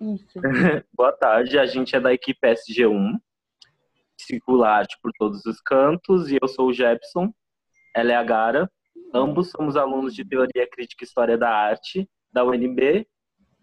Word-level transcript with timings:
Isso. 0.00 0.40
Boa 0.94 1.12
tarde, 1.12 1.58
a 1.58 1.66
gente 1.66 1.96
é 1.96 2.00
da 2.00 2.12
equipe 2.12 2.46
SG1, 2.46 3.18
circula 4.18 4.68
arte 4.68 4.96
por 5.02 5.12
todos 5.18 5.44
os 5.46 5.60
cantos, 5.60 6.30
e 6.30 6.38
eu 6.40 6.48
sou 6.48 6.68
o 6.68 6.72
Jepson, 6.72 7.32
ela 7.94 8.12
é 8.12 8.16
a 8.16 8.22
Gara. 8.22 8.70
Ambos 9.14 9.50
somos 9.50 9.76
alunos 9.76 10.14
de 10.14 10.24
Teoria 10.24 10.68
Crítica 10.70 11.04
e 11.04 11.06
História 11.06 11.38
da 11.38 11.48
Arte 11.48 12.08
da 12.32 12.44
UNB 12.44 13.06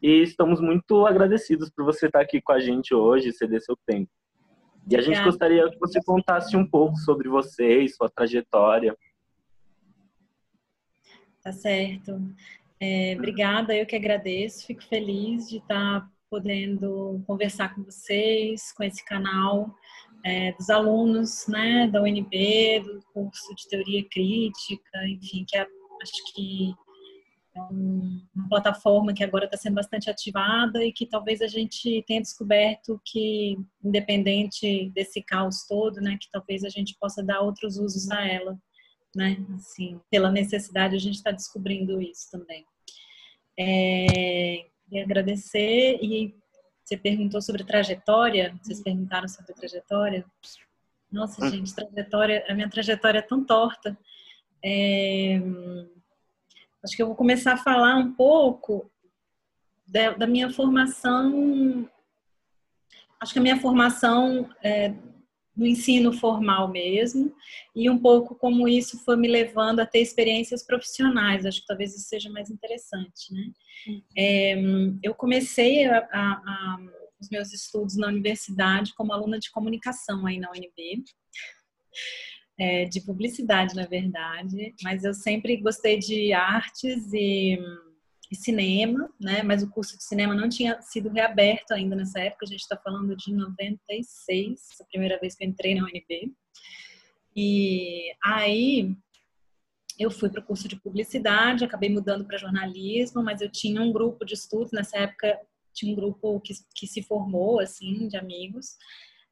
e 0.02 0.22
estamos 0.22 0.60
muito 0.60 1.06
agradecidos 1.06 1.70
por 1.70 1.86
você 1.86 2.08
estar 2.08 2.20
aqui 2.20 2.42
com 2.42 2.52
a 2.52 2.60
gente 2.60 2.94
hoje, 2.94 3.32
ceder 3.32 3.62
seu 3.62 3.78
tempo. 3.86 4.12
E 4.90 4.98
a 4.98 5.00
gente 5.00 5.20
Obrigada. 5.20 5.30
gostaria 5.30 5.70
que 5.70 5.80
você 5.80 6.04
contasse 6.04 6.58
um 6.58 6.68
pouco 6.68 6.98
sobre 6.98 7.30
você 7.30 7.84
e 7.84 7.90
sua 7.90 8.10
trajetória. 8.10 8.98
Tá 11.42 11.54
certo. 11.54 12.20
É, 12.82 13.16
obrigada, 13.18 13.74
eu 13.74 13.86
que 13.86 13.96
agradeço. 13.96 14.68
Fico 14.68 14.84
feliz 14.84 15.48
de 15.48 15.58
estar 15.58 16.12
podendo 16.34 17.24
conversar 17.28 17.76
com 17.76 17.84
vocês, 17.84 18.72
com 18.72 18.84
esse 18.84 19.06
canal 19.06 19.72
é, 20.26 20.52
dos 20.54 20.68
alunos 20.68 21.46
né, 21.48 21.88
da 21.90 22.02
UNB, 22.02 22.80
do 22.80 23.04
curso 23.14 23.54
de 23.54 23.68
Teoria 23.70 24.04
Crítica, 24.10 25.08
enfim, 25.08 25.46
que 25.48 25.56
é, 25.56 25.62
acho 25.62 26.34
que 26.34 26.74
é 27.56 27.62
uma 27.62 28.50
plataforma 28.50 29.14
que 29.14 29.24
agora 29.24 29.46
está 29.46 29.58
sendo 29.58 29.76
bastante 29.76 30.10
ativada 30.10 30.84
e 30.84 30.92
que 30.92 31.06
talvez 31.06 31.40
a 31.40 31.46
gente 31.46 32.04
tenha 32.08 32.20
descoberto 32.20 33.00
que, 33.06 33.56
independente 33.86 34.90
desse 34.90 35.22
caos 35.22 35.68
todo, 35.68 36.02
né, 36.02 36.18
que 36.20 36.32
talvez 36.32 36.64
a 36.64 36.70
gente 36.70 36.98
possa 37.00 37.22
dar 37.22 37.42
outros 37.42 37.78
usos 37.78 38.10
a 38.10 38.28
ela, 38.28 38.58
né, 39.16 39.38
assim, 39.54 40.02
pela 40.10 40.32
necessidade 40.32 40.96
a 40.96 41.00
gente 41.00 41.18
está 41.18 41.30
descobrindo 41.30 42.02
isso 42.02 42.32
também. 42.32 42.66
É, 43.56 44.73
agradecer 45.02 46.00
e 46.02 46.36
você 46.84 46.98
perguntou 46.98 47.42
sobre 47.42 47.64
trajetória, 47.64 48.56
vocês 48.62 48.82
perguntaram 48.82 49.28
sobre 49.28 49.54
trajetória. 49.54 50.26
Nossa, 51.12 51.46
hum. 51.46 51.50
gente, 51.50 51.74
trajetória, 51.74 52.46
a 52.48 52.54
minha 52.54 52.70
trajetória 52.70 53.20
é 53.20 53.22
tão 53.22 53.44
torta. 53.44 53.98
É, 54.64 55.40
Acho 56.84 56.98
que 56.98 57.02
eu 57.02 57.08
vou 57.08 57.16
começar 57.16 57.54
a 57.54 57.58
falar 57.58 57.96
um 57.96 58.12
pouco 58.12 58.92
da, 59.88 60.12
da 60.12 60.28
minha 60.28 60.52
formação. 60.52 61.90
Acho 63.22 63.32
que 63.32 63.40
a 63.40 63.42
minha 63.42 63.58
formação 63.58 64.50
é, 64.62 64.94
no 65.56 65.66
ensino 65.66 66.12
formal 66.12 66.70
mesmo, 66.72 67.34
e 67.76 67.90
um 67.90 68.00
pouco 68.00 68.36
como 68.36 68.68
isso 68.68 69.04
foi 69.04 69.16
me 69.16 69.28
levando 69.28 69.80
a 69.80 69.86
ter 69.86 70.00
experiências 70.00 70.66
profissionais. 70.66 71.46
Acho 71.46 71.62
que 71.62 71.68
talvez 71.68 71.96
isso 71.96 72.08
seja 72.08 72.30
mais 72.30 72.50
interessante, 72.50 73.32
né? 73.32 73.52
É, 74.18 74.56
eu 75.04 75.14
comecei 75.14 75.86
a, 75.86 75.98
a, 75.98 76.32
a, 76.32 76.78
os 77.20 77.30
meus 77.30 77.54
estudos 77.54 77.96
na 77.98 78.08
universidade 78.08 78.94
como 78.96 79.14
aluna 79.14 79.38
de 79.38 79.52
comunicação 79.52 80.26
aí 80.26 80.40
na 80.40 80.50
UNB 80.50 81.04
é, 82.60 82.86
de 82.86 83.02
publicidade, 83.02 83.76
na 83.76 83.86
verdade, 83.86 84.74
mas 84.84 85.04
eu 85.04 85.14
sempre 85.14 85.58
gostei 85.58 85.98
de 85.98 86.34
artes 86.34 87.12
e, 87.14 87.58
e, 88.32 88.36
cinema, 88.36 89.10
né? 89.20 89.44
Mas 89.44 89.64
o 89.64 89.70
curso 89.70 89.98
de 89.98 90.04
cinema 90.04 90.34
não 90.34 90.50
tinha 90.50 90.82
sido 90.82 91.10
reaberto 91.10 91.74
ainda 91.74 91.96
nessa 91.96 92.20
época, 92.20 92.46
a 92.46 92.50
gente 92.50 92.62
está 92.62 92.78
falando 92.78 93.16
de 93.16 93.34
96, 93.34 94.60
a 94.82 94.86
primeira 94.86 95.20
vez 95.20 95.36
que 95.36 95.44
eu 95.44 95.50
entrei 95.50 95.76
na 95.76 95.84
UNB. 95.84 96.34
E 97.36 98.14
aí 98.24 98.96
eu 100.00 100.10
fui 100.10 100.30
para 100.30 100.42
o 100.42 100.46
curso 100.46 100.68
de 100.68 100.76
publicidade, 100.76 101.64
acabei 101.64 101.90
mudando 101.90 102.26
para 102.26 102.38
jornalismo, 102.38 103.24
mas 103.24 103.42
eu 103.42 103.50
tinha 103.50 103.82
um 103.82 103.92
grupo 103.92 104.26
de 104.26 104.34
estudos, 104.34 104.72
nessa 104.72 104.98
época 104.98 105.40
tinha 105.74 105.92
um 105.92 105.96
grupo 105.96 106.40
que, 106.42 106.54
que 106.76 106.88
se 106.88 107.02
formou, 107.02 107.60
assim, 107.60 108.08
de 108.08 108.18
amigos, 108.18 108.78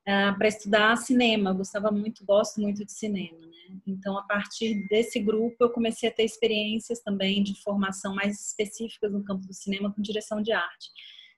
ah, 0.08 0.34
para 0.38 0.48
estudar 0.48 0.96
cinema. 0.98 1.52
Eu 1.52 1.56
gostava 1.56 1.92
muito, 1.92 2.26
gosto 2.26 2.60
muito 2.60 2.84
de 2.86 2.92
cinema, 2.92 3.40
né? 3.40 3.80
Então, 3.88 4.18
a 4.18 4.24
partir 4.24 4.88
desse 4.88 5.20
grupo, 5.20 5.56
eu 5.60 5.70
comecei 5.70 6.10
a 6.10 6.12
ter 6.12 6.24
experiências 6.24 7.00
também 7.02 7.44
de 7.44 7.62
formação 7.62 8.16
mais 8.16 8.48
específicas 8.48 9.12
no 9.12 9.24
campo 9.24 9.46
do 9.46 9.54
cinema 9.54 9.94
com 9.94 10.02
direção 10.02 10.42
de 10.42 10.52
arte. 10.52 10.90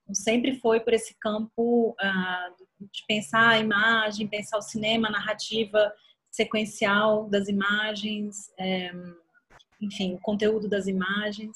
Então, 0.04 0.16
sempre 0.16 0.60
foi 0.60 0.80
por 0.80 0.94
esse 0.94 1.16
campo 1.20 1.92
uh, 1.92 2.66
de 2.80 3.04
pensar 3.08 3.50
a 3.50 3.60
imagem, 3.60 4.28
pensar 4.28 4.58
o 4.58 4.62
cinema, 4.62 5.08
a 5.08 5.12
narrativa 5.12 5.94
sequencial 6.32 7.30
das 7.30 7.48
imagens, 7.48 8.52
é, 8.58 8.92
enfim, 9.80 10.16
o 10.16 10.20
conteúdo 10.20 10.68
das 10.68 10.88
imagens. 10.88 11.56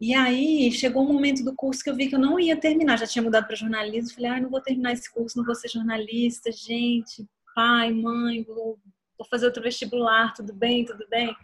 E 0.00 0.14
aí 0.14 0.70
chegou 0.72 1.02
um 1.02 1.12
momento 1.12 1.42
do 1.42 1.54
curso 1.54 1.82
que 1.82 1.88
eu 1.88 1.96
vi 1.96 2.08
que 2.08 2.14
eu 2.14 2.20
não 2.20 2.38
ia 2.38 2.56
terminar, 2.56 2.98
já 2.98 3.06
tinha 3.06 3.22
mudado 3.22 3.46
para 3.46 3.56
jornalismo, 3.56 4.14
falei, 4.14 4.30
ah, 4.30 4.40
não 4.40 4.50
vou 4.50 4.60
terminar 4.60 4.92
esse 4.92 5.10
curso, 5.12 5.38
não 5.38 5.44
vou 5.44 5.54
ser 5.54 5.68
jornalista, 5.68 6.52
gente, 6.52 7.26
pai, 7.54 7.90
mãe, 7.92 8.42
vou, 8.42 8.78
vou 9.18 9.26
fazer 9.30 9.46
outro 9.46 9.62
vestibular, 9.62 10.34
tudo 10.34 10.52
bem, 10.52 10.84
tudo 10.84 11.06
bem? 11.08 11.34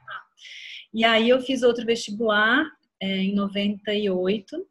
E 0.93 1.03
aí 1.05 1.31
eu 1.31 1.41
fiz 1.41 1.63
outro 1.63 1.87
vestibular 1.87 2.71
é, 3.01 3.17
em 3.19 3.35
98, 3.35 4.67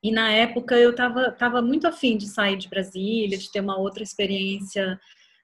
e 0.00 0.12
na 0.12 0.30
época 0.30 0.76
eu 0.76 0.90
estava 0.90 1.32
tava 1.32 1.60
muito 1.60 1.88
afim 1.88 2.16
de 2.16 2.28
sair 2.28 2.56
de 2.56 2.68
Brasília, 2.68 3.36
de 3.36 3.50
ter 3.50 3.60
uma 3.60 3.76
outra 3.76 4.04
experiência 4.04 5.00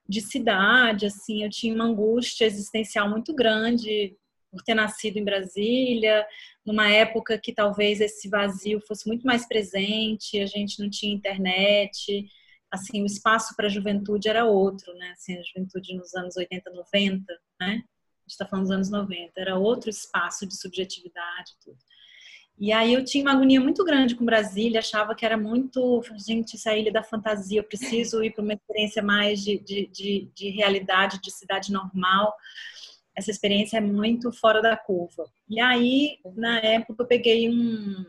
de 0.08 0.20
cidade, 0.20 1.06
assim, 1.06 1.42
eu 1.42 1.50
tinha 1.50 1.74
uma 1.74 1.86
angústia 1.86 2.44
existencial 2.44 3.08
muito 3.10 3.34
grande 3.34 4.16
por 4.54 4.62
ter 4.62 4.74
nascido 4.74 5.16
em 5.16 5.24
Brasília, 5.24 6.24
numa 6.64 6.88
época 6.88 7.36
que 7.36 7.52
talvez 7.52 8.00
esse 8.00 8.28
vazio 8.28 8.80
fosse 8.86 9.06
muito 9.06 9.26
mais 9.26 9.46
presente, 9.46 10.40
a 10.40 10.46
gente 10.46 10.80
não 10.80 10.88
tinha 10.88 11.12
internet, 11.12 12.24
assim, 12.70 13.02
o 13.02 13.06
espaço 13.06 13.54
para 13.56 13.66
a 13.66 13.70
juventude 13.70 14.28
era 14.28 14.44
outro, 14.44 14.94
né? 14.94 15.10
Assim, 15.10 15.36
a 15.36 15.42
juventude 15.42 15.94
nos 15.94 16.14
anos 16.14 16.36
80, 16.36 16.70
90, 16.70 17.24
né? 17.60 17.66
A 17.66 17.70
gente 17.70 17.82
está 18.28 18.46
falando 18.46 18.64
dos 18.64 18.74
anos 18.74 18.90
90, 18.90 19.32
era 19.36 19.58
outro 19.58 19.90
espaço 19.90 20.46
de 20.46 20.56
subjetividade 20.56 21.52
tudo. 21.62 21.78
E 22.56 22.72
aí 22.72 22.94
eu 22.94 23.04
tinha 23.04 23.24
uma 23.24 23.32
agonia 23.32 23.60
muito 23.60 23.84
grande 23.84 24.14
com 24.14 24.24
Brasília, 24.24 24.78
achava 24.78 25.14
que 25.14 25.26
era 25.26 25.36
muito, 25.36 26.02
gente, 26.16 26.54
isso 26.54 26.68
é 26.68 26.72
a 26.72 26.78
ilha 26.78 26.92
da 26.92 27.02
fantasia, 27.02 27.58
eu 27.58 27.64
preciso 27.64 28.22
ir 28.22 28.32
para 28.32 28.44
uma 28.44 28.54
experiência 28.54 29.02
mais 29.02 29.42
de, 29.42 29.58
de, 29.58 29.86
de, 29.88 30.30
de 30.32 30.50
realidade, 30.50 31.20
de 31.20 31.32
cidade 31.32 31.72
normal 31.72 32.32
essa 33.16 33.30
experiência 33.30 33.78
é 33.78 33.80
muito 33.80 34.32
fora 34.32 34.60
da 34.60 34.76
curva. 34.76 35.24
E 35.48 35.60
aí, 35.60 36.18
na 36.36 36.58
época, 36.58 37.02
eu 37.02 37.06
peguei 37.06 37.48
um 37.48 38.04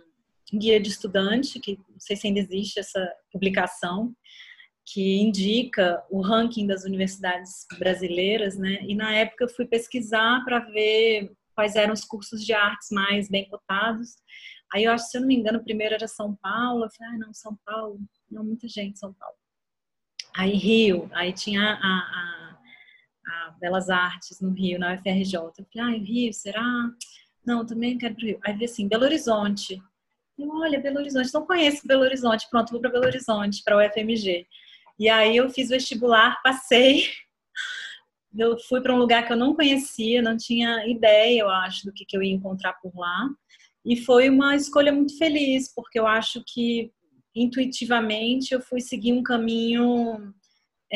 guia 0.54 0.80
de 0.80 0.90
estudante, 0.90 1.60
que 1.60 1.78
não 1.90 2.00
sei 2.00 2.16
se 2.16 2.28
ainda 2.28 2.40
existe 2.40 2.80
essa 2.80 3.14
publicação, 3.32 4.16
que 4.86 5.18
indica 5.18 6.04
o 6.10 6.22
ranking 6.22 6.68
das 6.68 6.84
universidades 6.84 7.66
brasileiras, 7.80 8.58
né? 8.58 8.80
E 8.84 8.94
na 8.94 9.12
época 9.14 9.46
eu 9.46 9.50
fui 9.50 9.66
pesquisar 9.66 10.44
para 10.46 10.60
ver 10.60 11.32
quais 11.56 11.76
eram 11.76 11.94
os 11.94 12.06
cursos 12.06 12.46
de 12.46 12.54
artes 12.54 12.90
mais 12.92 13.28
bem 13.28 13.50
cotados. 13.50 14.10
Aí 14.74 14.84
eu 14.84 14.92
acho, 14.92 15.06
se 15.06 15.18
eu 15.18 15.22
não 15.22 15.28
me 15.28 15.36
engano, 15.36 15.60
o 15.60 15.64
primeiro 15.64 15.96
era 15.96 16.08
São 16.08 16.36
Paulo. 16.36 16.86
Eu 16.86 16.90
falei, 16.92 17.16
ah, 17.16 17.18
não, 17.18 17.34
São 17.34 17.58
Paulo. 17.66 18.00
Não, 18.30 18.44
muita 18.44 18.68
gente, 18.68 19.00
São 19.00 19.14
Paulo. 19.14 19.36
Aí 20.36 20.54
Rio, 20.54 21.10
aí 21.14 21.32
tinha 21.32 21.62
a, 21.62 21.88
a 21.88 22.45
a 23.28 23.52
Belas 23.60 23.90
Artes 23.90 24.40
no 24.42 24.52
Rio, 24.52 24.80
na 24.80 24.96
UFRJ. 24.96 25.36
Eu 25.36 25.66
falei, 25.74 25.96
ah, 25.96 25.98
Rio, 25.98 26.34
será? 26.34 26.92
Não, 27.46 27.66
também 27.66 27.98
quero 27.98 28.16
pro 28.16 28.26
Rio. 28.26 28.40
Aí 28.44 28.54
vi 28.54 28.66
assim, 28.66 28.88
Belo 28.88 29.04
Horizonte. 29.04 29.82
Eu, 30.38 30.50
olha, 30.50 30.80
Belo 30.80 30.98
Horizonte, 30.98 31.34
não 31.34 31.46
conheço 31.46 31.88
Belo 31.88 32.04
Horizonte. 32.04 32.48
Pronto, 32.50 32.72
vou 32.72 32.82
para 32.82 32.92
Belo 32.92 33.06
Horizonte, 33.06 33.64
para 33.64 33.78
o 33.78 33.86
UFMG. 33.86 34.46
E 34.98 35.10
aí 35.10 35.38
eu 35.38 35.50
fiz 35.50 35.70
vestibular, 35.70 36.42
passei. 36.44 37.06
Eu 38.38 38.60
fui 38.60 38.82
para 38.82 38.94
um 38.94 38.98
lugar 38.98 39.26
que 39.26 39.32
eu 39.32 39.38
não 39.38 39.56
conhecia, 39.56 40.22
não 40.22 40.36
tinha 40.36 40.86
ideia, 40.86 41.40
eu 41.40 41.50
acho, 41.50 41.86
do 41.86 41.94
que, 41.94 42.04
que 42.04 42.18
eu 42.18 42.22
ia 42.22 42.34
encontrar 42.34 42.74
por 42.82 42.94
lá. 42.94 43.30
E 43.86 43.96
foi 43.96 44.30
uma 44.30 44.58
escolha 44.58 44.92
muito 44.92 45.18
feliz, 45.18 45.74
porque 45.74 45.98
eu 45.98 46.06
acho 46.06 46.44
que 46.46 46.92
intuitivamente 47.34 48.54
eu 48.54 48.60
fui 48.60 48.82
seguir 48.82 49.14
um 49.14 49.24
caminho 49.24 50.34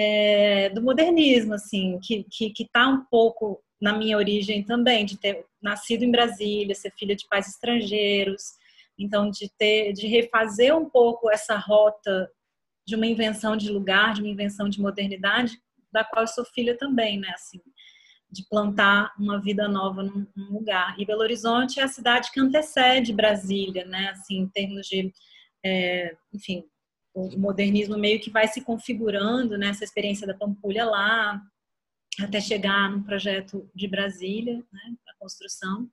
é, 0.02 0.70
do 0.70 0.82
modernismo, 0.82 1.54
assim, 1.54 2.00
que 2.02 2.24
que 2.24 2.64
está 2.64 2.88
um 2.88 3.04
pouco 3.12 3.62
na 3.82 3.98
minha 3.98 4.16
origem 4.16 4.64
também, 4.64 5.06
de 5.06 5.18
ter 5.18 5.46
nascido 5.62 6.04
em 6.04 6.12
Brasília, 6.12 6.74
ser 6.74 6.94
filha 6.98 7.16
de 7.16 7.28
pais 7.28 7.50
estrangeiros, 7.50 8.44
então 8.98 9.30
de 9.30 9.52
ter, 9.58 9.92
de 9.92 10.08
refazer 10.08 10.76
um 10.76 10.90
pouco 10.90 11.30
essa 11.30 11.58
rota 11.58 12.32
de 12.88 12.96
uma 12.96 13.06
invenção 13.06 13.58
de 13.58 13.70
lugar, 13.70 14.14
de 14.14 14.22
uma 14.22 14.30
invenção 14.30 14.70
de 14.70 14.82
modernidade, 14.82 15.58
da 15.92 16.04
qual 16.04 16.24
eu 16.24 16.28
sou 16.28 16.46
filha 16.46 16.78
também, 16.78 17.20
né, 17.20 17.32
assim, 17.34 17.60
de 18.32 18.48
plantar 18.50 19.14
uma 19.20 19.42
vida 19.42 19.68
nova 19.68 20.04
num, 20.04 20.26
num 20.36 20.52
lugar. 20.52 20.96
E 20.98 21.06
Belo 21.06 21.22
Horizonte 21.22 21.80
é 21.80 21.84
a 21.84 21.88
cidade 21.90 22.32
que 22.32 22.40
antecede 22.40 23.14
Brasília, 23.14 23.86
né, 23.86 24.10
assim, 24.12 24.38
em 24.40 24.50
termos 24.50 24.88
de, 24.88 25.12
é, 25.66 26.16
enfim, 26.34 26.64
o 27.28 27.40
modernismo 27.40 27.98
meio 27.98 28.20
que 28.20 28.30
vai 28.30 28.48
se 28.48 28.62
configurando 28.62 29.58
nessa 29.58 29.82
né, 29.82 29.86
experiência 29.86 30.28
da 30.28 30.34
Pampulha 30.34 30.86
lá, 30.86 31.42
até 32.20 32.40
chegar 32.42 32.92
no 32.92 33.04
projeto 33.04 33.70
de 33.74 33.88
Brasília, 33.88 34.58
né, 34.72 34.96
a 35.08 35.14
construção. 35.20 35.90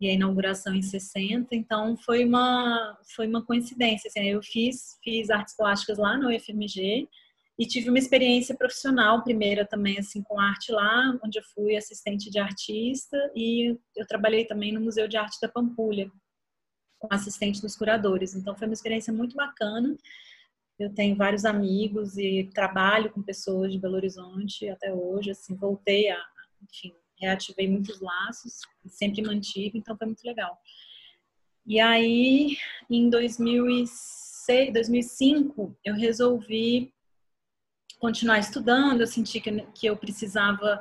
e 0.00 0.08
a 0.08 0.12
inauguração 0.12 0.74
em 0.74 0.82
60, 0.82 1.56
então 1.56 1.96
foi 1.96 2.24
uma 2.24 2.96
foi 3.16 3.26
uma 3.26 3.44
coincidência, 3.44 4.08
assim, 4.08 4.28
eu 4.28 4.40
fiz 4.42 4.96
fiz 5.02 5.28
artes 5.28 5.56
plásticas 5.56 5.98
lá 5.98 6.16
no 6.16 6.28
UFMG 6.28 7.08
e 7.58 7.66
tive 7.66 7.88
uma 7.88 7.98
experiência 7.98 8.56
profissional 8.56 9.24
primeira 9.24 9.66
também 9.66 9.98
assim 9.98 10.22
com 10.22 10.38
arte 10.38 10.70
lá, 10.70 11.18
onde 11.24 11.38
eu 11.40 11.42
fui 11.54 11.76
assistente 11.76 12.30
de 12.30 12.38
artista 12.38 13.18
e 13.34 13.76
eu 13.96 14.06
trabalhei 14.06 14.44
também 14.44 14.72
no 14.72 14.80
Museu 14.80 15.08
de 15.08 15.16
Arte 15.16 15.38
da 15.42 15.48
Pampulha 15.48 16.08
como 16.98 17.14
assistente 17.14 17.60
dos 17.60 17.76
curadores. 17.76 18.34
Então 18.34 18.56
foi 18.56 18.66
uma 18.66 18.74
experiência 18.74 19.12
muito 19.12 19.34
bacana. 19.36 19.96
Eu 20.78 20.94
tenho 20.94 21.16
vários 21.16 21.44
amigos 21.44 22.16
e 22.16 22.48
trabalho 22.54 23.10
com 23.10 23.20
pessoas 23.20 23.72
de 23.72 23.78
Belo 23.78 23.96
Horizonte 23.96 24.68
até 24.68 24.92
hoje, 24.92 25.32
assim, 25.32 25.56
voltei 25.56 26.08
a, 26.08 26.24
enfim, 26.62 26.94
reativei 27.20 27.68
muitos 27.68 28.00
laços, 28.00 28.60
sempre 28.86 29.22
mantive, 29.22 29.76
então 29.76 29.96
foi 29.96 30.06
muito 30.06 30.24
legal. 30.24 30.56
E 31.66 31.80
aí, 31.80 32.56
em 32.88 33.10
2006, 33.10 34.72
2005, 34.72 35.76
eu 35.84 35.94
resolvi 35.94 36.92
continuar 37.98 38.38
estudando, 38.38 39.00
eu 39.00 39.06
senti 39.06 39.40
que, 39.40 39.50
que 39.74 39.86
eu 39.86 39.96
precisava 39.96 40.80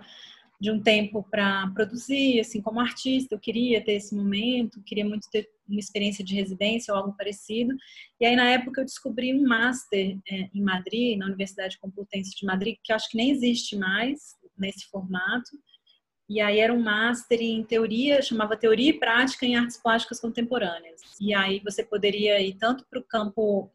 de 0.59 0.71
um 0.71 0.81
tempo 0.81 1.23
para 1.29 1.67
produzir, 1.71 2.39
assim, 2.39 2.61
como 2.61 2.79
artista, 2.79 3.35
eu 3.35 3.39
queria 3.39 3.83
ter 3.83 3.93
esse 3.93 4.15
momento, 4.15 4.81
queria 4.83 5.05
muito 5.05 5.29
ter 5.29 5.49
uma 5.67 5.79
experiência 5.79 6.23
de 6.23 6.35
residência 6.35 6.93
ou 6.93 6.99
algo 6.99 7.15
parecido. 7.17 7.75
E 8.19 8.25
aí, 8.25 8.35
na 8.35 8.49
época, 8.49 8.81
eu 8.81 8.85
descobri 8.85 9.33
um 9.33 9.47
master 9.47 10.17
é, 10.29 10.49
em 10.53 10.61
Madrid, 10.61 11.17
na 11.17 11.25
Universidade 11.25 11.77
Complutense 11.79 12.35
de 12.35 12.45
Madrid, 12.45 12.77
que 12.83 12.93
acho 12.93 13.09
que 13.09 13.17
nem 13.17 13.31
existe 13.31 13.75
mais 13.75 14.35
nesse 14.57 14.87
formato, 14.89 15.51
e 16.29 16.41
aí 16.41 16.59
era 16.59 16.73
um 16.73 16.81
master 16.81 17.39
em 17.41 17.63
teoria, 17.63 18.21
chamava 18.21 18.57
Teoria 18.57 18.89
e 18.89 18.99
Prática 18.99 19.45
em 19.45 19.55
Artes 19.55 19.77
Plásticas 19.77 20.19
Contemporâneas. 20.19 21.01
E 21.21 21.33
aí 21.33 21.61
você 21.63 21.83
poderia 21.83 22.41
ir 22.41 22.55
tanto 22.55 22.85
para 22.89 22.99
o 22.99 23.03
campo 23.03 23.71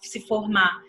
se 0.00 0.20
formar 0.26 0.82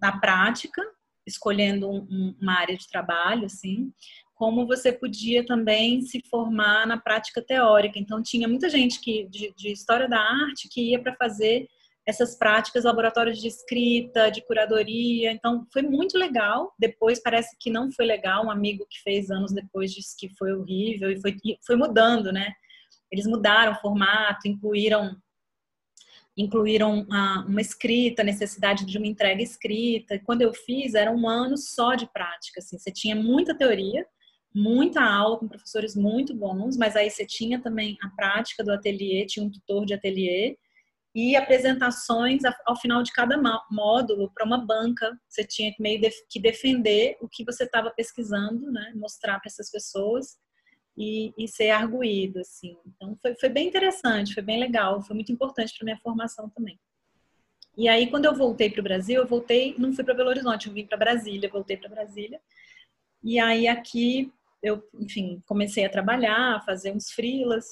na 0.00 0.18
prática, 0.18 0.80
escolhendo 1.26 1.90
um, 1.90 2.36
uma 2.40 2.58
área 2.58 2.76
de 2.76 2.88
trabalho, 2.88 3.46
assim, 3.46 3.92
como 4.40 4.66
você 4.66 4.90
podia 4.90 5.44
também 5.44 6.00
se 6.00 6.22
formar 6.30 6.86
na 6.86 6.98
prática 6.98 7.42
teórica. 7.42 7.98
Então 7.98 8.22
tinha 8.22 8.48
muita 8.48 8.70
gente 8.70 8.98
que 8.98 9.28
de, 9.28 9.52
de 9.54 9.70
história 9.70 10.08
da 10.08 10.18
arte 10.18 10.66
que 10.72 10.92
ia 10.92 10.98
para 10.98 11.14
fazer 11.14 11.68
essas 12.06 12.38
práticas, 12.38 12.84
laboratórios 12.84 13.38
de 13.38 13.46
escrita, 13.46 14.30
de 14.30 14.40
curadoria. 14.46 15.30
Então, 15.30 15.66
foi 15.70 15.82
muito 15.82 16.16
legal. 16.16 16.72
Depois, 16.78 17.22
parece 17.22 17.54
que 17.60 17.68
não 17.68 17.92
foi 17.92 18.06
legal. 18.06 18.46
Um 18.46 18.50
amigo 18.50 18.86
que 18.88 19.02
fez 19.02 19.30
anos 19.30 19.52
depois 19.52 19.92
disse 19.92 20.16
que 20.16 20.34
foi 20.38 20.54
horrível 20.54 21.10
e 21.10 21.20
foi, 21.20 21.36
foi 21.64 21.76
mudando, 21.76 22.32
né? 22.32 22.50
Eles 23.12 23.26
mudaram 23.26 23.72
o 23.72 23.80
formato, 23.80 24.48
incluíram 24.48 25.14
incluíram 26.34 27.02
uma, 27.02 27.44
uma 27.44 27.60
escrita, 27.60 28.24
necessidade 28.24 28.86
de 28.86 28.96
uma 28.96 29.06
entrega 29.06 29.42
escrita. 29.42 30.18
Quando 30.24 30.40
eu 30.40 30.54
fiz, 30.54 30.94
era 30.94 31.12
um 31.12 31.28
ano 31.28 31.58
só 31.58 31.94
de 31.94 32.10
prática. 32.10 32.60
Assim, 32.60 32.78
você 32.78 32.90
tinha 32.90 33.14
muita 33.14 33.54
teoria, 33.54 34.06
muita 34.54 35.02
aula 35.02 35.38
com 35.38 35.48
professores 35.48 35.94
muito 35.94 36.34
bons, 36.34 36.76
mas 36.76 36.96
aí 36.96 37.10
você 37.10 37.24
tinha 37.24 37.60
também 37.60 37.96
a 38.02 38.08
prática 38.10 38.64
do 38.64 38.72
ateliê, 38.72 39.24
tinha 39.26 39.44
um 39.44 39.50
tutor 39.50 39.86
de 39.86 39.94
ateliê, 39.94 40.56
e 41.14 41.34
apresentações 41.34 42.42
ao 42.64 42.76
final 42.76 43.02
de 43.02 43.12
cada 43.12 43.36
módulo 43.70 44.30
para 44.32 44.46
uma 44.46 44.58
banca. 44.58 45.18
Você 45.28 45.44
tinha 45.44 45.72
que 45.72 45.82
meio 45.82 46.00
que 46.28 46.40
defender 46.40 47.16
o 47.20 47.28
que 47.28 47.44
você 47.44 47.64
estava 47.64 47.90
pesquisando, 47.90 48.70
né? 48.70 48.92
mostrar 48.94 49.40
para 49.40 49.48
essas 49.48 49.70
pessoas 49.70 50.38
e, 50.96 51.32
e, 51.36 51.48
ser 51.48 51.70
arguído. 51.70 52.38
Assim. 52.38 52.76
Então, 52.86 53.18
foi, 53.20 53.34
foi 53.34 53.48
bem 53.48 53.66
interessante, 53.66 54.34
foi 54.34 54.42
bem 54.42 54.60
legal, 54.60 55.02
foi 55.02 55.14
muito 55.14 55.32
importante 55.32 55.74
para 55.76 55.84
minha 55.84 55.98
formação 55.98 56.48
também. 56.50 56.78
E 57.76 57.88
aí, 57.88 58.08
quando 58.08 58.26
eu 58.26 58.34
voltei 58.34 58.70
para 58.70 58.80
o 58.80 58.84
Brasil, 58.84 59.20
eu 59.20 59.26
voltei, 59.26 59.74
não 59.78 59.92
fui 59.92 60.04
para 60.04 60.14
Belo 60.14 60.28
Horizonte, 60.28 60.68
eu 60.68 60.72
vim 60.72 60.86
para 60.86 60.98
Brasília, 60.98 61.48
voltei 61.48 61.76
para 61.76 61.88
Brasília. 61.88 62.40
E 63.22 63.38
aí, 63.38 63.66
aqui, 63.66 64.32
eu, 64.62 64.82
enfim, 64.94 65.42
comecei 65.46 65.84
a 65.84 65.90
trabalhar, 65.90 66.56
a 66.56 66.60
fazer 66.60 66.92
uns 66.92 67.10
frilas, 67.10 67.66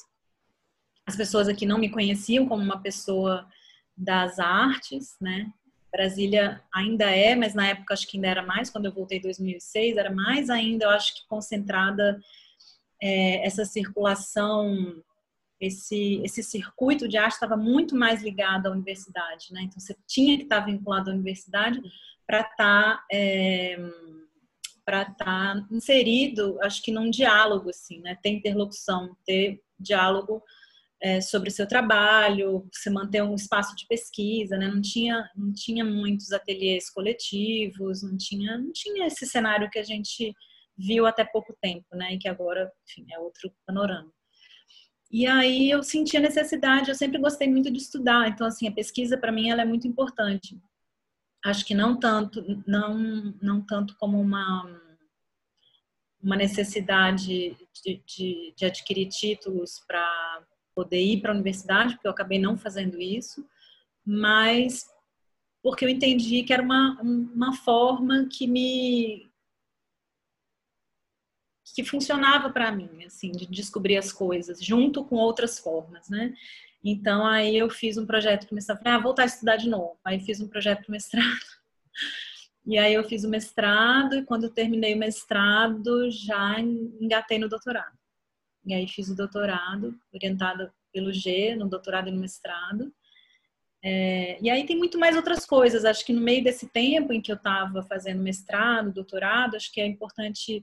as 1.07 1.17
pessoas 1.17 1.49
aqui 1.49 1.65
não 1.65 1.79
me 1.79 1.91
conheciam 1.91 2.47
como 2.47 2.63
uma 2.63 2.81
pessoa 2.83 3.49
das 3.97 4.39
artes, 4.39 5.17
né? 5.21 5.51
Brasília 5.91 6.63
ainda 6.73 7.11
é, 7.11 7.35
mas 7.35 7.55
na 7.55 7.69
época 7.69 7.95
acho 7.95 8.07
que 8.07 8.19
ainda 8.19 8.29
era 8.29 8.43
mais, 8.43 8.69
quando 8.69 8.85
eu 8.85 8.93
voltei 8.93 9.19
em 9.19 9.23
2006, 9.23 9.97
era 9.97 10.13
mais 10.13 10.51
ainda, 10.51 10.85
eu 10.85 10.91
acho 10.91 11.15
que 11.15 11.27
concentrada 11.27 12.21
é, 13.03 13.47
essa 13.47 13.65
circulação, 13.65 15.03
esse, 15.59 16.21
esse 16.23 16.43
circuito 16.43 17.09
de 17.09 17.17
arte 17.17 17.35
estava 17.35 17.57
muito 17.57 17.97
mais 17.97 18.23
ligado 18.23 18.67
à 18.67 18.71
universidade, 18.71 19.53
né? 19.53 19.63
Então 19.63 19.81
você 19.81 19.97
tinha 20.07 20.37
que 20.37 20.43
estar 20.43 20.61
vinculado 20.61 21.11
à 21.11 21.15
universidade 21.15 21.81
para 22.27 22.41
estar. 22.41 22.57
Tá, 22.57 23.05
é, 23.11 23.77
para 24.89 25.03
estar 25.03 25.17
tá 25.17 25.67
inserido, 25.71 26.59
acho 26.63 26.83
que 26.83 26.91
num 26.91 27.11
diálogo, 27.11 27.69
assim, 27.69 28.01
né? 28.01 28.17
Ter 28.23 28.31
interlocução, 28.31 29.15
ter 29.27 29.61
diálogo 29.79 30.43
é, 30.99 31.21
sobre 31.21 31.51
o 31.51 31.53
seu 31.53 31.69
trabalho, 31.69 32.67
você 32.73 32.89
manter 32.89 33.23
um 33.23 33.35
espaço 33.35 33.77
de 33.77 33.87
pesquisa, 33.87 34.57
né? 34.57 34.67
Não 34.67 34.81
tinha, 34.81 35.31
não 35.37 35.53
tinha 35.53 35.85
muitos 35.85 36.33
ateliês 36.33 36.89
coletivos, 36.89 38.03
não 38.03 38.17
tinha, 38.17 38.57
não 38.57 38.73
tinha 38.73 39.07
esse 39.07 39.27
cenário 39.27 39.69
que 39.69 39.79
a 39.79 39.85
gente 39.85 40.33
viu 40.75 41.05
até 41.05 41.23
pouco 41.23 41.55
tempo, 41.61 41.85
né? 41.93 42.15
E 42.15 42.19
que 42.19 42.27
agora, 42.27 42.73
enfim, 42.89 43.05
é 43.13 43.19
outro 43.19 43.53
panorama. 43.67 44.11
E 45.11 45.27
aí 45.27 45.71
eu 45.71 45.83
senti 45.83 46.17
a 46.17 46.21
necessidade, 46.21 46.89
eu 46.89 46.95
sempre 46.95 47.19
gostei 47.19 47.47
muito 47.47 47.71
de 47.71 47.77
estudar, 47.77 48.27
então 48.27 48.47
assim, 48.47 48.67
a 48.67 48.73
pesquisa 48.73 49.19
para 49.19 49.33
mim 49.33 49.51
ela 49.51 49.61
é 49.61 49.67
muito 49.67 49.87
importante. 49.87 50.59
Acho 51.45 51.65
que 51.65 51.75
não 51.75 51.99
tanto, 51.99 52.43
não, 52.67 52.99
não 53.41 53.61
tanto 53.61 53.97
como 53.97 54.21
uma 54.21 54.65
uma 56.21 56.37
necessidade 56.37 57.57
de, 57.85 58.03
de, 58.05 58.55
de 58.57 58.65
adquirir 58.65 59.09
títulos 59.09 59.81
para 59.87 60.45
poder 60.75 61.01
ir 61.01 61.21
para 61.21 61.33
a 61.33 61.35
universidade, 61.35 61.95
porque 61.95 62.07
eu 62.07 62.13
acabei 62.13 62.39
não 62.39 62.59
fazendo 62.59 63.01
isso, 63.01 63.49
mas 64.05 64.87
porque 65.63 65.85
eu 65.85 65.89
entendi 65.89 66.43
que 66.43 66.53
era 66.53 66.63
uma, 66.63 67.01
uma 67.03 67.53
forma 67.55 68.29
que 68.31 68.47
me 68.47 69.29
que 71.75 71.85
funcionava 71.85 72.51
para 72.51 72.73
mim, 72.73 73.05
assim, 73.05 73.31
de 73.31 73.47
descobrir 73.47 73.97
as 73.99 74.11
coisas 74.11 74.61
junto 74.61 75.05
com 75.05 75.17
outras 75.17 75.59
formas, 75.61 76.09
né? 76.09 76.35
Então 76.91 77.27
aí 77.27 77.57
eu 77.57 77.69
fiz 77.69 77.97
um 77.99 78.07
projeto 78.07 78.47
para 78.47 78.55
mestrado, 78.55 78.79
falei, 78.79 78.93
ah, 78.95 79.03
voltar 79.03 79.23
a 79.23 79.27
estudar 79.27 79.57
de 79.57 79.69
novo. 79.69 79.99
Aí 80.05 80.21
fiz 80.21 80.41
um 80.41 80.49
projeto 80.49 80.85
para 80.85 80.93
mestrado. 80.93 81.25
E 82.67 82.77
aí 82.77 82.93
eu 82.93 83.03
fiz 83.03 83.25
o 83.25 83.31
mestrado 83.31 84.15
e 84.15 84.25
quando 84.27 84.45
eu 84.45 84.51
terminei 84.51 84.95
o 84.95 84.99
mestrado 84.99 86.11
já 86.11 86.61
engatei 86.61 87.39
no 87.39 87.49
doutorado. 87.49 87.97
E 88.67 88.75
aí 88.75 88.87
fiz 88.87 89.09
o 89.09 89.17
doutorado, 89.17 89.99
orientada 90.13 90.71
pelo 90.93 91.11
G, 91.11 91.57
no 91.57 91.67
doutorado 91.67 92.09
e 92.09 92.13
no 92.13 92.21
mestrado. 92.21 92.93
É, 93.83 94.39
e 94.43 94.51
aí 94.51 94.67
tem 94.67 94.77
muito 94.77 94.99
mais 94.99 95.17
outras 95.17 95.47
coisas. 95.47 95.85
Acho 95.85 96.05
que 96.05 96.13
no 96.13 96.21
meio 96.21 96.45
desse 96.45 96.69
tempo 96.69 97.11
em 97.11 97.23
que 97.23 97.33
eu 97.33 97.37
estava 97.37 97.83
fazendo 97.85 98.23
mestrado, 98.23 98.93
doutorado, 98.93 99.57
acho 99.57 99.73
que 99.73 99.81
é 99.81 99.87
importante 99.87 100.63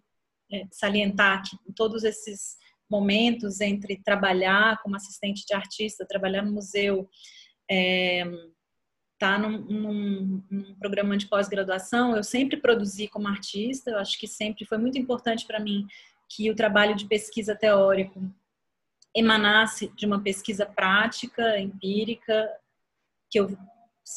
é, 0.51 0.67
salientar 0.71 1.41
que 1.41 1.57
todos 1.73 2.03
esses 2.03 2.57
momentos 2.89 3.61
entre 3.61 4.01
trabalhar 4.03 4.81
como 4.81 4.95
assistente 4.95 5.45
de 5.45 5.53
artista, 5.53 6.05
trabalhar 6.07 6.43
no 6.43 6.53
museu, 6.53 7.09
é, 7.69 8.23
tá 9.17 9.37
num, 9.37 9.59
num, 9.59 10.43
num 10.49 10.75
programa 10.75 11.17
de 11.17 11.27
pós-graduação, 11.27 12.15
eu 12.15 12.23
sempre 12.23 12.57
produzi 12.57 13.07
como 13.07 13.27
artista. 13.27 13.91
Eu 13.91 13.99
acho 13.99 14.19
que 14.19 14.27
sempre 14.27 14.65
foi 14.65 14.77
muito 14.77 14.97
importante 14.97 15.45
para 15.45 15.59
mim 15.59 15.87
que 16.29 16.49
o 16.49 16.55
trabalho 16.55 16.95
de 16.95 17.07
pesquisa 17.07 17.55
teórico 17.55 18.21
emanasse 19.15 19.87
de 19.95 20.05
uma 20.05 20.21
pesquisa 20.21 20.65
prática, 20.65 21.57
empírica, 21.59 22.49
que 23.29 23.39
eu 23.39 23.57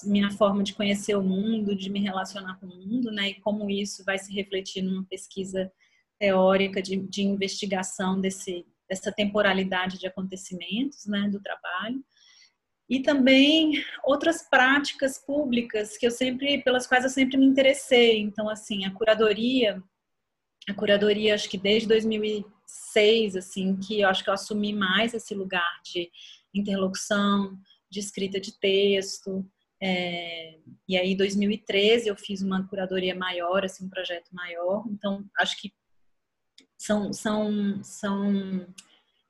minha 0.05 0.31
forma 0.31 0.63
de 0.63 0.75
conhecer 0.75 1.17
o 1.17 1.23
mundo, 1.23 1.75
de 1.75 1.89
me 1.89 1.99
relacionar 2.01 2.59
com 2.61 2.67
o 2.67 2.77
mundo, 2.77 3.11
né? 3.11 3.31
E 3.31 3.41
como 3.41 3.71
isso 3.71 4.05
vai 4.05 4.19
se 4.19 4.33
refletir 4.35 4.83
numa 4.83 5.05
pesquisa 5.05 5.73
teórica 6.19 6.83
de, 6.83 6.97
de 6.97 7.23
investigação 7.23 8.21
desse, 8.21 8.67
dessa 8.89 9.13
temporalidade 9.13 9.99
de 9.99 10.07
acontecimentos, 10.07 11.07
né? 11.07 11.29
Do 11.29 11.41
trabalho. 11.41 12.03
E 12.89 13.01
também 13.01 13.85
outras 14.03 14.49
práticas 14.49 15.19
públicas 15.19 15.99
que 15.99 16.07
eu 16.07 16.11
sempre, 16.11 16.63
pelas 16.63 16.87
quais 16.87 17.05
eu 17.05 17.11
sempre 17.11 17.37
me 17.37 17.47
interessei. 17.47 18.19
Então, 18.21 18.49
assim, 18.49 18.87
a 18.87 18.91
curadoria 18.91 19.83
a 20.71 20.75
curadoria, 20.75 21.35
acho 21.35 21.49
que 21.49 21.59
desde 21.59 21.89
2006, 21.89 23.37
assim, 23.37 23.77
que 23.77 24.01
eu 24.01 24.09
acho 24.09 24.23
que 24.23 24.31
eu 24.31 24.35
assumi 24.35 24.73
mais 24.73 25.15
esse 25.15 25.35
lugar 25.35 25.69
de 25.85 26.11
interlocução, 26.55 27.59
de 27.91 28.01
escrita 28.01 28.39
de 28.39 28.59
texto. 28.59 29.47
É, 29.83 30.59
e 30.87 30.97
aí, 30.97 31.13
em 31.13 31.17
2013, 31.17 32.09
eu 32.09 32.17
fiz 32.17 32.43
uma 32.43 32.67
curadoria 32.69 33.15
maior, 33.15 33.65
assim, 33.65 33.87
um 33.87 33.91
projeto 33.91 34.29
maior. 34.33 34.85
Então, 34.91 35.25
acho 35.39 35.61
que 35.61 35.73
são, 36.79 37.13
são, 37.13 37.83
são, 37.83 38.67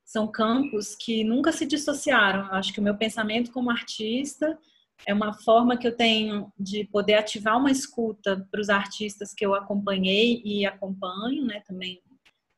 são 0.04 0.28
campos 0.30 0.94
que 0.94 1.24
nunca 1.24 1.50
se 1.50 1.66
dissociaram. 1.66 2.46
Eu 2.46 2.54
acho 2.54 2.72
que 2.72 2.80
o 2.80 2.82
meu 2.82 2.96
pensamento 2.96 3.50
como 3.50 3.70
artista 3.70 4.58
é 5.06 5.14
uma 5.14 5.32
forma 5.32 5.76
que 5.76 5.86
eu 5.86 5.96
tenho 5.96 6.52
de 6.58 6.84
poder 6.84 7.14
ativar 7.14 7.56
uma 7.56 7.70
escuta 7.70 8.46
para 8.50 8.60
os 8.60 8.68
artistas 8.68 9.32
que 9.32 9.44
eu 9.44 9.54
acompanhei 9.54 10.42
e 10.44 10.66
acompanho, 10.66 11.44
né? 11.46 11.60
Também 11.66 12.00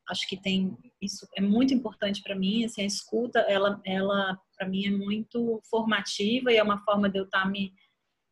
acho 0.09 0.29
que 0.29 0.37
tem 0.37 0.77
isso 1.01 1.27
é 1.37 1.41
muito 1.41 1.73
importante 1.73 2.21
para 2.23 2.35
mim. 2.35 2.65
Assim, 2.65 2.83
a 2.83 2.87
escuta, 2.87 3.41
ela, 3.41 3.81
ela 3.85 4.39
para 4.57 4.69
mim 4.69 4.87
é 4.87 4.91
muito 4.91 5.61
formativa 5.71 6.53
e 6.53 6.57
é 6.57 6.63
uma 6.63 6.83
forma 6.85 7.09
de 7.09 7.19
eu 7.19 7.25
estar 7.25 7.43
tá 7.43 7.49
me, 7.49 7.73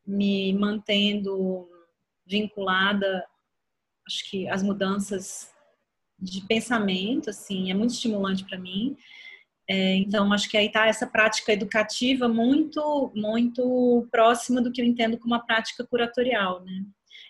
me 0.05 0.53
mantendo 0.53 1.69
vinculada. 2.25 3.25
Acho 4.05 4.29
que 4.29 4.47
as 4.49 4.61
mudanças 4.61 5.53
de 6.21 6.41
pensamento, 6.47 7.29
assim, 7.29 7.71
é 7.71 7.73
muito 7.73 7.93
estimulante 7.93 8.43
para 8.43 8.57
mim. 8.57 8.95
É, 9.67 9.95
então, 9.95 10.33
acho 10.33 10.49
que 10.49 10.57
aí 10.57 10.65
está 10.65 10.87
essa 10.87 11.05
prática 11.05 11.53
educativa 11.53 12.27
muito, 12.27 13.11
muito 13.15 14.07
próxima 14.11 14.61
do 14.61 14.71
que 14.71 14.81
eu 14.81 14.85
entendo 14.85 15.17
como 15.17 15.35
a 15.35 15.39
prática 15.39 15.85
curatorial, 15.85 16.63
né? 16.63 16.83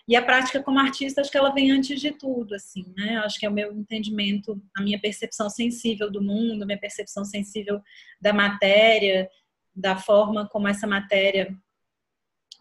E 0.08 0.16
a 0.16 0.22
prática 0.22 0.62
como 0.62 0.78
artista, 0.78 1.20
acho 1.20 1.30
que 1.30 1.36
ela 1.36 1.52
vem 1.52 1.70
antes 1.70 2.00
de 2.00 2.10
tudo, 2.10 2.54
assim, 2.54 2.84
né? 2.96 3.18
Acho 3.18 3.38
que 3.38 3.46
é 3.46 3.48
o 3.48 3.52
meu 3.52 3.72
entendimento, 3.72 4.60
a 4.76 4.82
minha 4.82 4.98
percepção 4.98 5.50
sensível 5.50 6.10
do 6.10 6.22
mundo, 6.22 6.66
minha 6.66 6.80
percepção 6.80 7.24
sensível 7.24 7.80
da 8.20 8.32
matéria, 8.32 9.28
da 9.74 9.96
forma 9.96 10.48
como 10.48 10.66
essa 10.66 10.86
matéria 10.86 11.54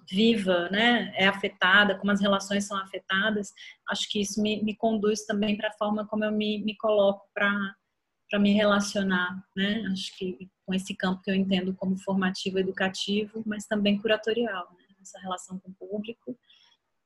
viva, 0.10 0.70
né, 0.70 1.13
é 1.16 1.28
afetada, 1.28 1.96
como 1.96 2.12
as 2.12 2.22
relações 2.22 2.66
são 2.66 2.78
afetadas, 2.78 3.54
acho 3.89 4.10
que 4.10 4.22
isso 4.22 4.42
me, 4.42 4.62
me 4.63 4.75
conduz 4.75 5.25
também 5.25 5.56
para 5.56 5.70
a 5.70 5.74
forma 5.74 6.08
como 6.08 6.24
eu 6.24 6.32
me, 6.32 6.63
me 6.63 6.75
coloco 6.75 7.25
para 7.34 8.39
me 8.39 8.54
relacionar, 8.54 9.44
né? 9.56 9.84
Acho 9.92 10.18
que 10.18 10.50
com 10.66 10.74
esse 10.74 10.96
campo 10.96 11.22
que 11.22 11.32
eu 11.32 11.36
entendo 11.36 11.74
como 11.75 11.98
formativo, 11.98 12.60
educativo, 12.60 13.44
mas 13.46 13.66
também 13.66 14.00
curatorial, 14.00 14.68
né? 14.78 14.86
essa 15.01 15.20
relação 15.20 15.60
com 15.60 15.72
o 15.72 15.74
público 15.74 16.38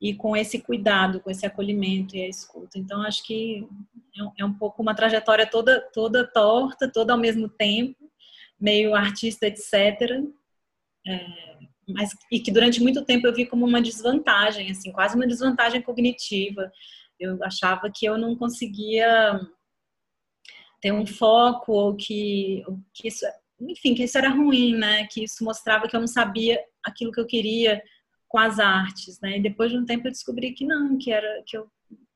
e 0.02 0.14
com 0.14 0.36
esse 0.36 0.60
cuidado, 0.60 1.22
com 1.22 1.32
esse 1.32 1.46
acolhimento 1.46 2.16
e 2.16 2.22
a 2.22 2.28
escuta. 2.28 2.78
Então 2.78 3.02
acho 3.02 3.24
que 3.24 3.68
é 4.38 4.46
um 4.46 4.52
é 4.52 4.58
pouco 4.60 4.82
uma 4.82 4.96
trajetória 4.96 5.50
toda 5.50 5.80
toda 5.94 6.28
torta, 6.28 6.92
toda 6.92 7.14
ao 7.14 7.20
mesmo 7.20 7.48
tempo, 7.48 8.12
meio 8.60 8.94
artista, 8.96 9.48
etc. 9.48 9.74
É, 11.08 11.64
mas 11.88 12.12
e 12.32 12.40
que 12.40 12.52
durante 12.52 12.82
muito 12.82 13.04
tempo 13.04 13.28
eu 13.28 13.34
vi 13.34 13.46
como 13.46 13.66
uma 13.66 13.82
desvantagem, 13.82 14.72
assim, 14.72 14.92
quase 14.92 15.16
uma 15.16 15.28
desvantagem 15.28 15.82
cognitiva. 15.82 16.72
Eu 17.20 17.44
achava 17.44 17.92
que 17.94 18.06
eu 18.06 18.18
não 18.18 18.36
conseguia 18.36 19.40
ter 20.82 20.92
um 20.92 21.06
foco 21.06 21.72
ou 21.72 21.96
que, 21.96 22.64
ou 22.68 22.80
que 22.94 23.08
isso, 23.08 23.26
enfim, 23.62 23.96
que 23.96 24.04
isso 24.04 24.18
era 24.18 24.30
ruim, 24.30 24.76
né? 24.76 25.08
Que 25.08 25.24
isso 25.24 25.44
mostrava 25.44 25.88
que 25.88 25.96
eu 25.96 26.00
não 26.00 26.08
sabia 26.08 26.60
aquilo 26.84 27.12
que 27.12 27.20
eu 27.20 27.26
queria 27.26 27.82
com 28.28 28.40
as 28.40 28.60
artes, 28.60 29.20
né? 29.22 29.38
E 29.38 29.42
depois 29.42 29.72
de 29.72 29.78
um 29.78 29.86
tempo 29.86 30.08
eu 30.08 30.12
descobri 30.12 30.54
que 30.54 30.66
não, 30.66 30.98
que 30.98 31.12
era 31.12 31.44
que 31.46 31.58
eu 31.58 31.68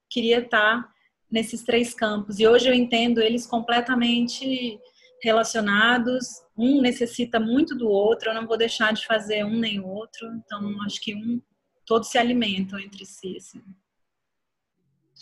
queria 0.09 0.39
estar 0.39 0.87
nesses 1.31 1.63
três 1.63 1.93
campos. 1.93 2.39
E 2.39 2.47
hoje 2.47 2.67
eu 2.67 2.73
entendo 2.73 3.21
eles 3.21 3.45
completamente 3.45 4.79
relacionados. 5.21 6.25
Um 6.57 6.81
necessita 6.81 7.39
muito 7.39 7.75
do 7.75 7.87
outro. 7.87 8.29
Eu 8.29 8.35
não 8.35 8.47
vou 8.47 8.57
deixar 8.57 8.93
de 8.93 9.05
fazer 9.05 9.43
um 9.43 9.57
nem 9.57 9.79
outro. 9.79 10.27
Então 10.35 10.81
acho 10.83 11.01
que 11.01 11.15
um 11.15 11.41
todos 11.85 12.09
se 12.09 12.17
alimentam 12.17 12.79
entre 12.79 13.05
si. 13.05 13.37
Assim. 13.37 13.63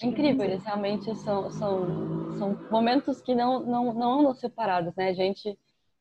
É 0.01 0.07
incrível, 0.07 0.43
eles 0.43 0.63
realmente 0.63 1.15
são, 1.15 1.49
são, 1.51 2.37
são 2.37 2.69
momentos 2.69 3.21
que 3.21 3.33
não, 3.33 3.61
não, 3.61 3.93
não 3.93 4.19
andam 4.19 4.33
separados, 4.33 4.93
né? 4.95 5.09
A 5.09 5.13
gente 5.13 5.57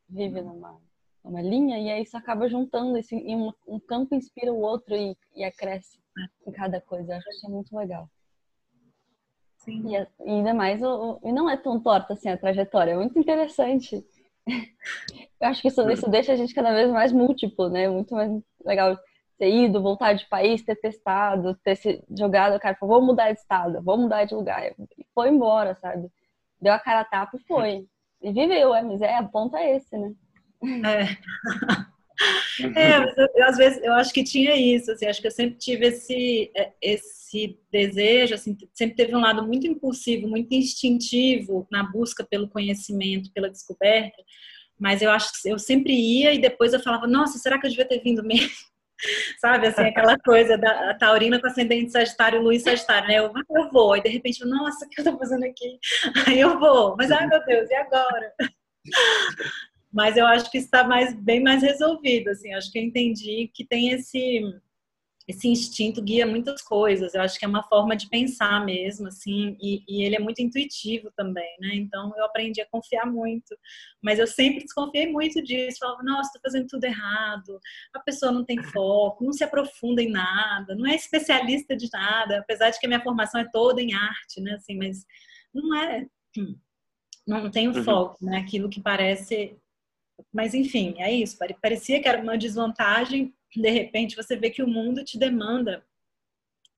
vive 0.08 0.42
numa, 0.42 0.80
numa 1.22 1.40
linha 1.40 1.78
e 1.78 1.90
aí 1.90 2.02
isso 2.02 2.16
acaba 2.16 2.48
juntando, 2.48 2.96
esse, 2.96 3.14
um, 3.14 3.52
um 3.68 3.78
campo 3.78 4.14
inspira 4.14 4.52
o 4.52 4.60
outro 4.60 4.96
e, 4.96 5.16
e 5.36 5.44
acresce 5.44 6.00
em 6.44 6.50
cada 6.50 6.80
coisa. 6.80 7.12
Eu 7.12 7.18
acho 7.18 7.40
que 7.40 7.46
é 7.46 7.50
muito 7.50 7.76
legal. 7.76 8.10
Sim. 9.64 9.82
E, 9.86 10.26
e 10.26 10.30
ainda 10.30 10.52
mais, 10.52 10.82
o, 10.82 11.18
o, 11.22 11.28
e 11.28 11.32
não 11.32 11.48
é 11.48 11.56
tão 11.56 11.80
torta 11.80 12.12
assim 12.12 12.28
a 12.28 12.36
trajetória, 12.36 12.92
é 12.92 12.96
muito 12.96 13.18
interessante. 13.18 14.04
Eu 15.40 15.48
acho 15.48 15.62
que 15.62 15.68
isso, 15.68 15.90
isso 15.90 16.10
deixa 16.10 16.32
a 16.32 16.36
gente 16.36 16.54
cada 16.54 16.72
vez 16.72 16.90
mais 16.90 17.12
múltiplo, 17.12 17.68
né? 17.68 17.88
Muito 17.88 18.14
mais 18.14 18.30
legal 18.64 18.98
ter 19.38 19.50
ido, 19.50 19.82
voltar 19.82 20.12
de 20.12 20.26
país, 20.28 20.62
ter 20.62 20.76
testado, 20.76 21.54
ter 21.64 21.76
se 21.76 22.02
jogado, 22.16 22.58
cara, 22.60 22.76
falou, 22.76 22.98
vou 22.98 23.06
mudar 23.06 23.32
de 23.32 23.40
estado, 23.40 23.82
vou 23.82 23.98
mudar 23.98 24.24
de 24.24 24.34
lugar. 24.34 24.62
E 24.66 25.06
foi 25.14 25.28
embora, 25.30 25.74
sabe? 25.76 26.08
Deu 26.60 26.72
a 26.72 26.78
cara 26.78 27.00
a 27.00 27.04
tapa 27.04 27.36
e 27.36 27.46
foi. 27.46 27.86
E 28.22 28.32
viveu, 28.32 28.74
é, 28.74 28.82
mas 28.82 29.02
é, 29.02 29.16
a 29.16 29.22
ponta 29.22 29.58
é 29.58 29.76
esse, 29.76 29.96
né? 29.96 30.14
É. 30.62 31.84
É, 32.76 32.98
eu, 32.98 33.28
eu, 33.34 33.44
às 33.44 33.56
vezes 33.56 33.82
eu 33.82 33.92
acho 33.94 34.12
que 34.12 34.22
tinha 34.22 34.54
isso, 34.54 34.90
assim, 34.92 35.06
acho 35.06 35.20
que 35.20 35.26
eu 35.26 35.32
sempre 35.32 35.58
tive 35.58 35.86
esse 35.86 36.50
é, 36.56 36.72
esse 36.80 37.58
desejo, 37.72 38.34
assim, 38.34 38.56
sempre 38.72 38.96
teve 38.96 39.14
um 39.14 39.20
lado 39.20 39.44
muito 39.44 39.66
impulsivo, 39.66 40.28
muito 40.28 40.52
instintivo 40.54 41.66
na 41.70 41.82
busca 41.82 42.24
pelo 42.24 42.48
conhecimento, 42.48 43.32
pela 43.32 43.50
descoberta, 43.50 44.22
mas 44.78 45.02
eu 45.02 45.10
acho 45.10 45.32
que 45.32 45.48
eu 45.48 45.58
sempre 45.58 45.92
ia 45.92 46.32
e 46.32 46.38
depois 46.38 46.72
eu 46.72 46.80
falava, 46.80 47.06
nossa, 47.06 47.38
será 47.38 47.58
que 47.58 47.66
eu 47.66 47.70
devia 47.70 47.88
ter 47.88 48.00
vindo 48.00 48.22
mesmo? 48.22 48.50
Sabe, 49.40 49.66
assim, 49.66 49.82
aquela 49.82 50.16
coisa 50.18 50.56
da 50.56 50.94
taurina 50.94 51.40
com 51.40 51.48
ascendente 51.48 51.90
sagitário, 51.90 52.40
luz 52.40 52.62
sagitário, 52.62 53.08
né? 53.08 53.18
Eu, 53.18 53.32
eu 53.50 53.70
vou, 53.70 53.96
e 53.96 54.00
de 54.00 54.08
repente, 54.08 54.44
nossa, 54.44 54.86
o 54.86 54.88
que 54.88 55.00
eu 55.00 55.04
tô 55.04 55.18
fazendo 55.18 55.44
aqui? 55.44 55.78
Aí 56.28 56.40
eu 56.40 56.58
vou, 56.58 56.96
mas 56.96 57.10
ai 57.10 57.26
meu 57.26 57.44
Deus, 57.44 57.68
e 57.68 57.74
agora? 57.74 58.32
Mas 59.94 60.16
eu 60.16 60.26
acho 60.26 60.50
que 60.50 60.58
está 60.58 60.82
mais, 60.82 61.14
bem 61.14 61.40
mais 61.40 61.62
resolvido, 61.62 62.28
assim, 62.28 62.52
acho 62.52 62.70
que 62.72 62.78
eu 62.78 62.82
entendi 62.82 63.48
que 63.54 63.64
tem 63.64 63.90
esse 63.90 64.42
esse 65.26 65.48
instinto 65.48 66.02
guia 66.02 66.26
muitas 66.26 66.60
coisas. 66.60 67.14
Eu 67.14 67.22
acho 67.22 67.38
que 67.38 67.46
é 67.46 67.48
uma 67.48 67.62
forma 67.62 67.96
de 67.96 68.10
pensar 68.10 68.62
mesmo, 68.62 69.08
assim, 69.08 69.56
e, 69.58 69.82
e, 69.88 70.02
ele 70.02 70.16
é 70.16 70.18
muito 70.18 70.42
intuitivo 70.42 71.10
também, 71.16 71.48
né? 71.60 71.70
Então 71.76 72.12
eu 72.16 72.24
aprendi 72.24 72.60
a 72.60 72.66
confiar 72.66 73.06
muito, 73.06 73.56
mas 74.02 74.18
eu 74.18 74.26
sempre 74.26 74.64
desconfiei 74.64 75.10
muito 75.10 75.42
disso. 75.42 75.78
Falava, 75.80 76.02
nossa, 76.02 76.28
estou 76.28 76.42
fazendo 76.42 76.66
tudo 76.66 76.84
errado. 76.84 77.58
A 77.94 78.00
pessoa 78.00 78.30
não 78.30 78.44
tem 78.44 78.62
foco, 78.64 79.24
não 79.24 79.32
se 79.32 79.42
aprofunda 79.42 80.02
em 80.02 80.10
nada, 80.10 80.74
não 80.74 80.86
é 80.86 80.94
especialista 80.94 81.74
de 81.74 81.88
nada, 81.90 82.40
apesar 82.40 82.68
de 82.68 82.78
que 82.78 82.84
a 82.84 82.88
minha 82.88 83.02
formação 83.02 83.40
é 83.40 83.48
toda 83.50 83.80
em 83.80 83.94
arte, 83.94 84.42
né? 84.42 84.56
Assim, 84.56 84.76
mas 84.76 85.06
não 85.54 85.74
é, 85.74 86.06
não 87.26 87.50
tem 87.50 87.68
o 87.68 87.74
uhum. 87.74 87.82
foco, 87.82 88.18
né? 88.22 88.38
Aquilo 88.38 88.68
que 88.68 88.82
parece 88.82 89.56
mas 90.32 90.54
enfim, 90.54 90.94
é 90.98 91.12
isso. 91.12 91.38
Parecia 91.60 92.00
que 92.00 92.08
era 92.08 92.22
uma 92.22 92.38
desvantagem 92.38 93.34
de 93.60 93.70
repente 93.70 94.16
você 94.16 94.36
vê 94.36 94.50
que 94.50 94.62
o 94.62 94.68
mundo 94.68 95.04
te 95.04 95.18
demanda 95.18 95.84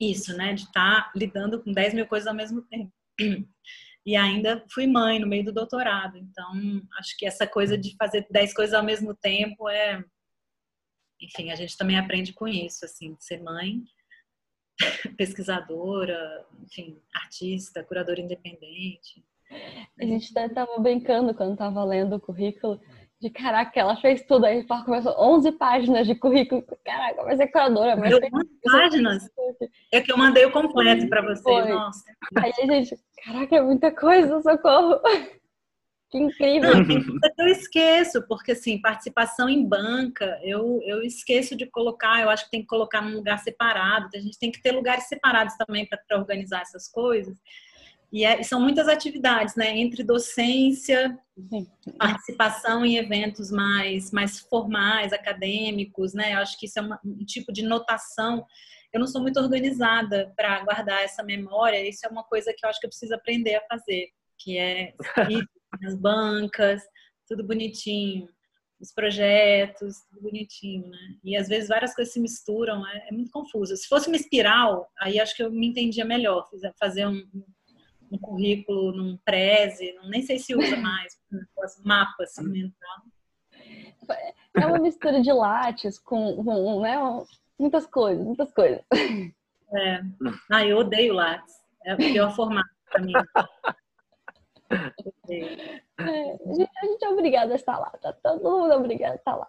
isso, 0.01 0.37
né? 0.37 0.53
De 0.53 0.65
estar 0.65 1.05
tá 1.05 1.13
lidando 1.17 1.63
com 1.63 1.73
10 1.73 1.95
mil 1.95 2.07
coisas 2.07 2.27
ao 2.27 2.35
mesmo 2.35 2.63
tempo. 2.63 2.93
E 4.05 4.15
ainda 4.15 4.65
fui 4.71 4.87
mãe 4.87 5.19
no 5.19 5.27
meio 5.27 5.45
do 5.45 5.53
doutorado, 5.53 6.17
então 6.17 6.81
acho 6.97 7.17
que 7.19 7.27
essa 7.27 7.45
coisa 7.45 7.77
de 7.77 7.97
fazer 7.97 8.25
10 8.31 8.55
coisas 8.55 8.73
ao 8.73 8.85
mesmo 8.85 9.13
tempo 9.17 9.69
é. 9.69 10.01
Enfim, 11.21 11.51
a 11.51 11.57
gente 11.57 11.77
também 11.77 11.99
aprende 11.99 12.33
com 12.33 12.47
isso, 12.47 12.85
assim, 12.85 13.15
de 13.15 13.25
ser 13.25 13.43
mãe, 13.43 13.83
pesquisadora, 15.19 16.47
enfim, 16.63 17.03
artista, 17.13 17.83
curadora 17.83 18.21
independente. 18.21 19.25
A 19.99 20.05
gente 20.05 20.27
estava 20.27 20.79
brincando 20.79 21.35
quando 21.35 21.55
estava 21.55 21.83
lendo 21.83 22.15
o 22.15 22.21
currículo 22.21 22.81
de 23.21 23.31
caraca, 23.31 23.79
ela 23.81 23.97
fez 23.97 24.23
tudo. 24.27 24.45
Aí 24.45 24.65
começou 24.65 25.15
11 25.19 25.53
páginas 25.53 26.07
de 26.07 26.15
currículo. 26.15 26.65
Caraca, 26.85 27.25
vai 27.25 27.37
ser 27.37 27.49
curadora. 27.49 27.97
Mas 27.97 28.13
11 28.15 28.31
páginas? 28.65 29.31
É 29.93 30.01
que 30.01 30.13
eu 30.13 30.19
mandei 30.19 30.45
o 30.45 30.53
completo 30.53 31.09
para 31.09 31.23
vocês. 31.23 31.69
Nossa. 31.69 32.05
Aí 32.37 32.53
a 32.63 32.67
gente, 32.67 32.97
caraca, 33.25 33.57
é 33.57 33.61
muita 33.63 33.91
coisa, 33.91 34.41
socorro. 34.43 35.01
Que 36.09 36.19
incrível. 36.19 36.71
eu 37.37 37.49
esqueço, 37.49 38.23
porque 38.29 38.53
assim, 38.53 38.81
participação 38.81 39.49
em 39.49 39.67
banca, 39.67 40.39
eu, 40.45 40.81
eu 40.85 41.03
esqueço 41.03 41.57
de 41.57 41.67
colocar, 41.67 42.23
eu 42.23 42.31
acho 42.31 42.45
que 42.45 42.51
tem 42.53 42.61
que 42.61 42.69
colocar 42.69 43.03
num 43.03 43.17
lugar 43.17 43.39
separado. 43.41 44.09
A 44.15 44.21
gente 44.21 44.39
tem 44.39 44.53
que 44.53 44.63
ter 44.63 44.71
lugares 44.71 45.09
separados 45.09 45.57
também 45.57 45.85
para 45.85 46.17
organizar 46.17 46.63
essas 46.63 46.89
coisas. 46.89 47.37
E 48.17 48.25
é, 48.25 48.43
são 48.43 48.59
muitas 48.59 48.89
atividades, 48.89 49.55
né? 49.57 49.77
Entre 49.77 50.03
docência, 50.03 51.19
participação 51.99 52.83
em 52.83 52.97
eventos 52.97 53.51
mais, 53.51 54.11
mais 54.11 54.41
formais, 54.41 55.13
acadêmicos, 55.13 56.15
né? 56.15 56.33
Eu 56.33 56.39
acho 56.39 56.59
que 56.59 56.65
isso 56.65 56.79
é 56.79 56.83
uma, 56.83 56.99
um 57.05 57.27
tipo 57.27 57.53
de 57.53 57.63
notação. 57.63 58.43
Eu 58.91 59.01
não 59.01 59.07
sou 59.07 59.21
muito 59.21 59.39
organizada 59.39 60.33
para 60.35 60.65
guardar 60.65 61.05
essa 61.05 61.23
memória. 61.23 61.87
Isso 61.87 62.07
é 62.07 62.09
uma 62.09 62.25
coisa 62.25 62.55
que 62.57 62.65
eu 62.65 62.71
acho 62.71 62.81
que 62.81 62.87
eu 62.87 62.91
preciso 62.91 63.15
aprender 63.15 63.57
a 63.57 63.67
fazer, 63.69 64.07
que 64.39 64.57
é 64.57 64.95
as 65.85 65.95
bancas, 65.95 66.83
tudo 67.29 67.47
bonitinho, 67.47 68.27
os 68.81 68.95
projetos, 68.95 69.95
tudo 70.09 70.23
bonitinho, 70.23 70.89
né? 70.89 71.17
E 71.23 71.37
às 71.37 71.49
vezes 71.49 71.69
várias 71.69 71.95
coisas 71.95 72.15
se 72.15 72.21
misturam, 72.21 72.87
é, 72.87 73.09
é 73.11 73.13
muito 73.13 73.31
confuso. 73.31 73.77
Se 73.77 73.87
fosse 73.87 74.09
uma 74.09 74.17
espiral, 74.17 74.89
aí 74.99 75.21
acho 75.21 75.37
que 75.37 75.43
eu 75.43 75.53
me 75.53 75.67
entendia 75.67 76.07
melhor, 76.07 76.49
fazer 76.81 77.07
um 77.07 77.23
um 78.11 78.19
currículo 78.19 78.93
num 78.93 79.17
Prezi, 79.25 79.95
nem 80.09 80.23
sei 80.23 80.39
se 80.39 80.55
usa 80.55 80.77
mais, 80.77 81.19
mapa 81.85 82.23
assim, 82.23 82.45
mental. 82.45 83.03
É 84.55 84.67
uma 84.67 84.79
mistura 84.79 85.21
de 85.21 85.33
lattes 85.33 85.99
com, 85.99 86.43
com 86.43 86.81
né, 86.81 86.97
muitas 87.59 87.87
coisas, 87.87 88.25
muitas 88.25 88.53
coisas. 88.53 88.83
É. 89.75 90.01
Ah, 90.51 90.65
eu 90.65 90.79
odeio 90.79 91.13
lattes. 91.15 91.57
É 91.85 91.95
o 91.95 91.97
pior 91.97 92.35
formato 92.35 92.69
para 92.91 93.03
mim. 93.03 93.13
É, 95.29 95.83
a, 95.99 96.53
gente, 96.53 97.05
é 97.05 97.09
obrigado 97.09 97.53
a 97.53 97.55
estar 97.55 97.79
lá, 97.79 97.91
tá 98.03 98.13
todo 98.13 98.43
mundo 98.43 98.75
obrigado 98.75 99.13
a 99.13 99.17
estar 99.17 99.37
lá. 99.37 99.49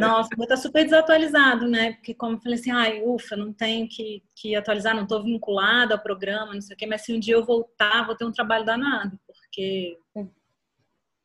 Nossa, 0.00 0.28
vou 0.36 0.44
estar 0.44 0.56
super 0.56 0.84
desatualizado, 0.84 1.68
né? 1.68 1.94
Porque 1.94 2.14
como 2.14 2.36
eu 2.36 2.40
falei 2.40 2.58
assim, 2.58 2.70
ai, 2.70 3.02
ufa, 3.02 3.36
não 3.36 3.52
tenho 3.52 3.88
que, 3.88 4.22
que 4.34 4.54
atualizar, 4.54 4.94
não 4.94 5.02
estou 5.02 5.22
vinculada 5.22 5.94
ao 5.94 6.02
programa, 6.02 6.54
não 6.54 6.60
sei 6.60 6.74
o 6.74 6.78
quê, 6.78 6.86
mas 6.86 7.02
se 7.02 7.12
um 7.12 7.20
dia 7.20 7.34
eu 7.34 7.44
voltar, 7.44 8.06
vou 8.06 8.16
ter 8.16 8.24
um 8.24 8.32
trabalho 8.32 8.64
danado, 8.64 9.18
porque 9.26 9.98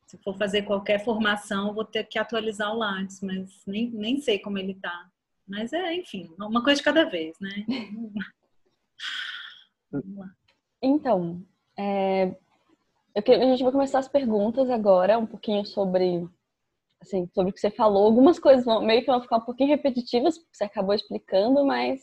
se 0.06 0.18
for 0.18 0.36
fazer 0.36 0.62
qualquer 0.62 1.02
formação, 1.02 1.72
vou 1.72 1.84
ter 1.84 2.04
que 2.04 2.18
atualizar 2.18 2.70
o 2.70 2.76
Lattes, 2.76 3.20
mas 3.22 3.50
nem, 3.66 3.90
nem 3.90 4.20
sei 4.20 4.38
como 4.38 4.58
ele 4.58 4.72
está. 4.72 5.08
Mas 5.48 5.72
é, 5.72 5.94
enfim, 5.94 6.34
uma 6.38 6.62
coisa 6.62 6.78
de 6.78 6.84
cada 6.84 7.04
vez, 7.04 7.34
né? 7.40 7.64
Então, 10.82 11.42
é, 11.78 12.34
eu, 13.14 13.22
a 13.26 13.44
gente 13.44 13.62
vai 13.62 13.72
começar 13.72 13.98
as 13.98 14.08
perguntas 14.08 14.68
agora, 14.68 15.18
um 15.18 15.26
pouquinho 15.26 15.64
sobre 15.64 16.28
assim, 17.02 17.28
sobre 17.34 17.50
o 17.50 17.54
que 17.54 17.60
você 17.60 17.70
falou. 17.70 18.06
Algumas 18.06 18.38
coisas 18.38 18.64
vão, 18.64 18.82
meio 18.82 19.00
que 19.00 19.06
vão 19.06 19.20
ficar 19.20 19.38
um 19.38 19.44
pouquinho 19.44 19.68
repetitivas, 19.68 20.38
porque 20.38 20.56
você 20.56 20.64
acabou 20.64 20.94
explicando, 20.94 21.64
mas 21.66 22.00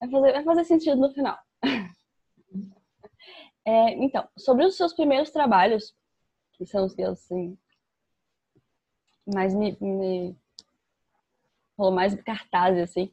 vai 0.00 0.10
fazer, 0.10 0.32
vai 0.32 0.44
fazer 0.44 0.64
sentido 0.64 0.96
no 0.96 1.12
final. 1.12 1.38
É, 3.62 3.92
então, 4.02 4.26
sobre 4.38 4.64
os 4.64 4.74
seus 4.74 4.94
primeiros 4.94 5.30
trabalhos, 5.30 5.94
que 6.54 6.64
são 6.64 6.86
os 6.86 6.94
que 6.94 7.02
assim, 7.02 7.56
mais 9.32 9.54
me, 9.54 9.76
me 9.78 10.34
falou 11.76 11.92
mais 11.92 12.14
cartazes, 12.22 12.82
assim, 12.82 13.12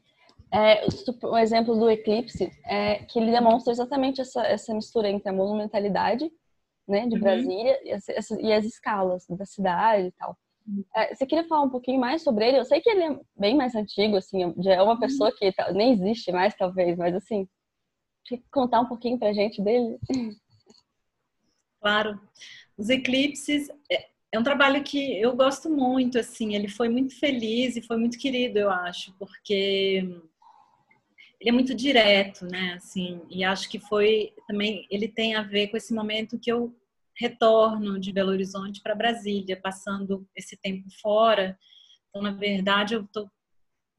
é, 0.51 0.86
um 1.25 1.38
exemplo 1.38 1.75
do 1.75 1.89
Eclipse 1.89 2.50
é 2.65 3.03
que 3.03 3.20
ele 3.20 3.32
demonstra 3.32 3.74
exatamente 3.74 4.22
essa, 4.22 4.41
essa 4.48 4.74
mistura 4.74 5.10
entre 5.10 5.29
a 5.29 5.34
monumentalidade 5.34 6.32
né, 6.88 7.06
de 7.06 7.15
uhum. 7.15 7.22
Brasília 7.22 7.79
e 7.84 7.91
as, 7.91 8.29
e 8.32 8.53
as 8.53 8.63
escalas 8.63 9.25
da 9.29 9.46
cidade 9.46 10.08
e 10.08 10.12
tal. 10.13 10.38
É, 10.96 11.16
você 11.16 11.26
queria 11.26 11.48
falar 11.48 11.64
um 11.64 11.70
pouquinho 11.70 12.00
mais 12.00 12.22
sobre 12.22 12.48
ele? 12.48 12.60
Eu 12.60 12.66
sei 12.66 12.82
que 12.82 12.90
ele 12.90 13.04
é 13.04 13.20
bem 13.38 13.56
mais 13.56 13.74
antigo, 13.76 14.18
assim, 14.18 14.54
já 14.60 14.74
é 14.74 14.82
uma 14.82 14.94
uhum. 14.94 15.00
pessoa 15.00 15.32
que 15.32 15.54
nem 15.74 15.94
existe 15.94 16.32
mais, 16.32 16.56
talvez, 16.56 16.98
mas 16.98 17.16
assim, 17.16 17.48
contar 18.52 18.82
um 18.82 18.88
pouquinho 18.88 19.18
pra 19.18 19.34
gente 19.34 19.62
dele? 19.62 19.98
Claro. 21.80 22.20
Os 22.78 22.90
eclipses 22.90 23.70
é, 23.90 24.08
é 24.32 24.40
um 24.40 24.44
trabalho 24.44 24.84
que 24.84 25.20
eu 25.22 25.36
gosto 25.36 25.70
muito, 25.70 26.20
assim, 26.20 26.54
ele 26.54 26.68
foi 26.68 26.90
muito 26.90 27.18
feliz 27.18 27.76
e 27.76 27.82
foi 27.82 27.98
muito 27.98 28.18
querido, 28.18 28.60
eu 28.60 28.70
acho, 28.70 29.14
porque 29.18 30.04
ele 31.40 31.50
é 31.50 31.52
muito 31.52 31.74
direto, 31.74 32.46
né, 32.46 32.74
assim, 32.74 33.22
e 33.30 33.44
acho 33.44 33.70
que 33.70 33.80
foi 33.80 34.34
também, 34.48 34.86
ele 34.92 35.08
tem 35.08 35.36
a 35.36 35.44
ver 35.44 35.68
com 35.68 35.78
esse 35.78 35.94
momento 35.94 36.40
que 36.40 36.52
eu 36.52 36.76
retorno 37.20 38.00
de 38.00 38.12
Belo 38.14 38.32
Horizonte 38.32 38.82
para 38.82 38.96
Brasília, 38.96 39.60
passando 39.60 40.28
esse 40.36 40.56
tempo 40.58 40.88
fora. 41.02 41.58
Então, 42.10 42.22
na 42.22 42.32
verdade, 42.32 42.94
eu 42.94 43.02
estou 43.04 43.30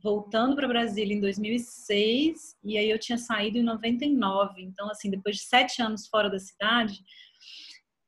voltando 0.02 0.54
para 0.54 0.68
Brasília 0.68 1.16
em 1.16 1.20
2006 1.20 2.56
e 2.62 2.78
aí 2.78 2.88
eu 2.88 2.98
tinha 2.98 3.18
saído 3.18 3.58
em 3.58 3.62
99. 3.62 4.62
Então, 4.62 4.88
assim, 4.90 5.10
depois 5.10 5.36
de 5.36 5.42
sete 5.42 5.82
anos 5.82 6.06
fora 6.06 6.30
da 6.30 6.38
cidade, 6.38 7.00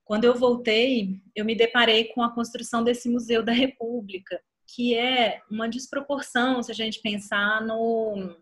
quando 0.04 0.24
eu 0.24 0.34
voltei, 0.34 1.20
eu 1.34 1.44
me 1.44 1.54
deparei 1.54 2.06
com 2.06 2.22
a 2.22 2.34
construção 2.34 2.82
desse 2.82 3.08
Museu 3.08 3.42
da 3.42 3.52
República, 3.52 4.40
que 4.66 4.94
é 4.94 5.40
uma 5.50 5.68
desproporção 5.68 6.62
se 6.62 6.70
a 6.70 6.74
gente 6.74 7.00
pensar 7.00 7.60
no 7.62 8.36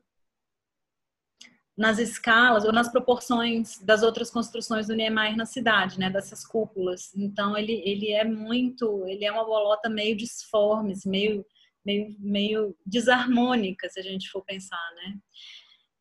nas 1.79 2.01
escalas 2.01 2.65
ou 2.65 2.73
nas 2.73 2.91
proporções 2.91 3.79
das 3.79 4.03
outras 4.03 4.31
construções 4.31 4.89
do 4.89 4.97
Niemeyer 4.97 5.37
na 5.37 5.47
cidade, 5.47 5.97
né, 5.97 6.11
dessas 6.11 6.45
cúpulas. 6.45 7.15
Então 7.17 7.57
ele 7.57 7.81
ele 7.85 8.11
é 8.11 8.25
muito, 8.25 9.07
ele 9.07 9.25
é 9.25 9.31
uma 9.31 9.45
bolota 9.45 9.89
meio 9.89 10.17
disforme, 10.17 10.93
meio 11.07 11.47
meio 11.87 12.17
meio 12.19 12.77
desarmônica, 12.85 13.89
se 13.89 14.01
a 14.01 14.03
gente 14.03 14.29
for 14.29 14.45
pensar, 14.45 14.83
né? 14.97 15.17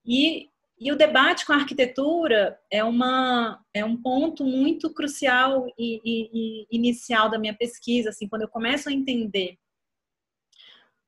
E 0.04 0.50
e 0.80 0.92
o 0.92 0.96
debate 0.96 1.44
com 1.46 1.54
a 1.54 1.56
arquitetura 1.56 2.60
é, 2.72 2.84
uma, 2.84 3.60
é 3.74 3.84
um 3.84 3.98
ponto 4.00 4.44
muito 4.44 4.94
crucial 4.94 5.66
e, 5.76 6.00
e, 6.06 6.30
e 6.32 6.68
inicial 6.72 7.32
da 7.32 7.40
minha 7.40 7.56
pesquisa. 7.56 8.10
Assim, 8.10 8.28
quando 8.28 8.44
eu 8.44 8.48
começo 8.48 8.88
a 8.88 8.94
entender 8.94 9.58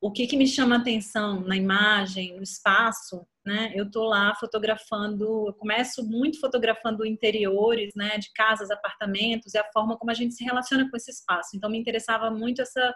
o 0.01 0.11
que, 0.11 0.27
que 0.27 0.37
me 0.37 0.47
chama 0.47 0.77
atenção 0.77 1.41
na 1.41 1.57
imagem, 1.57 2.35
no 2.35 2.43
espaço, 2.43 3.27
né? 3.45 3.71
Eu 3.75 3.89
tô 3.91 4.05
lá 4.05 4.33
fotografando, 4.35 5.47
eu 5.47 5.53
começo 5.53 6.07
muito 6.07 6.39
fotografando 6.39 7.05
interiores, 7.05 7.93
né, 7.95 8.17
de 8.17 8.31
casas, 8.33 8.71
apartamentos 8.71 9.53
e 9.53 9.57
a 9.57 9.71
forma 9.73 9.97
como 9.97 10.11
a 10.11 10.13
gente 10.13 10.33
se 10.35 10.43
relaciona 10.43 10.89
com 10.89 10.95
esse 10.95 11.11
espaço. 11.11 11.55
Então 11.55 11.69
me 11.69 11.77
interessava 11.77 12.31
muito 12.31 12.61
essa 12.61 12.93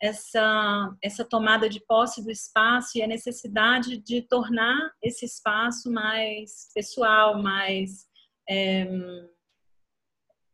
essa 0.00 0.96
essa 1.02 1.24
tomada 1.24 1.68
de 1.68 1.84
posse 1.84 2.22
do 2.22 2.30
espaço 2.30 2.96
e 2.96 3.02
a 3.02 3.06
necessidade 3.06 3.98
de 3.98 4.22
tornar 4.22 4.92
esse 5.02 5.24
espaço 5.24 5.90
mais 5.90 6.70
pessoal, 6.72 7.42
mais 7.42 8.06
é, 8.48 8.86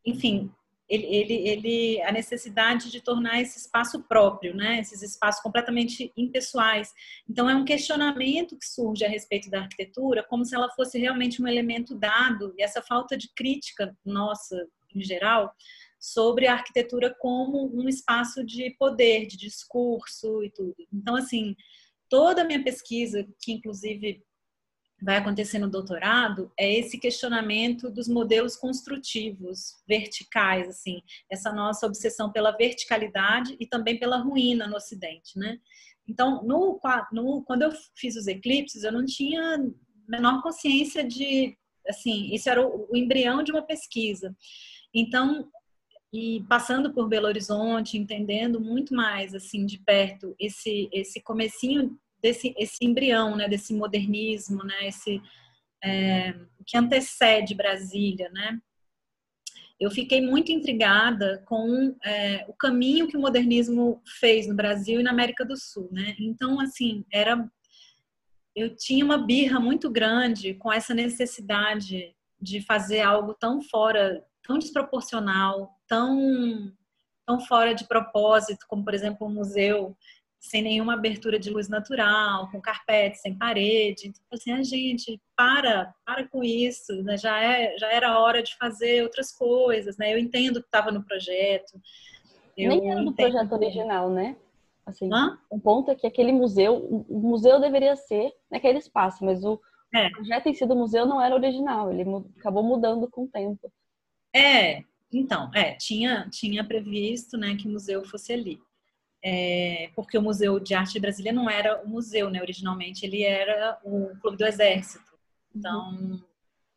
enfim, 0.07 0.51
ele, 0.89 1.07
ele, 1.07 1.49
ele, 1.49 2.03
a 2.03 2.13
necessidade 2.13 2.91
de 2.91 3.01
tornar 3.01 3.41
esse 3.41 3.59
espaço 3.59 4.03
próprio, 4.03 4.55
né? 4.55 4.81
Esses 4.81 5.03
espaços 5.03 5.43
completamente 5.43 6.13
impessoais. 6.17 6.93
Então 7.29 7.49
é 7.49 7.55
um 7.55 7.65
questionamento 7.65 8.57
que 8.59 8.67
surge 8.67 9.05
a 9.05 9.09
respeito 9.09 9.51
da 9.51 9.61
arquitetura, 9.61 10.23
como 10.23 10.45
se 10.45 10.55
ela 10.55 10.71
fosse 10.71 10.99
realmente 10.99 11.43
um 11.43 11.49
elemento 11.49 11.95
dado 11.95 12.55
e 12.59 12.63
essa 12.63 12.83
falta 12.83 13.17
de 13.17 13.29
crítica 13.35 13.97
nossa 14.05 14.67
em 14.95 15.03
geral 15.03 15.55
sobre 15.99 16.47
a 16.47 16.53
arquitetura 16.53 17.15
como 17.19 17.75
um 17.75 17.89
espaço 17.89 18.45
de 18.45 18.71
poder, 18.79 19.27
de 19.27 19.39
discurso 19.39 20.45
e 20.45 20.51
tudo. 20.51 20.77
Então 20.93 21.17
assim, 21.17 21.57
toda 22.11 22.43
a 22.43 22.45
minha 22.45 22.63
pesquisa, 22.63 23.27
que 23.41 23.53
inclusive 23.53 24.23
vai 25.05 25.19
acontecer 25.19 25.59
no 25.59 25.69
doutorado 25.69 26.51
é 26.59 26.73
esse 26.73 26.99
questionamento 26.99 27.91
dos 27.91 28.09
modelos 28.09 28.57
construtivos 28.57 29.75
verticais, 29.87 30.67
assim, 30.67 31.03
essa 31.31 31.53
nossa 31.53 31.87
obsessão 31.87 32.33
pela 32.33 32.57
verticalidade 32.57 33.55
e 33.61 33.67
também 33.67 33.99
pela 33.99 34.17
ruína 34.17 34.67
no 34.67 34.77
Ocidente, 34.77 35.39
né? 35.39 35.59
Então, 36.09 36.43
no, 36.43 36.81
no, 37.13 37.43
quando 37.43 37.63
eu 37.63 37.73
fiz 37.95 38.17
os 38.17 38.27
eclipses, 38.27 38.83
eu 38.83 38.93
não 38.93 39.05
tinha 39.05 39.59
menor 40.09 40.43
consciência 40.43 41.05
de, 41.05 41.55
assim, 41.87 42.35
isso 42.35 42.49
era 42.49 42.67
o, 42.67 42.89
o 42.91 42.97
embrião 42.97 43.43
de 43.43 43.53
uma 43.53 43.63
pesquisa. 43.63 44.35
Então, 44.95 45.51
e 46.13 46.43
passando 46.49 46.95
por 46.95 47.09
Belo 47.09 47.27
Horizonte, 47.27 47.99
entendendo 47.99 48.59
muito 48.59 48.95
mais, 48.95 49.35
assim, 49.35 49.67
de 49.67 49.79
perto 49.79 50.35
esse 50.39 50.89
esse 50.93 51.21
comecinho 51.21 51.99
desse 52.25 52.55
esse 52.57 52.83
embrião, 52.83 53.37
né, 53.37 53.47
desse 53.47 53.75
modernismo, 53.75 54.65
né, 54.65 54.89
esse 54.89 55.21
é, 55.85 56.35
que 56.67 56.77
antecede 56.79 57.55
Brasília, 57.55 58.31
né? 58.31 58.59
Eu 59.79 59.91
fiquei 59.91 60.23
muito 60.23 60.51
intrigada 60.51 61.43
com 61.45 61.95
é, 62.03 62.47
o 62.49 62.55
caminho 62.55 63.07
que 63.07 63.17
o 63.17 63.21
modernismo 63.21 64.01
fez 64.19 64.47
no 64.47 64.55
Brasil 64.55 65.01
e 65.01 65.03
na 65.03 65.11
América 65.11 65.45
do 65.45 65.57
Sul, 65.57 65.91
né? 65.93 66.15
Então, 66.19 66.59
assim, 66.59 67.05
era 67.13 67.47
eu 68.57 68.75
tinha 68.75 69.05
uma 69.05 69.19
birra 69.19 69.61
muito 69.61 69.91
grande 69.91 70.55
com 70.55 70.73
essa 70.73 70.95
necessidade 70.95 72.15
de 72.41 72.63
fazer 72.63 73.01
algo 73.01 73.35
tão 73.35 73.61
fora, 73.61 74.25
tão 74.43 74.59
desproporcional, 74.59 75.77
tão 75.87 76.73
tão 77.27 77.41
fora 77.41 77.75
de 77.75 77.87
propósito, 77.87 78.65
como 78.69 78.85
por 78.85 78.95
exemplo 78.95 79.27
um 79.27 79.35
museu 79.35 79.97
sem 80.45 80.61
nenhuma 80.61 80.93
abertura 80.93 81.39
de 81.39 81.49
luz 81.49 81.71
natural, 81.71 82.51
com 82.51 82.61
carpete, 82.61 83.19
sem 83.19 83.35
parede. 83.35 84.09
Então, 84.09 84.23
assim, 84.31 84.53
a 84.53 84.63
gente, 84.63 85.19
para, 85.35 85.95
para 86.05 86.29
com 86.29 86.45
isso, 86.45 87.03
né? 87.03 87.17
já, 87.17 87.43
é, 87.43 87.75
já 87.79 87.91
era 87.91 88.19
hora 88.19 88.43
de 88.43 88.55
fazer 88.57 89.03
outras 89.03 89.33
coisas, 89.33 89.97
né? 89.97 90.13
Eu 90.13 90.19
entendo 90.19 90.61
que 90.61 90.67
estava 90.67 90.93
no 90.93 91.03
projeto. 91.03 91.81
Nem 92.59 92.91
era 92.91 93.03
do 93.03 93.15
projeto 93.15 93.53
original, 93.53 94.11
né? 94.11 94.37
Assim, 94.85 95.09
Hã? 95.11 95.39
um 95.51 95.59
ponto 95.59 95.91
é 95.91 95.95
que 95.95 96.07
aquele 96.07 96.31
museu, 96.31 96.77
o 97.09 97.21
museu 97.21 97.59
deveria 97.59 97.97
ser 97.97 98.31
naquele 98.51 98.79
espaço, 98.79 99.25
mas 99.25 99.43
o 99.45 99.59
é. 99.95 100.11
projeto 100.11 100.47
em 100.49 100.55
si 100.55 100.67
do 100.67 100.77
museu 100.77 101.07
não 101.07 101.23
era 101.23 101.35
original, 101.35 101.91
ele 101.91 102.05
acabou 102.39 102.63
mudando 102.63 103.09
com 103.09 103.25
o 103.25 103.29
tempo. 103.29 103.73
É, 104.37 104.83
então, 105.11 105.51
é, 105.55 105.73
tinha, 105.73 106.29
tinha 106.31 106.63
previsto, 106.63 107.39
né, 107.39 107.57
que 107.57 107.67
o 107.67 107.71
museu 107.71 108.05
fosse 108.05 108.31
ali 108.31 108.61
é, 109.25 109.91
porque 109.97 110.19
o 110.19 110.23
Museu 110.23 110.61
de 110.61 110.75
Arte 110.75 110.93
de 110.93 111.01
Brasília 111.01 111.33
não 111.33 111.49
era 111.49 111.83
o 111.83 111.89
museu, 111.89 112.29
né? 112.29 112.43
Originalmente 112.43 113.07
ele 113.07 113.23
era 113.23 113.81
o 113.83 114.15
Clube 114.21 114.37
do 114.37 114.45
Exército. 114.45 115.15
Então, 115.55 116.23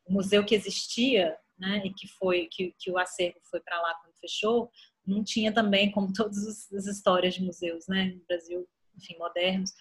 o 0.05 0.13
museu 0.13 0.45
que 0.45 0.55
existia, 0.55 1.37
né, 1.59 1.81
e 1.83 1.93
que 1.93 2.07
foi 2.07 2.47
que, 2.49 2.73
que 2.79 2.89
o 2.89 2.97
acervo 2.97 3.39
foi 3.51 3.59
para 3.59 3.81
lá 3.81 3.93
quando 3.95 4.15
fechou, 4.21 4.71
não 5.05 5.23
tinha 5.23 5.53
também 5.53 5.91
como 5.91 6.13
todas 6.13 6.71
as 6.71 6.85
histórias 6.85 7.33
de 7.33 7.43
museus, 7.43 7.85
né, 7.87 8.13
no 8.15 8.23
Brasil, 8.25 8.65
enfim, 8.95 9.17
modernos. 9.17 9.71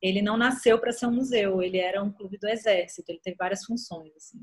Ele 0.00 0.22
não 0.22 0.36
nasceu 0.36 0.78
para 0.78 0.92
ser 0.92 1.06
um 1.06 1.14
museu, 1.14 1.62
ele 1.62 1.78
era 1.78 2.02
um 2.02 2.12
clube 2.12 2.38
do 2.38 2.46
exército, 2.46 3.10
ele 3.10 3.20
teve 3.20 3.36
várias 3.36 3.64
funções 3.64 4.14
assim. 4.14 4.38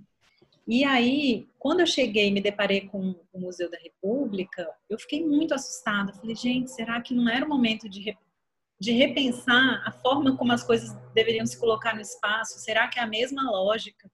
E 0.72 0.86
aí, 0.86 1.50
quando 1.60 1.82
eu 1.82 1.86
cheguei 1.86 2.30
e 2.30 2.32
me 2.32 2.40
deparei 2.40 2.88
com 2.88 3.14
o 3.34 3.40
Museu 3.42 3.70
da 3.70 3.78
República, 3.78 4.66
eu 4.90 4.98
fiquei 4.98 5.22
muito 5.22 5.54
assustada. 5.54 6.14
Falei, 6.14 6.34
gente, 6.34 6.72
será 6.72 7.02
que 7.02 7.14
não 7.14 7.28
era 7.28 7.46
o 7.46 7.50
momento 7.50 7.90
de, 7.90 8.18
de 8.80 8.92
repensar 8.94 9.84
a 9.86 9.92
forma 9.92 10.38
como 10.38 10.54
as 10.54 10.64
coisas 10.64 10.94
deveriam 11.14 11.46
se 11.46 11.60
colocar 11.60 11.94
no 11.94 12.00
espaço? 12.00 12.58
Será 12.60 12.88
que 12.88 13.00
é 13.00 13.02
a 13.04 13.06
mesma 13.06 13.52
lógica 13.52 14.10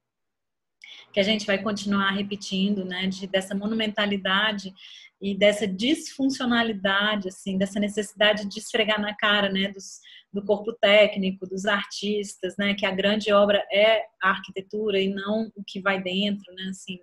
que 1.18 1.22
a 1.22 1.24
gente 1.24 1.48
vai 1.48 1.58
continuar 1.58 2.12
repetindo, 2.12 2.86
né? 2.86 3.08
De, 3.08 3.26
dessa 3.26 3.56
monumentalidade 3.56 4.72
e 5.20 5.36
dessa 5.36 5.68
disfuncionalidade, 5.68 7.30
assim, 7.30 7.58
dessa 7.58 7.80
necessidade 7.80 8.46
de 8.46 8.60
esfregar 8.60 9.02
na 9.02 9.16
cara, 9.16 9.50
né, 9.50 9.72
dos, 9.72 10.00
do 10.32 10.46
corpo 10.46 10.72
técnico, 10.74 11.48
dos 11.48 11.66
artistas, 11.66 12.56
né, 12.56 12.76
que 12.76 12.86
a 12.86 12.92
grande 12.92 13.34
obra 13.34 13.66
é 13.72 14.04
a 14.22 14.30
arquitetura 14.30 15.02
e 15.02 15.12
não 15.12 15.52
o 15.56 15.64
que 15.66 15.82
vai 15.82 16.00
dentro, 16.00 16.54
né, 16.54 16.66
assim, 16.70 17.00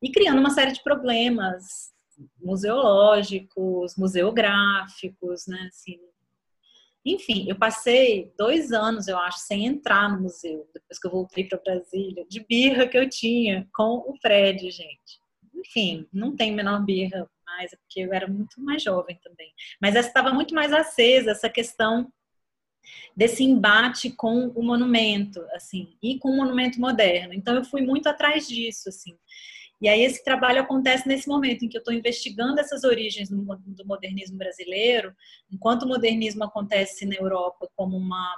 e 0.00 0.12
criando 0.12 0.38
uma 0.38 0.50
série 0.50 0.70
de 0.70 0.80
problemas 0.84 1.90
museológicos, 2.40 3.96
museográficos, 3.96 5.48
né, 5.48 5.66
assim. 5.66 5.98
Enfim, 7.04 7.46
eu 7.48 7.56
passei 7.56 8.32
dois 8.36 8.72
anos, 8.72 9.08
eu 9.08 9.18
acho, 9.18 9.38
sem 9.38 9.66
entrar 9.66 10.10
no 10.12 10.22
museu, 10.22 10.68
depois 10.74 10.98
que 10.98 11.06
eu 11.06 11.10
voltei 11.10 11.44
para 11.44 11.58
Brasília, 11.58 12.26
de 12.28 12.44
birra 12.44 12.86
que 12.86 12.98
eu 12.98 13.08
tinha 13.08 13.66
com 13.74 14.04
o 14.06 14.14
Fred, 14.20 14.70
gente. 14.70 15.20
Enfim, 15.54 16.06
não 16.12 16.36
tem 16.36 16.52
menor 16.52 16.84
birra 16.84 17.28
mais, 17.46 17.72
é 17.72 17.76
porque 17.76 18.00
eu 18.00 18.12
era 18.12 18.26
muito 18.26 18.60
mais 18.60 18.82
jovem 18.82 19.18
também. 19.22 19.52
Mas 19.80 19.94
estava 19.94 20.32
muito 20.32 20.54
mais 20.54 20.72
acesa, 20.72 21.30
essa 21.30 21.48
questão 21.48 22.12
desse 23.16 23.44
embate 23.44 24.10
com 24.10 24.48
o 24.48 24.62
monumento, 24.62 25.40
assim, 25.52 25.96
e 26.02 26.18
com 26.18 26.30
o 26.30 26.36
monumento 26.36 26.80
moderno. 26.80 27.34
Então 27.34 27.54
eu 27.54 27.64
fui 27.64 27.82
muito 27.82 28.08
atrás 28.08 28.46
disso, 28.46 28.88
assim. 28.88 29.16
E 29.80 29.88
aí 29.88 30.02
esse 30.02 30.22
trabalho 30.22 30.60
acontece 30.60 31.08
nesse 31.08 31.26
momento 31.26 31.64
em 31.64 31.68
que 31.68 31.76
eu 31.76 31.80
estou 31.80 31.94
investigando 31.94 32.60
essas 32.60 32.84
origens 32.84 33.30
do 33.30 33.86
modernismo 33.86 34.36
brasileiro, 34.36 35.14
enquanto 35.50 35.84
o 35.84 35.88
modernismo 35.88 36.44
acontece 36.44 37.06
na 37.06 37.14
Europa 37.14 37.68
como 37.74 37.96
uma 37.96 38.36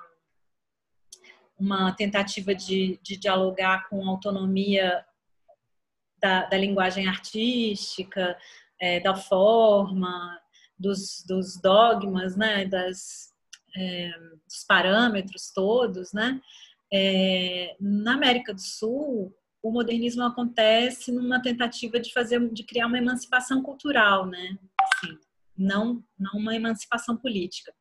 uma 1.58 1.92
tentativa 1.92 2.52
de, 2.52 2.98
de 3.02 3.16
dialogar 3.16 3.88
com 3.88 4.08
autonomia 4.08 5.04
da, 6.20 6.46
da 6.46 6.56
linguagem 6.56 7.06
artística, 7.06 8.36
é, 8.80 8.98
da 8.98 9.14
forma, 9.14 10.40
dos, 10.76 11.24
dos 11.26 11.60
dogmas, 11.60 12.36
né, 12.36 12.64
das, 12.64 13.32
é, 13.76 14.10
dos 14.44 14.64
parâmetros 14.66 15.52
todos, 15.52 16.12
né? 16.12 16.40
É, 16.92 17.76
na 17.80 18.14
América 18.14 18.52
do 18.52 18.60
Sul, 18.60 19.34
o 19.62 19.70
modernismo 19.70 20.24
acontece 20.24 21.12
numa 21.12 21.40
tentativa 21.40 22.00
de 22.00 22.12
fazer, 22.12 22.40
de 22.52 22.64
criar 22.64 22.86
uma 22.86 22.98
emancipação 22.98 23.62
cultural, 23.62 24.26
né? 24.26 24.58
Assim, 24.80 25.18
não, 25.56 26.02
não 26.18 26.32
uma 26.40 26.54
emancipação 26.54 27.16
política. 27.16 27.72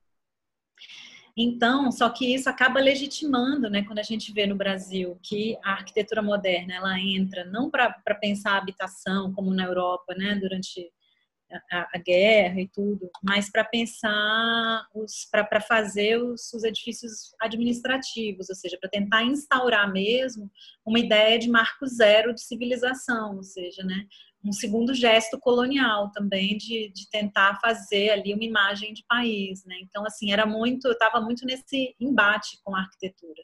Então, 1.35 1.91
só 1.91 2.09
que 2.09 2.33
isso 2.33 2.49
acaba 2.49 2.79
legitimando, 2.79 3.69
né, 3.69 3.83
quando 3.83 3.99
a 3.99 4.03
gente 4.03 4.33
vê 4.33 4.45
no 4.45 4.55
Brasil 4.55 5.17
que 5.23 5.57
a 5.63 5.71
arquitetura 5.71 6.21
moderna 6.21 6.73
ela 6.73 6.99
entra 6.99 7.45
não 7.45 7.69
para 7.69 7.89
pensar 8.19 8.51
a 8.51 8.57
habitação 8.57 9.31
como 9.33 9.53
na 9.53 9.63
Europa, 9.63 10.13
né, 10.13 10.35
durante 10.35 10.91
a, 11.71 11.87
a 11.93 11.97
guerra 11.97 12.61
e 12.61 12.67
tudo, 12.67 13.09
mas 13.23 13.49
para 13.49 13.63
pensar 13.63 14.87
para 15.29 15.61
fazer 15.61 16.17
os, 16.17 16.51
os 16.53 16.63
edifícios 16.63 17.33
administrativos, 17.39 18.49
ou 18.49 18.55
seja, 18.55 18.77
para 18.79 18.89
tentar 18.89 19.23
instaurar 19.23 19.91
mesmo 19.91 20.49
uma 20.85 20.99
ideia 20.99 21.37
de 21.37 21.49
marco 21.49 21.85
zero 21.87 22.33
de 22.33 22.41
civilização, 22.41 23.35
ou 23.35 23.43
seja, 23.43 23.83
né, 23.83 24.05
um 24.43 24.51
segundo 24.51 24.93
gesto 24.93 25.39
colonial 25.39 26.11
também 26.11 26.57
de, 26.57 26.91
de 26.93 27.09
tentar 27.09 27.59
fazer 27.61 28.09
ali 28.09 28.33
uma 28.33 28.43
imagem 28.43 28.93
de 28.93 29.03
país, 29.07 29.63
né? 29.65 29.75
Então 29.81 30.03
assim 30.05 30.31
era 30.31 30.45
muito, 30.45 30.87
eu 30.87 30.93
estava 30.93 31.21
muito 31.21 31.45
nesse 31.45 31.95
embate 31.99 32.59
com 32.63 32.75
a 32.75 32.79
arquitetura. 32.79 33.43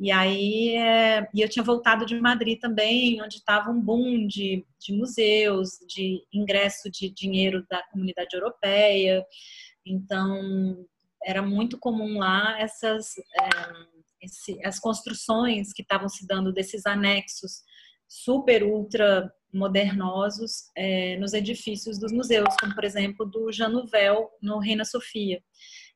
E 0.00 0.12
aí 0.12 0.76
é, 0.76 1.28
e 1.34 1.40
eu 1.40 1.48
tinha 1.48 1.64
voltado 1.64 2.06
de 2.06 2.20
Madrid 2.20 2.58
também, 2.60 3.20
onde 3.20 3.36
estava 3.36 3.70
um 3.70 3.80
boom 3.80 4.26
de, 4.26 4.64
de 4.78 4.92
museus, 4.92 5.70
de 5.88 6.22
ingresso 6.32 6.88
de 6.90 7.10
dinheiro 7.10 7.66
da 7.68 7.82
comunidade 7.90 8.34
europeia. 8.36 9.24
Então 9.84 10.86
era 11.24 11.42
muito 11.42 11.78
comum 11.78 12.18
lá 12.18 12.60
essas 12.60 13.18
é, 13.18 13.98
esse, 14.22 14.58
as 14.64 14.78
construções 14.78 15.72
que 15.72 15.82
estavam 15.82 16.08
se 16.08 16.26
dando 16.26 16.52
desses 16.52 16.86
anexos 16.86 17.62
super 18.06 18.62
ultra 18.62 19.32
modernosos 19.52 20.70
é, 20.76 21.16
nos 21.16 21.32
edifícios 21.32 21.98
dos 21.98 22.12
museus, 22.12 22.54
como 22.60 22.74
por 22.74 22.84
exemplo 22.84 23.24
do 23.24 23.50
Jean 23.50 23.70
Nouvel 23.70 24.28
no 24.42 24.58
Reina 24.58 24.84
Sofia. 24.84 25.42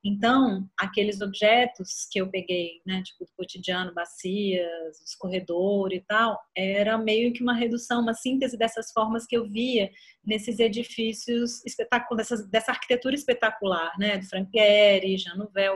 Então, 0.04 0.68
aqueles 0.76 1.20
objetos 1.20 2.08
que 2.10 2.20
eu 2.20 2.28
peguei, 2.28 2.80
né, 2.84 3.02
tipo 3.04 3.24
do 3.24 3.30
cotidiano, 3.36 3.94
bacias, 3.94 5.00
escorredor 5.06 5.92
e 5.92 6.00
tal, 6.00 6.40
era 6.56 6.98
meio 6.98 7.32
que 7.32 7.42
uma 7.42 7.54
redução, 7.54 8.02
uma 8.02 8.12
síntese 8.12 8.56
dessas 8.58 8.90
formas 8.92 9.26
que 9.26 9.36
eu 9.36 9.48
via 9.48 9.90
nesses 10.24 10.58
edifícios 10.58 11.64
espetaculares, 11.64 12.48
dessa, 12.48 12.72
arquitetura 12.72 13.14
espetacular, 13.14 13.92
né, 13.96 14.18
do 14.18 14.26
Frank 14.26 14.50
Gehry, 14.52 15.16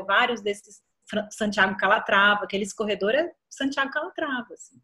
vários 0.04 0.40
desses 0.42 0.82
Santiago 1.30 1.76
Calatrava, 1.76 2.44
aquele 2.44 2.64
escorredor 2.64 3.14
é 3.14 3.32
Santiago 3.48 3.92
Calatrava, 3.92 4.52
assim. 4.52 4.76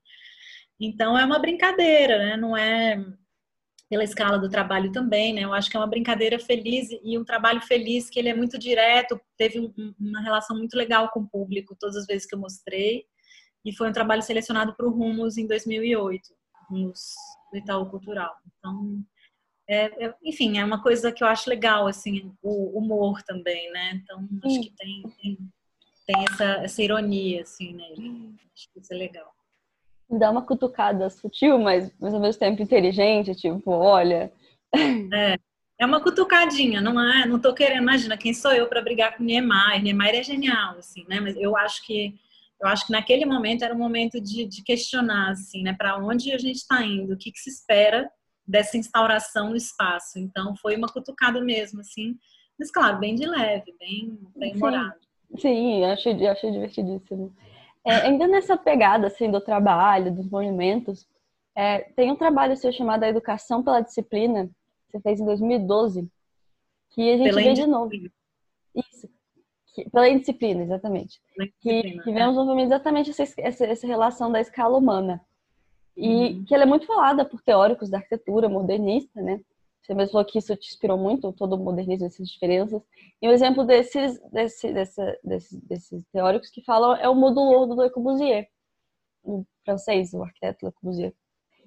Então 0.78 1.18
é 1.18 1.24
uma 1.24 1.38
brincadeira, 1.38 2.18
né? 2.18 2.36
Não 2.36 2.56
é 2.56 2.96
pela 3.92 4.04
escala 4.04 4.38
do 4.38 4.48
trabalho 4.48 4.90
também, 4.90 5.34
né? 5.34 5.44
Eu 5.44 5.52
acho 5.52 5.70
que 5.70 5.76
é 5.76 5.80
uma 5.80 5.86
brincadeira 5.86 6.38
feliz 6.38 6.88
e 7.04 7.18
um 7.18 7.24
trabalho 7.26 7.60
feliz 7.60 8.08
que 8.08 8.18
ele 8.18 8.30
é 8.30 8.34
muito 8.34 8.58
direto, 8.58 9.20
teve 9.36 9.60
um, 9.60 9.94
uma 10.00 10.22
relação 10.22 10.56
muito 10.56 10.74
legal 10.78 11.10
com 11.10 11.20
o 11.20 11.28
público 11.28 11.76
todas 11.78 11.96
as 11.96 12.06
vezes 12.06 12.26
que 12.26 12.34
eu 12.34 12.38
mostrei 12.38 13.04
e 13.62 13.70
foi 13.70 13.90
um 13.90 13.92
trabalho 13.92 14.22
selecionado 14.22 14.74
para 14.74 14.86
o 14.86 14.90
Rumos 14.90 15.36
em 15.36 15.46
2008, 15.46 16.22
Rumos 16.70 17.12
do 17.52 17.58
Itaú 17.58 17.84
Cultural. 17.90 18.34
Então, 18.46 19.04
é, 19.68 20.06
é, 20.06 20.14
enfim, 20.24 20.56
é 20.56 20.64
uma 20.64 20.82
coisa 20.82 21.12
que 21.12 21.22
eu 21.22 21.28
acho 21.28 21.50
legal, 21.50 21.86
assim, 21.86 22.32
o 22.40 22.78
humor 22.78 23.20
também, 23.20 23.70
né? 23.72 24.00
Então, 24.02 24.26
acho 24.42 24.58
que 24.58 24.70
tem, 24.70 25.02
tem, 25.20 25.38
tem 26.06 26.24
essa, 26.30 26.44
essa 26.64 26.82
ironia, 26.82 27.42
assim, 27.42 27.74
nele. 27.74 28.34
Acho 28.54 28.72
que 28.72 28.80
isso 28.80 28.94
é 28.94 28.96
legal 28.96 29.34
dá 30.18 30.30
uma 30.30 30.42
cutucada 30.42 31.08
sutil, 31.10 31.58
mas, 31.58 31.92
mas 32.00 32.14
ao 32.14 32.20
mesmo 32.20 32.38
tempo 32.38 32.62
inteligente, 32.62 33.34
tipo, 33.34 33.70
olha. 33.70 34.32
É, 35.12 35.36
é 35.78 35.86
uma 35.86 36.00
cutucadinha, 36.00 36.80
não 36.80 37.00
é? 37.00 37.26
Não 37.26 37.40
tô 37.40 37.52
querendo, 37.52 37.82
imagina, 37.82 38.16
quem 38.16 38.32
sou 38.32 38.52
eu 38.52 38.68
para 38.68 38.80
brigar 38.80 39.16
com 39.16 39.24
Niemeyer? 39.24 39.82
Niemeyer 39.82 40.20
é 40.20 40.22
genial, 40.22 40.76
assim, 40.78 41.04
né? 41.08 41.20
Mas 41.20 41.36
eu 41.36 41.56
acho 41.56 41.84
que 41.84 42.14
eu 42.62 42.68
acho 42.68 42.86
que 42.86 42.92
naquele 42.92 43.26
momento 43.26 43.64
era 43.64 43.74
um 43.74 43.78
momento 43.78 44.20
de, 44.20 44.46
de 44.46 44.62
questionar, 44.62 45.32
assim, 45.32 45.64
né? 45.64 45.72
Para 45.72 45.98
onde 45.98 46.32
a 46.32 46.38
gente 46.38 46.58
está 46.58 46.80
indo? 46.84 47.12
O 47.12 47.18
que, 47.18 47.32
que 47.32 47.40
se 47.40 47.50
espera 47.50 48.08
dessa 48.46 48.78
instauração 48.78 49.50
no 49.50 49.56
espaço? 49.56 50.20
Então, 50.20 50.54
foi 50.54 50.76
uma 50.76 50.86
cutucada 50.86 51.40
mesmo, 51.40 51.80
assim. 51.80 52.16
Mas, 52.56 52.70
claro, 52.70 53.00
bem 53.00 53.16
de 53.16 53.26
leve, 53.26 53.74
bem, 53.80 54.16
bem 54.36 54.56
morado. 54.56 54.94
Sim, 55.38 55.84
achei, 55.84 56.24
achei 56.28 56.52
divertidíssimo. 56.52 57.34
É, 57.84 57.94
ainda 58.06 58.26
nessa 58.26 58.56
pegada 58.56 59.08
assim 59.08 59.30
do 59.30 59.40
trabalho, 59.40 60.14
dos 60.14 60.28
movimentos, 60.28 61.06
é, 61.54 61.80
tem 61.96 62.10
um 62.10 62.16
trabalho 62.16 62.56
seu 62.56 62.72
chamado 62.72 63.04
A 63.04 63.08
Educação 63.08 63.62
pela 63.62 63.80
Disciplina, 63.80 64.46
que 64.46 64.92
você 64.92 65.00
fez 65.00 65.20
em 65.20 65.24
2012, 65.24 66.08
que 66.90 67.12
a 67.12 67.16
gente 67.16 67.28
pela 67.28 67.42
vê 67.42 67.52
de 67.52 67.66
novo. 67.66 67.90
Isso. 68.74 69.08
Que, 69.74 69.88
pela 69.90 70.08
indisciplina, 70.08 70.62
exatamente. 70.62 71.20
Indisciplina, 71.36 71.52
que, 71.60 72.02
que 72.02 72.12
vê 72.12 72.22
um 72.22 72.28
desenvolvimento 72.28 72.66
exatamente 72.66 73.10
essa, 73.10 73.22
essa, 73.38 73.66
essa, 73.66 73.86
relação 73.86 74.30
da 74.30 74.40
escala 74.40 74.76
humana. 74.76 75.20
E 75.96 76.08
uhum. 76.08 76.44
que 76.44 76.54
ela 76.54 76.64
é 76.64 76.66
muito 76.66 76.86
falada 76.86 77.24
por 77.24 77.42
teóricos 77.42 77.90
da 77.90 77.98
arquitetura 77.98 78.48
modernista, 78.48 79.20
né? 79.20 79.40
Você 79.82 79.94
mesmo 79.94 80.12
falou 80.12 80.24
que 80.24 80.38
isso 80.38 80.56
te 80.56 80.68
inspirou 80.68 80.96
muito, 80.96 81.32
todo 81.32 81.54
o 81.54 81.58
modernismo, 81.58 82.06
essas 82.06 82.28
diferenças. 82.28 82.80
E 83.20 83.28
um 83.28 83.32
exemplo 83.32 83.64
desses, 83.64 84.20
desse, 84.30 84.72
desse, 84.72 85.18
desses, 85.24 85.60
desses 85.62 86.04
teóricos 86.12 86.50
que 86.50 86.62
falam 86.62 86.94
é 86.96 87.08
o 87.08 87.14
modulo 87.14 87.66
do 87.66 87.82
Le 87.82 87.90
Corbusier, 87.90 88.48
o 89.24 89.44
francês, 89.64 90.14
o 90.14 90.22
arquiteto 90.22 90.66
Le 90.66 90.72
Corbusier. 90.72 91.12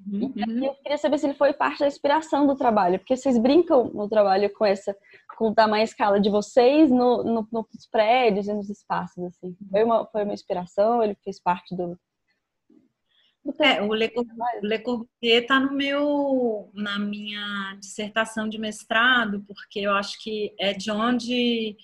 Uhum. 0.07 0.33
E 0.35 0.65
eu 0.65 0.73
queria 0.75 0.97
saber 0.97 1.17
se 1.17 1.25
ele 1.25 1.33
foi 1.33 1.53
parte 1.53 1.79
da 1.79 1.87
inspiração 1.87 2.45
do 2.45 2.55
trabalho, 2.55 2.99
porque 2.99 3.15
vocês 3.15 3.37
brincam 3.37 3.85
no 3.93 4.07
trabalho 4.07 4.51
com 4.53 4.65
essa, 4.65 4.95
com 5.37 5.49
o 5.49 5.53
tamanho 5.53 5.83
escala 5.83 6.19
de 6.19 6.29
vocês 6.29 6.89
no, 6.89 7.23
no, 7.23 7.47
nos 7.51 7.87
prédios 7.89 8.47
e 8.47 8.53
nos 8.53 8.69
espaços, 8.69 9.23
assim. 9.23 9.55
Foi 9.69 9.83
uma, 9.83 10.05
foi 10.07 10.23
uma 10.23 10.33
inspiração? 10.33 11.01
Ele 11.01 11.15
fez 11.23 11.41
parte 11.41 11.75
do, 11.75 11.97
É, 13.59 13.81
o 13.81 13.93
Le, 13.93 14.09
Corbusier 14.79 15.43
está 15.43 15.59
no 15.59 15.71
meu, 15.71 16.71
na 16.73 16.97
minha 16.97 17.77
dissertação 17.79 18.49
de 18.49 18.57
mestrado, 18.57 19.43
porque 19.47 19.81
eu 19.81 19.93
acho 19.93 20.19
que 20.23 20.55
é 20.59 20.73
de 20.73 20.89
onde, 20.89 21.77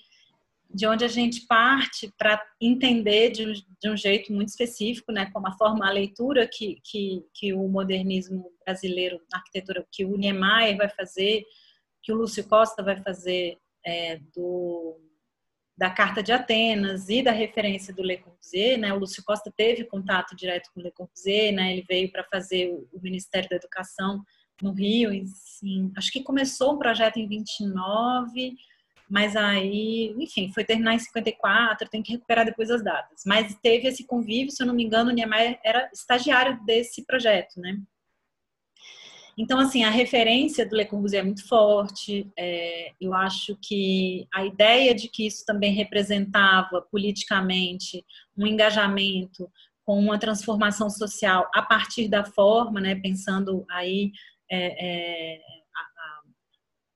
de 0.68 0.86
onde 0.88 1.04
a 1.04 1.08
gente 1.08 1.46
parte 1.46 2.12
para 2.18 2.42
entender 2.60 3.30
de 3.30 3.46
um, 3.46 3.52
de 3.52 3.90
um, 3.90 3.96
jeito 3.96 4.32
muito 4.32 4.48
específico, 4.48 5.12
né, 5.12 5.30
como 5.32 5.46
a 5.46 5.52
forma, 5.52 5.86
a 5.86 5.92
leitura 5.92 6.48
que, 6.48 6.80
que, 6.82 7.24
que 7.32 7.52
o 7.52 7.68
modernismo 7.68 8.52
brasileiro, 8.64 9.20
a 9.32 9.36
arquitetura, 9.36 9.86
que 9.92 10.04
o 10.04 10.16
Niemeyer 10.16 10.76
vai 10.76 10.88
fazer, 10.88 11.44
que 12.02 12.12
o 12.12 12.16
Lúcio 12.16 12.46
Costa 12.48 12.82
vai 12.82 13.00
fazer 13.00 13.56
é, 13.86 14.18
do 14.34 14.98
da 15.82 15.90
Carta 15.90 16.22
de 16.22 16.30
Atenas 16.30 17.08
e 17.08 17.24
da 17.24 17.32
referência 17.32 17.92
do 17.92 18.04
Le 18.04 18.16
Corbusier, 18.16 18.78
né? 18.78 18.92
O 18.92 19.00
Lúcio 19.00 19.20
Costa 19.24 19.52
teve 19.56 19.82
contato 19.82 20.36
direto 20.36 20.70
com 20.72 20.78
o 20.78 20.82
Le 20.84 20.92
Corbusier, 20.92 21.52
né? 21.52 21.72
Ele 21.72 21.84
veio 21.88 22.08
para 22.12 22.22
fazer 22.22 22.72
o 22.92 23.00
Ministério 23.00 23.48
da 23.48 23.56
Educação 23.56 24.22
no 24.62 24.70
Rio, 24.70 25.10
sim, 25.26 25.90
acho 25.96 26.12
que 26.12 26.22
começou 26.22 26.74
um 26.74 26.78
projeto 26.78 27.16
em 27.16 27.26
29, 27.26 28.54
mas 29.10 29.34
aí, 29.34 30.14
enfim, 30.20 30.52
foi 30.52 30.62
terminar 30.62 30.94
em 30.94 31.00
54, 31.00 31.88
tem 31.90 32.00
que 32.00 32.12
recuperar 32.12 32.44
depois 32.44 32.70
as 32.70 32.84
datas. 32.84 33.24
Mas 33.26 33.52
teve 33.60 33.88
esse 33.88 34.06
convívio, 34.06 34.52
se 34.52 34.62
eu 34.62 34.68
não 34.68 34.74
me 34.74 34.84
engano, 34.84 35.10
o 35.10 35.12
Niemeyer 35.12 35.58
era 35.64 35.90
estagiário 35.92 36.64
desse 36.64 37.04
projeto, 37.04 37.58
né? 37.58 37.76
Então, 39.36 39.58
assim, 39.58 39.82
a 39.82 39.90
referência 39.90 40.68
do 40.68 40.76
Le 40.76 40.84
Corbusier 40.84 41.22
é 41.22 41.24
muito 41.24 41.46
forte. 41.46 42.30
É, 42.36 42.92
eu 43.00 43.14
acho 43.14 43.56
que 43.62 44.26
a 44.32 44.44
ideia 44.44 44.94
de 44.94 45.08
que 45.08 45.26
isso 45.26 45.44
também 45.46 45.72
representava 45.72 46.82
politicamente 46.82 48.04
um 48.36 48.46
engajamento 48.46 49.50
com 49.84 49.98
uma 49.98 50.18
transformação 50.18 50.88
social 50.90 51.50
a 51.54 51.62
partir 51.62 52.08
da 52.08 52.24
forma, 52.24 52.80
né, 52.80 52.94
pensando 52.94 53.64
aí 53.70 54.12
é, 54.50 55.36
é, 55.36 55.40
a, 55.74 55.80
a, 55.80 56.22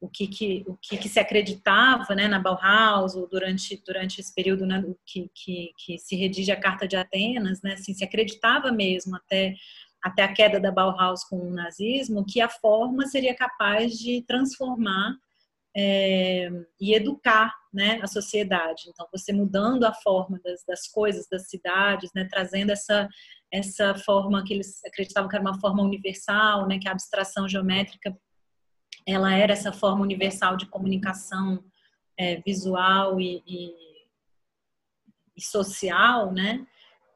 o, 0.00 0.08
que, 0.08 0.28
que, 0.28 0.64
o 0.68 0.76
que, 0.76 0.96
que, 0.96 1.08
se 1.08 1.18
acreditava 1.18 2.14
né, 2.14 2.28
na 2.28 2.38
Bauhaus 2.38 3.14
durante, 3.30 3.82
durante 3.84 4.20
esse 4.20 4.32
período 4.32 4.66
né, 4.66 4.84
que, 5.04 5.30
que, 5.34 5.72
que 5.78 5.98
se 5.98 6.14
redige 6.14 6.52
a 6.52 6.60
Carta 6.60 6.86
de 6.86 6.96
Atenas, 6.96 7.60
né, 7.62 7.72
assim, 7.72 7.92
se 7.92 8.04
acreditava 8.04 8.70
mesmo 8.70 9.16
até 9.16 9.54
até 10.06 10.22
a 10.22 10.32
queda 10.32 10.60
da 10.60 10.70
Bauhaus 10.70 11.24
com 11.24 11.36
o 11.36 11.50
nazismo, 11.50 12.24
que 12.24 12.40
a 12.40 12.48
forma 12.48 13.06
seria 13.06 13.34
capaz 13.34 13.98
de 13.98 14.22
transformar 14.22 15.16
é, 15.76 16.48
e 16.80 16.94
educar 16.94 17.52
né, 17.74 17.98
a 18.00 18.06
sociedade. 18.06 18.84
Então, 18.86 19.08
você 19.10 19.32
mudando 19.32 19.82
a 19.82 19.92
forma 19.92 20.40
das, 20.44 20.64
das 20.64 20.86
coisas, 20.86 21.26
das 21.28 21.50
cidades, 21.50 22.12
né, 22.14 22.24
trazendo 22.30 22.70
essa, 22.70 23.08
essa 23.52 23.96
forma 23.96 24.44
que 24.44 24.54
eles 24.54 24.80
acreditavam 24.84 25.28
que 25.28 25.34
era 25.34 25.44
uma 25.44 25.58
forma 25.58 25.82
universal, 25.82 26.68
né, 26.68 26.78
que 26.78 26.88
a 26.88 26.92
abstração 26.92 27.48
geométrica 27.48 28.16
ela 29.04 29.34
era 29.34 29.52
essa 29.52 29.72
forma 29.72 30.02
universal 30.02 30.56
de 30.56 30.66
comunicação 30.66 31.64
é, 32.16 32.36
visual 32.42 33.20
e, 33.20 33.42
e, 33.44 33.72
e 35.36 35.42
social, 35.42 36.32
né? 36.32 36.64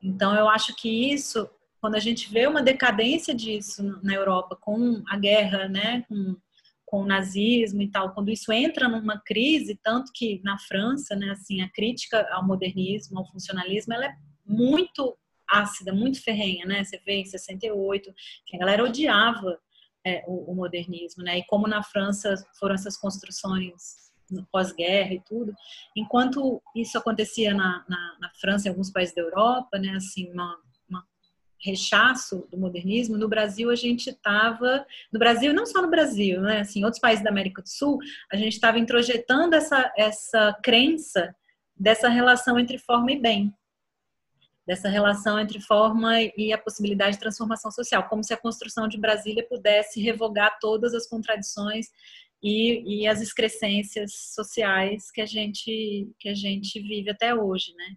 Então, 0.02 0.34
eu 0.34 0.48
acho 0.48 0.74
que 0.74 1.12
isso 1.12 1.48
quando 1.80 1.94
a 1.94 2.00
gente 2.00 2.30
vê 2.30 2.46
uma 2.46 2.62
decadência 2.62 3.34
disso 3.34 3.82
na 4.02 4.14
Europa 4.14 4.56
com 4.56 5.02
a 5.08 5.16
guerra, 5.16 5.68
né, 5.68 6.04
com, 6.08 6.36
com 6.84 7.02
o 7.02 7.06
nazismo 7.06 7.80
e 7.80 7.88
tal, 7.88 8.12
quando 8.12 8.30
isso 8.30 8.52
entra 8.52 8.88
numa 8.88 9.18
crise, 9.18 9.78
tanto 9.82 10.12
que 10.14 10.40
na 10.44 10.58
França, 10.58 11.16
né, 11.16 11.30
assim, 11.30 11.62
a 11.62 11.68
crítica 11.70 12.28
ao 12.32 12.46
modernismo, 12.46 13.18
ao 13.18 13.26
funcionalismo, 13.26 13.94
ela 13.94 14.06
é 14.06 14.14
muito 14.46 15.16
ácida, 15.48 15.92
muito 15.92 16.22
ferrenha, 16.22 16.64
né? 16.64 16.84
Você 16.84 17.00
vê 17.04 17.14
em 17.14 17.24
68 17.24 18.14
que 18.46 18.56
a 18.56 18.60
galera 18.60 18.84
odiava 18.84 19.58
é, 20.04 20.22
o, 20.26 20.52
o, 20.52 20.54
modernismo, 20.54 21.24
né? 21.24 21.38
E 21.38 21.44
como 21.44 21.66
na 21.66 21.82
França 21.82 22.34
foram 22.58 22.74
essas 22.74 22.96
construções 22.96 24.10
pós-guerra 24.52 25.12
e 25.12 25.20
tudo, 25.20 25.52
enquanto 25.96 26.62
isso 26.76 26.96
acontecia 26.96 27.52
na, 27.52 27.84
na, 27.88 28.16
na 28.20 28.30
França 28.40 28.68
e 28.68 28.70
alguns 28.70 28.90
países 28.90 29.14
da 29.14 29.22
Europa, 29.22 29.76
né? 29.78 29.90
Assim, 29.96 30.30
uma 30.30 30.56
rechaço 31.62 32.46
do 32.50 32.58
modernismo, 32.58 33.18
no 33.18 33.28
Brasil 33.28 33.70
a 33.70 33.74
gente 33.74 34.10
estava, 34.10 34.86
no 35.12 35.18
Brasil, 35.18 35.52
não 35.52 35.66
só 35.66 35.82
no 35.82 35.90
Brasil, 35.90 36.40
né, 36.40 36.60
assim, 36.60 36.84
outros 36.84 37.00
países 37.00 37.22
da 37.22 37.30
América 37.30 37.62
do 37.62 37.68
Sul, 37.68 37.98
a 38.32 38.36
gente 38.36 38.54
estava 38.54 38.78
introjetando 38.78 39.54
essa, 39.54 39.92
essa 39.96 40.58
crença 40.62 41.34
dessa 41.76 42.08
relação 42.08 42.58
entre 42.58 42.78
forma 42.78 43.12
e 43.12 43.20
bem, 43.20 43.54
dessa 44.66 44.88
relação 44.88 45.38
entre 45.38 45.60
forma 45.60 46.20
e 46.36 46.52
a 46.52 46.58
possibilidade 46.58 47.16
de 47.16 47.20
transformação 47.20 47.70
social, 47.70 48.08
como 48.08 48.22
se 48.22 48.32
a 48.32 48.36
construção 48.36 48.86
de 48.86 48.98
Brasília 48.98 49.46
pudesse 49.46 50.00
revogar 50.00 50.58
todas 50.60 50.94
as 50.94 51.06
contradições 51.06 51.88
e, 52.42 53.02
e 53.02 53.06
as 53.06 53.20
excrescências 53.20 54.12
sociais 54.34 55.10
que 55.10 55.20
a 55.20 55.26
gente 55.26 56.10
que 56.18 56.28
a 56.28 56.34
gente 56.34 56.80
vive 56.80 57.10
até 57.10 57.34
hoje, 57.34 57.74
né? 57.74 57.96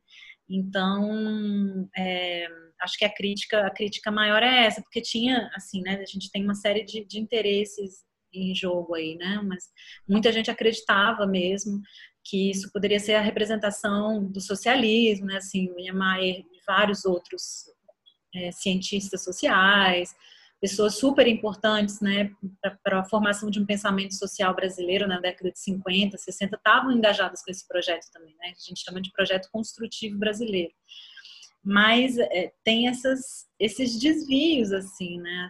Então, 0.56 1.90
é, 1.98 2.48
acho 2.80 2.96
que 2.96 3.06
a 3.06 3.12
crítica, 3.12 3.66
a 3.66 3.72
crítica 3.72 4.12
maior 4.12 4.44
é 4.44 4.66
essa, 4.68 4.84
porque 4.84 5.02
tinha, 5.02 5.50
assim, 5.56 5.82
né, 5.82 5.96
a 6.00 6.06
gente 6.06 6.30
tem 6.32 6.44
uma 6.44 6.54
série 6.54 6.84
de, 6.84 7.04
de 7.04 7.20
interesses 7.20 8.04
em 8.32 8.54
jogo 8.54 8.94
aí, 8.94 9.16
né, 9.16 9.42
mas 9.44 9.64
muita 10.08 10.32
gente 10.32 10.52
acreditava 10.52 11.26
mesmo 11.26 11.82
que 12.24 12.52
isso 12.52 12.72
poderia 12.72 13.00
ser 13.00 13.16
a 13.16 13.22
representação 13.22 14.24
do 14.32 14.40
socialismo, 14.40 15.26
né, 15.26 15.38
assim, 15.38 15.74
Niemeyer 15.74 16.40
e 16.40 16.62
vários 16.68 17.04
outros 17.04 17.66
é, 18.36 18.52
cientistas 18.52 19.24
sociais, 19.24 20.14
pessoas 20.64 20.96
super 20.96 21.28
importantes, 21.28 22.00
né, 22.00 22.32
para 22.82 23.02
a 23.02 23.04
formação 23.04 23.50
de 23.50 23.60
um 23.60 23.66
pensamento 23.66 24.14
social 24.16 24.56
brasileiro 24.56 25.06
na 25.06 25.20
década 25.20 25.52
de 25.52 25.60
50, 25.60 26.18
60, 26.18 26.56
estavam 26.56 26.90
engajadas 26.90 27.44
com 27.44 27.52
esse 27.52 27.68
projeto 27.68 28.06
também, 28.14 28.34
né, 28.40 28.54
a 28.56 28.70
gente 28.70 28.82
chama 28.82 29.02
de 29.02 29.12
projeto 29.12 29.50
construtivo 29.52 30.18
brasileiro 30.18 30.72
mas 31.66 32.18
é, 32.18 32.52
tem 32.62 32.90
essas, 32.90 33.48
esses 33.58 33.98
desvios, 33.98 34.74
assim, 34.74 35.18
né? 35.22 35.48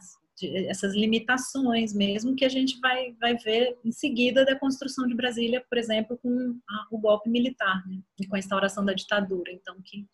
essas 0.67 0.93
limitações 0.93 1.93
mesmo 1.93 2.35
que 2.35 2.45
a 2.45 2.49
gente 2.49 2.79
vai, 2.79 3.13
vai 3.13 3.35
ver 3.37 3.77
em 3.83 3.91
seguida 3.91 4.45
da 4.45 4.55
construção 4.55 5.07
de 5.07 5.15
Brasília, 5.15 5.65
por 5.67 5.77
exemplo, 5.77 6.17
com 6.17 6.59
a, 6.69 6.87
o 6.91 6.99
golpe 6.99 7.29
militar 7.29 7.83
né? 7.87 7.99
e 8.19 8.27
com 8.27 8.35
a 8.35 8.39
instauração 8.39 8.85
da 8.85 8.93
ditadura. 8.93 9.51
Então, 9.51 9.75
que 9.83 10.05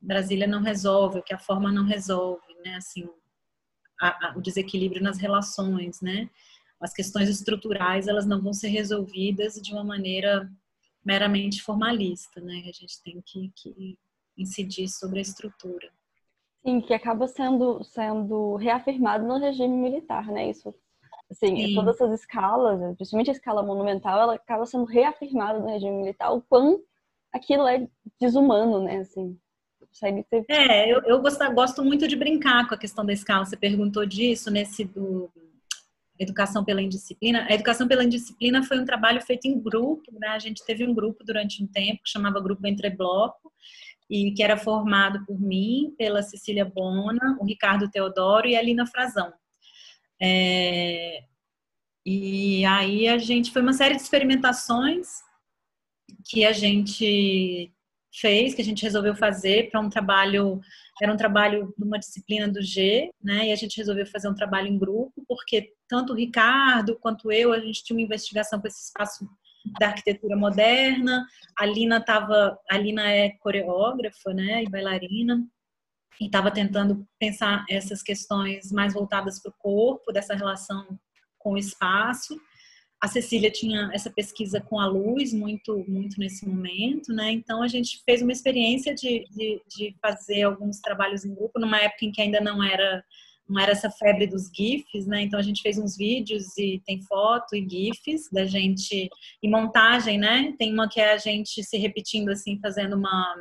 Brasília 0.00 0.46
não 0.46 0.62
resolve, 0.62 1.22
que 1.22 1.32
a 1.32 1.38
forma 1.38 1.72
não 1.72 1.84
resolve, 1.84 2.46
né? 2.64 2.76
Assim, 2.76 3.08
a, 4.00 4.28
a, 4.28 4.34
o 4.36 4.40
desequilíbrio 4.40 5.02
nas 5.02 5.18
relações, 5.18 6.00
né? 6.00 6.28
As 6.80 6.94
questões 6.94 7.28
estruturais, 7.28 8.08
elas 8.08 8.26
não 8.26 8.40
vão 8.40 8.52
ser 8.52 8.68
resolvidas 8.68 9.54
de 9.54 9.72
uma 9.72 9.84
maneira 9.84 10.50
meramente 11.04 11.62
formalista, 11.62 12.40
né? 12.40 12.62
A 12.66 12.72
gente 12.72 13.02
tem 13.02 13.22
que, 13.24 13.52
que 13.54 13.98
incidir 14.36 14.88
sobre 14.88 15.18
a 15.18 15.22
estrutura. 15.22 15.90
Sim, 16.64 16.80
que 16.80 16.92
acaba 16.92 17.26
sendo, 17.26 17.82
sendo 17.84 18.56
reafirmado 18.56 19.26
no 19.26 19.38
regime 19.38 19.76
militar, 19.76 20.26
né? 20.26 20.50
Isso, 20.50 20.74
assim, 21.30 21.56
Sim. 21.56 21.74
todas 21.74 21.96
essas 21.96 22.20
escalas, 22.20 22.78
principalmente 22.96 23.30
a 23.30 23.34
escala 23.34 23.62
monumental, 23.62 24.18
ela 24.18 24.34
acaba 24.34 24.66
sendo 24.66 24.84
reafirmada 24.84 25.58
no 25.58 25.68
regime 25.68 25.96
militar, 25.96 26.32
o 26.32 26.42
quão 26.42 26.82
aquilo 27.32 27.66
é 27.66 27.88
desumano, 28.20 28.82
né? 28.82 28.98
Assim, 28.98 29.38
consegue 29.90 30.24
ter... 30.30 30.44
É, 30.48 30.90
eu, 30.92 31.02
eu 31.02 31.20
gosto, 31.20 31.52
gosto 31.52 31.84
muito 31.84 32.08
de 32.08 32.16
brincar 32.16 32.66
com 32.66 32.74
a 32.74 32.78
questão 32.78 33.04
da 33.04 33.12
escala. 33.12 33.44
Você 33.44 33.56
perguntou 33.56 34.06
disso 34.06 34.50
nesse 34.50 34.84
do 34.84 35.30
Educação 36.18 36.64
pela 36.64 36.82
Indisciplina. 36.82 37.46
A 37.48 37.54
Educação 37.54 37.86
pela 37.88 38.04
Indisciplina 38.04 38.62
foi 38.62 38.78
um 38.78 38.84
trabalho 38.84 39.20
feito 39.22 39.46
em 39.46 39.58
grupo, 39.58 40.12
né? 40.18 40.28
A 40.28 40.38
gente 40.38 40.64
teve 40.64 40.86
um 40.86 40.94
grupo 40.94 41.24
durante 41.24 41.62
um 41.62 41.66
tempo 41.66 42.02
que 42.02 42.10
chamava 42.10 42.40
Grupo 42.40 42.66
Entre 42.66 42.90
Bloco, 42.90 43.50
e 44.10 44.32
que 44.32 44.42
era 44.42 44.56
formado 44.56 45.24
por 45.24 45.40
mim, 45.40 45.94
pela 45.96 46.20
Cecília 46.20 46.64
Bona, 46.64 47.38
o 47.40 47.44
Ricardo 47.44 47.88
Teodoro 47.88 48.48
e 48.48 48.56
a 48.56 48.62
Lina 48.62 48.84
Frazão. 48.84 49.32
É, 50.20 51.22
e 52.04 52.64
aí 52.64 53.06
a 53.06 53.18
gente 53.18 53.52
foi 53.52 53.62
uma 53.62 53.72
série 53.72 53.94
de 53.94 54.02
experimentações 54.02 55.08
que 56.28 56.44
a 56.44 56.52
gente 56.52 57.72
fez, 58.12 58.54
que 58.54 58.62
a 58.62 58.64
gente 58.64 58.82
resolveu 58.82 59.14
fazer 59.14 59.70
para 59.70 59.80
um 59.80 59.88
trabalho, 59.88 60.60
era 61.00 61.12
um 61.12 61.16
trabalho 61.16 61.72
de 61.76 61.84
uma 61.84 61.98
disciplina 61.98 62.48
do 62.48 62.60
G, 62.60 63.10
né? 63.22 63.48
E 63.48 63.52
a 63.52 63.56
gente 63.56 63.76
resolveu 63.76 64.06
fazer 64.06 64.28
um 64.28 64.34
trabalho 64.34 64.68
em 64.68 64.78
grupo, 64.78 65.24
porque 65.28 65.72
tanto 65.88 66.12
o 66.12 66.16
Ricardo 66.16 66.98
quanto 66.98 67.30
eu, 67.30 67.52
a 67.52 67.60
gente 67.60 67.84
tinha 67.84 67.96
uma 67.96 68.04
investigação 68.04 68.60
com 68.60 68.66
esse 68.66 68.84
espaço 68.84 69.28
da 69.78 69.88
arquitetura 69.88 70.36
moderna. 70.36 71.26
A 71.56 71.66
Lina 71.66 72.00
tava, 72.00 72.58
a 72.68 72.78
Lina 72.78 73.10
é 73.10 73.30
coreógrafa, 73.40 74.32
né, 74.32 74.62
e 74.62 74.68
bailarina, 74.68 75.44
e 76.20 76.26
estava 76.26 76.50
tentando 76.50 77.06
pensar 77.18 77.64
essas 77.68 78.02
questões 78.02 78.70
mais 78.72 78.92
voltadas 78.92 79.40
para 79.40 79.50
o 79.50 79.54
corpo, 79.58 80.12
dessa 80.12 80.34
relação 80.34 80.98
com 81.38 81.52
o 81.52 81.58
espaço. 81.58 82.38
A 83.02 83.08
Cecília 83.08 83.50
tinha 83.50 83.90
essa 83.94 84.10
pesquisa 84.10 84.60
com 84.60 84.78
a 84.78 84.86
luz 84.86 85.32
muito, 85.32 85.84
muito 85.88 86.20
nesse 86.20 86.46
momento, 86.46 87.12
né? 87.12 87.32
Então 87.32 87.62
a 87.62 87.68
gente 87.68 88.02
fez 88.04 88.20
uma 88.20 88.32
experiência 88.32 88.94
de, 88.94 89.24
de, 89.30 89.62
de 89.66 89.96
fazer 90.02 90.42
alguns 90.42 90.80
trabalhos 90.80 91.24
em 91.24 91.34
grupo 91.34 91.58
numa 91.58 91.78
época 91.78 92.04
em 92.04 92.12
que 92.12 92.20
ainda 92.20 92.40
não 92.40 92.62
era 92.62 93.02
não 93.48 93.60
era 93.60 93.72
essa 93.72 93.90
febre 93.90 94.28
dos 94.28 94.48
GIFs, 94.54 95.08
né? 95.08 95.22
Então 95.22 95.38
a 95.38 95.42
gente 95.42 95.60
fez 95.60 95.76
uns 95.76 95.96
vídeos 95.96 96.56
e 96.56 96.80
tem 96.86 97.02
foto 97.02 97.56
e 97.56 97.68
GIFs 97.68 98.30
da 98.30 98.44
gente 98.44 99.10
e 99.42 99.48
montagem, 99.48 100.18
né? 100.18 100.54
Tem 100.56 100.72
uma 100.72 100.88
que 100.88 101.00
é 101.00 101.12
a 101.12 101.18
gente 101.18 101.64
se 101.64 101.76
repetindo 101.76 102.28
assim, 102.28 102.60
fazendo 102.60 102.96
uma 102.96 103.34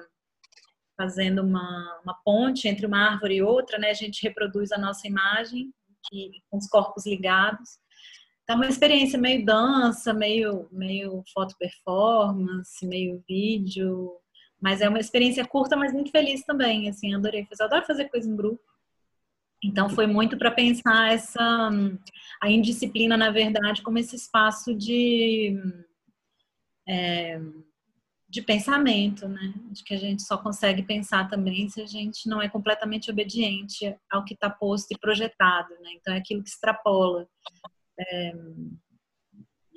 fazendo 0.98 1.42
uma, 1.42 2.02
uma 2.04 2.14
ponte 2.26 2.68
entre 2.68 2.86
uma 2.86 3.12
árvore 3.12 3.36
e 3.36 3.42
outra, 3.42 3.78
né? 3.78 3.92
A 3.92 3.94
gente 3.94 4.22
reproduz 4.24 4.72
a 4.72 4.78
nossa 4.78 5.08
imagem 5.08 5.72
com 6.50 6.58
os 6.58 6.68
corpos 6.68 7.06
ligados. 7.06 7.78
Então, 8.50 8.58
uma 8.58 8.66
experiência 8.66 9.20
meio 9.20 9.46
dança, 9.46 10.12
meio, 10.12 10.68
meio 10.72 11.24
foto 11.32 11.56
performance, 11.56 12.84
meio 12.84 13.24
vídeo, 13.30 14.12
mas 14.60 14.82
é 14.82 14.90
uma 14.90 14.98
experiência 14.98 15.46
curta, 15.46 15.78
mas 15.78 15.94
muito 15.94 16.10
feliz 16.10 16.44
também, 16.44 16.90
assim, 16.90 17.14
adorei 17.14 17.46
fazer, 17.46 17.62
adoro 17.66 17.86
fazer 17.86 18.10
coisa 18.10 18.28
em 18.28 18.36
grupo. 18.36 18.64
Então, 19.64 19.88
foi 19.88 20.08
muito 20.08 20.36
para 20.36 20.50
pensar 20.50 21.14
essa, 21.14 21.70
a 22.42 22.50
indisciplina, 22.50 23.16
na 23.16 23.30
verdade, 23.30 23.84
como 23.84 24.00
esse 24.00 24.16
espaço 24.16 24.74
de, 24.74 25.56
é, 26.88 27.40
de 28.28 28.42
pensamento, 28.42 29.28
né? 29.28 29.54
De 29.70 29.84
que 29.84 29.94
a 29.94 30.00
gente 30.00 30.24
só 30.24 30.40
consegue 30.40 30.82
pensar 30.82 31.30
também 31.30 31.70
se 31.70 31.84
a 31.84 31.86
gente 31.86 32.28
não 32.28 32.42
é 32.42 32.50
completamente 32.50 33.12
obediente 33.12 33.96
ao 34.10 34.26
que 34.26 34.34
está 34.34 34.50
posto 34.50 34.92
e 34.92 34.98
projetado, 34.98 35.70
né? 35.82 35.92
Então, 35.94 36.16
é 36.16 36.18
aquilo 36.18 36.42
que 36.42 36.50
extrapola 36.50 37.28
é, 38.00 38.34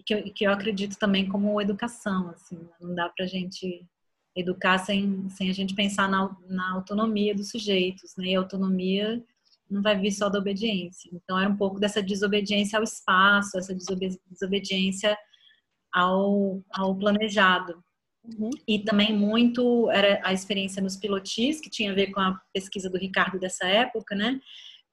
que, 0.05 0.15
eu, 0.15 0.23
que 0.33 0.45
eu 0.45 0.53
acredito 0.53 0.99
também 0.99 1.29
como 1.29 1.61
educação, 1.61 2.31
assim, 2.31 2.59
não 2.81 2.95
dá 2.95 3.09
para 3.09 3.25
a 3.25 3.29
gente 3.29 3.87
educar 4.35 4.79
sem, 4.79 5.29
sem 5.31 5.51
a 5.51 5.53
gente 5.53 5.75
pensar 5.75 6.09
na, 6.09 6.35
na 6.49 6.73
autonomia 6.73 7.35
dos 7.35 7.51
sujeitos, 7.51 8.15
né? 8.17 8.29
E 8.29 8.37
a 8.37 8.39
autonomia 8.39 9.23
não 9.71 9.83
vai 9.83 9.99
vir 9.99 10.13
só 10.13 10.29
da 10.29 10.39
obediência. 10.39 11.11
Então, 11.13 11.39
era 11.39 11.49
um 11.49 11.57
pouco 11.57 11.79
dessa 11.79 12.03
desobediência 12.03 12.79
ao 12.79 12.83
espaço, 12.83 13.59
essa 13.59 13.75
desobediência 13.75 15.17
ao, 15.93 16.63
ao 16.71 16.97
planejado. 16.97 17.83
Uhum. 18.25 18.51
E 18.69 18.79
também 18.79 19.17
muito 19.17 19.91
era 19.91 20.21
a 20.25 20.33
experiência 20.33 20.83
nos 20.83 20.97
pilotis, 20.97 21.61
que 21.61 21.71
tinha 21.71 21.91
a 21.91 21.95
ver 21.95 22.13
com 22.13 22.21
a 22.21 22.41
pesquisa 22.53 22.89
do 22.89 22.99
Ricardo 22.99 23.39
dessa 23.39 23.67
época, 23.67 24.15
né? 24.15 24.41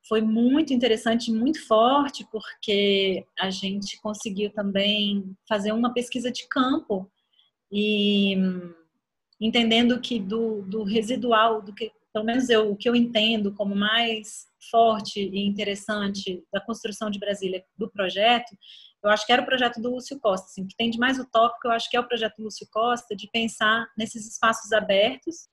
Foi 0.10 0.22
muito 0.22 0.74
interessante, 0.74 1.32
muito 1.32 1.64
forte, 1.68 2.28
porque 2.32 3.24
a 3.40 3.52
gente 3.52 4.02
conseguiu 4.02 4.52
também 4.52 5.38
fazer 5.48 5.72
uma 5.72 5.94
pesquisa 5.94 6.32
de 6.32 6.48
campo 6.48 7.08
e 7.72 8.36
entendendo 9.40 10.02
que 10.02 10.20
do, 10.20 10.64
do 10.64 10.84
residual, 10.84 11.62
do 11.62 11.72
que, 11.72 11.92
pelo 12.12 12.26
menos 12.26 12.50
eu, 12.50 12.72
o 12.72 12.76
que 12.76 12.90
eu 12.90 12.96
entendo 12.96 13.54
como 13.54 13.76
mais 13.76 14.48
forte 14.72 15.20
e 15.22 15.46
interessante 15.46 16.44
da 16.52 16.60
construção 16.60 17.12
de 17.12 17.20
Brasília 17.20 17.64
do 17.78 17.88
projeto, 17.88 18.58
eu 19.04 19.12
acho 19.12 19.26
que 19.28 19.32
era 19.32 19.44
o 19.44 19.46
projeto 19.46 19.80
do 19.80 19.92
Lúcio 19.92 20.20
Costa, 20.20 20.48
assim, 20.48 20.68
que 20.68 20.76
tem 20.76 20.90
de 20.90 20.98
mais 20.98 21.20
utópico, 21.20 21.68
eu 21.68 21.72
acho 21.72 21.88
que 21.88 21.96
é 21.96 22.00
o 22.00 22.08
projeto 22.08 22.36
do 22.38 22.46
Lúcio 22.46 22.68
Costa 22.72 23.16
de 23.16 23.30
pensar 23.32 23.88
nesses 23.96 24.28
espaços 24.28 24.72
abertos, 24.72 25.48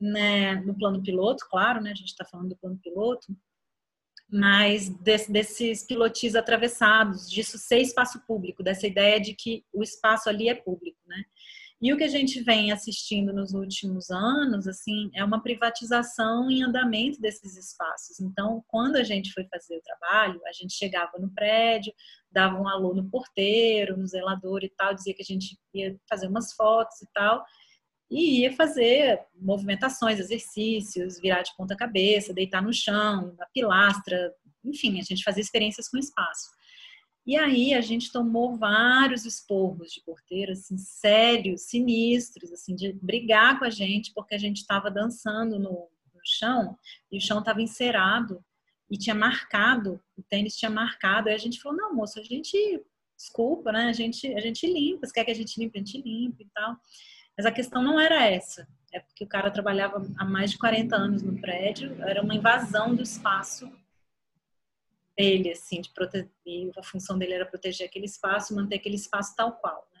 né, 0.00 0.54
no 0.62 0.74
plano 0.74 1.02
piloto, 1.02 1.44
claro, 1.50 1.82
né, 1.82 1.90
a 1.90 1.94
gente 1.94 2.08
está 2.08 2.24
falando 2.24 2.48
do 2.48 2.56
plano 2.56 2.78
piloto, 2.82 3.36
mas 4.30 4.88
desse, 4.88 5.32
desses 5.32 5.86
pilotis 5.86 6.34
atravessados, 6.34 7.30
disso 7.30 7.58
ser 7.58 7.78
espaço 7.78 8.20
público, 8.26 8.62
dessa 8.62 8.86
ideia 8.86 9.20
de 9.20 9.34
que 9.34 9.64
o 9.72 9.82
espaço 9.82 10.28
ali 10.28 10.48
é 10.48 10.54
público, 10.54 10.98
né? 11.06 11.24
E 11.80 11.92
o 11.92 11.96
que 11.96 12.02
a 12.02 12.08
gente 12.08 12.42
vem 12.42 12.72
assistindo 12.72 13.32
nos 13.32 13.54
últimos 13.54 14.10
anos, 14.10 14.66
assim, 14.66 15.10
é 15.14 15.24
uma 15.24 15.40
privatização 15.40 16.50
em 16.50 16.64
andamento 16.64 17.20
desses 17.20 17.56
espaços. 17.56 18.18
Então, 18.18 18.64
quando 18.66 18.96
a 18.96 19.04
gente 19.04 19.32
foi 19.32 19.44
fazer 19.44 19.76
o 19.76 19.82
trabalho, 19.82 20.40
a 20.44 20.52
gente 20.52 20.74
chegava 20.74 21.12
no 21.20 21.32
prédio, 21.32 21.92
dava 22.32 22.60
um 22.60 22.68
alô 22.68 22.94
no 22.94 23.08
porteiro, 23.08 23.96
no 23.96 24.08
zelador 24.08 24.64
e 24.64 24.70
tal, 24.70 24.92
dizia 24.92 25.14
que 25.14 25.22
a 25.22 25.24
gente 25.24 25.56
ia 25.72 25.96
fazer 26.10 26.26
umas 26.26 26.52
fotos 26.52 27.00
e 27.00 27.06
tal, 27.14 27.44
e 28.10 28.40
ia 28.42 28.52
fazer 28.52 29.20
movimentações, 29.34 30.18
exercícios, 30.18 31.20
virar 31.20 31.42
de 31.42 31.54
ponta 31.56 31.76
cabeça, 31.76 32.32
deitar 32.32 32.62
no 32.62 32.72
chão, 32.72 33.34
na 33.38 33.46
pilastra, 33.46 34.32
enfim, 34.64 34.98
a 34.98 35.02
gente 35.02 35.22
fazia 35.22 35.42
experiências 35.42 35.88
com 35.88 35.98
espaço. 35.98 36.48
E 37.26 37.36
aí 37.36 37.74
a 37.74 37.82
gente 37.82 38.10
tomou 38.10 38.56
vários 38.56 39.26
esporros 39.26 39.92
de 39.92 40.00
porteiro, 40.02 40.52
assim, 40.52 40.78
sérios, 40.78 41.62
sinistros, 41.62 42.50
assim, 42.50 42.74
de 42.74 42.92
brigar 42.94 43.58
com 43.58 43.66
a 43.66 43.70
gente 43.70 44.12
porque 44.14 44.34
a 44.34 44.38
gente 44.38 44.58
estava 44.58 44.90
dançando 44.90 45.58
no, 45.58 45.90
no 46.14 46.20
chão 46.24 46.74
e 47.12 47.18
o 47.18 47.20
chão 47.20 47.40
estava 47.40 47.60
encerado 47.60 48.42
e 48.90 48.96
tinha 48.96 49.14
marcado, 49.14 50.00
o 50.16 50.22
tênis 50.22 50.56
tinha 50.56 50.70
marcado. 50.70 51.28
Aí 51.28 51.34
a 51.34 51.38
gente 51.38 51.60
falou, 51.60 51.76
não, 51.76 51.94
moço, 51.94 52.18
a 52.18 52.22
gente, 52.22 52.56
desculpa, 53.14 53.72
né? 53.72 53.90
A 53.90 53.92
gente, 53.92 54.26
a 54.34 54.40
gente 54.40 54.66
limpa, 54.66 55.06
você 55.06 55.12
quer 55.12 55.24
que 55.26 55.30
a 55.30 55.34
gente 55.34 55.60
limpe, 55.60 55.78
a 55.78 55.84
gente 55.84 56.00
limpa 56.00 56.42
e 56.42 56.46
tal. 56.54 56.76
Mas 57.38 57.46
a 57.46 57.52
questão 57.52 57.80
não 57.80 58.00
era 58.00 58.26
essa. 58.26 58.66
É 58.92 58.98
porque 58.98 59.22
o 59.22 59.28
cara 59.28 59.50
trabalhava 59.50 60.04
há 60.18 60.24
mais 60.24 60.50
de 60.50 60.58
40 60.58 60.96
anos 60.96 61.22
no 61.22 61.40
prédio, 61.40 61.96
era 62.02 62.20
uma 62.20 62.34
invasão 62.34 62.94
do 62.94 63.02
espaço 63.02 63.70
dele, 65.16 65.52
assim, 65.52 65.80
de 65.80 65.90
proteger, 65.90 66.28
a 66.76 66.82
função 66.82 67.18
dele 67.18 67.34
era 67.34 67.46
proteger 67.46 67.86
aquele 67.86 68.06
espaço, 68.06 68.54
manter 68.54 68.76
aquele 68.76 68.96
espaço 68.96 69.36
tal 69.36 69.52
qual, 69.52 69.86
né? 69.94 70.00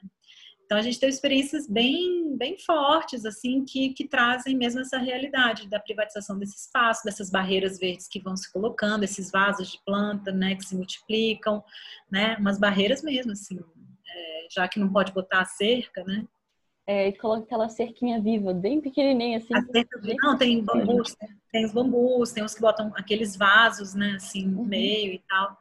Então 0.64 0.76
a 0.76 0.82
gente 0.82 1.00
teve 1.00 1.12
experiências 1.12 1.66
bem, 1.66 2.36
bem 2.36 2.58
fortes, 2.58 3.24
assim, 3.24 3.64
que, 3.64 3.90
que 3.94 4.06
trazem 4.06 4.54
mesmo 4.56 4.80
essa 4.80 4.98
realidade 4.98 5.68
da 5.68 5.80
privatização 5.80 6.38
desse 6.38 6.56
espaço, 6.56 7.04
dessas 7.04 7.30
barreiras 7.30 7.78
verdes 7.78 8.06
que 8.06 8.20
vão 8.20 8.36
se 8.36 8.52
colocando, 8.52 9.02
esses 9.02 9.30
vasos 9.30 9.72
de 9.72 9.80
planta, 9.84 10.30
né, 10.30 10.54
que 10.54 10.64
se 10.64 10.76
multiplicam, 10.76 11.64
né, 12.10 12.36
umas 12.36 12.58
barreiras 12.58 13.02
mesmo, 13.02 13.32
assim, 13.32 13.58
é, 14.06 14.46
já 14.50 14.68
que 14.68 14.78
não 14.78 14.92
pode 14.92 15.12
botar 15.12 15.40
a 15.40 15.46
cerca, 15.46 16.04
né, 16.04 16.26
é, 16.88 17.08
e 17.08 17.12
coloca 17.18 17.42
aquela 17.42 17.68
cerquinha 17.68 18.18
viva, 18.18 18.54
bem 18.54 18.80
pequenininha, 18.80 19.36
assim. 19.36 19.54
Cerca, 19.70 20.00
não, 20.22 20.38
tem 20.38 20.64
bambus, 20.64 21.14
tem 21.52 21.66
os 21.66 21.72
bambus, 21.72 22.32
tem 22.32 22.42
os 22.42 22.54
que 22.54 22.62
botam 22.62 22.90
aqueles 22.96 23.36
vasos, 23.36 23.94
né, 23.94 24.14
assim, 24.16 24.46
no 24.46 24.60
uhum. 24.60 24.64
meio 24.64 25.12
e 25.12 25.22
tal. 25.28 25.54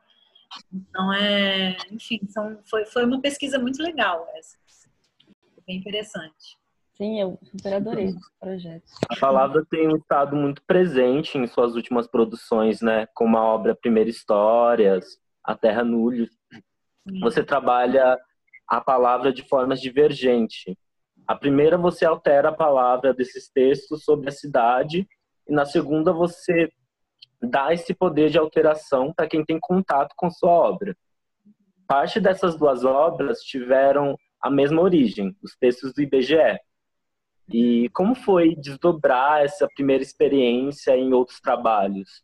Então, 0.74 1.12
é, 1.12 1.76
enfim, 1.92 2.22
são, 2.30 2.58
foi, 2.64 2.86
foi 2.86 3.04
uma 3.04 3.20
pesquisa 3.20 3.60
muito 3.60 3.84
legal 3.84 4.26
essa. 4.38 4.58
Bem 5.68 5.76
interessante. 5.76 6.58
Sim, 6.96 7.20
eu 7.20 7.38
super 7.44 7.74
adorei 7.74 8.06
esse 8.06 8.32
projeto. 8.40 8.86
A 9.10 9.20
palavra 9.20 9.66
tem 9.70 9.94
estado 9.98 10.34
muito 10.34 10.62
presente 10.66 11.38
em 11.38 11.46
suas 11.46 11.76
últimas 11.76 12.08
produções, 12.08 12.82
né? 12.82 13.06
Como 13.14 13.38
a 13.38 13.44
obra 13.44 13.76
Primeira 13.76 14.10
Histórias, 14.10 15.20
A 15.44 15.54
Terra 15.58 15.84
Nulho. 15.84 16.30
Você 17.20 17.44
trabalha 17.44 18.18
a 18.66 18.80
palavra 18.80 19.34
de 19.34 19.44
formas 19.44 19.82
divergentes. 19.82 20.74
A 21.28 21.36
primeira, 21.36 21.78
você 21.78 22.06
altera 22.06 22.50
a 22.50 22.56
palavra 22.56 23.14
desses 23.14 23.50
textos 23.50 24.04
sobre 24.06 24.30
a 24.30 24.32
cidade, 24.32 25.06
e 25.48 25.54
na 25.54 25.66
segunda, 25.66 26.14
você 26.14 26.72
dá 27.42 27.74
esse 27.74 27.94
poder 27.94 28.30
de 28.30 28.38
alteração 28.38 29.14
para 29.14 29.28
quem 29.28 29.44
tem 29.44 29.60
contato 29.60 30.14
com 30.16 30.32
sua 30.32 30.50
obra. 30.50 30.96
Parte 31.86 32.20
dessas 32.20 32.58
duas 32.58 32.86
obras 32.86 33.42
tiveram 33.42 34.18
a 34.42 34.50
mesma 34.50 34.82
origem, 34.82 35.36
os 35.44 35.56
textos 35.56 35.94
do 35.94 36.02
IBGE. 36.02 36.60
E 37.52 37.90
como 37.90 38.16
foi 38.16 38.56
desdobrar 38.56 39.44
essa 39.44 39.68
primeira 39.68 40.04
experiência 40.04 40.98
em 40.98 41.14
outros 41.14 41.40
trabalhos? 41.40 42.24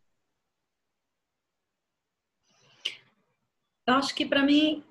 Eu 3.85 3.95
acho 3.95 4.15
que 4.15 4.25
para 4.25 4.43
mim 4.43 4.83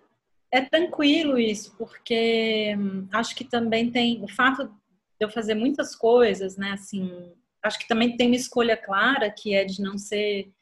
é 0.53 0.61
tranquilo 0.61 1.38
isso, 1.38 1.75
porque 1.79 2.77
hum, 2.79 3.09
acho 3.11 3.35
que 3.35 3.45
também 3.45 3.91
tem 3.91 4.23
o 4.23 4.29
fato 4.29 4.67
de 4.69 4.75
eu 5.19 5.31
fazer 5.31 5.55
muitas 5.55 5.97
coisas, 5.97 6.59
né? 6.59 6.73
Assim, 6.73 7.11
acho 7.62 7.79
que 7.79 7.88
também 7.88 8.17
tem 8.17 8.27
uma 8.29 8.37
escolha 8.37 8.77
clara 8.77 9.31
que 9.31 9.55
é 9.55 9.65
de 9.65 9.81
não 9.81 9.97
ser 9.97 10.53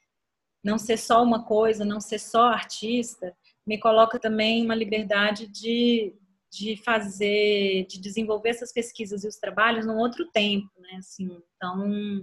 não 0.63 0.77
ser 0.79 0.99
só 0.99 1.23
uma 1.23 1.45
coisa, 1.45 1.87
não 1.87 2.01
ser 2.01 2.19
só 2.19 2.49
artista, 2.49 3.35
me 3.67 3.79
coloca 3.81 4.19
também 4.19 4.63
uma 4.63 4.75
liberdade 4.75 5.47
de, 5.47 6.15
de 6.53 6.77
fazer, 6.77 7.87
de 7.87 7.99
desenvolver 7.99 8.51
essas 8.51 8.71
pesquisas 8.71 9.25
e 9.25 9.29
os 9.29 9.37
trabalhos 9.37 9.87
num 9.87 9.97
outro 9.97 10.31
tempo, 10.31 10.71
né? 10.79 10.97
Assim, 10.99 11.43
então, 11.57 12.23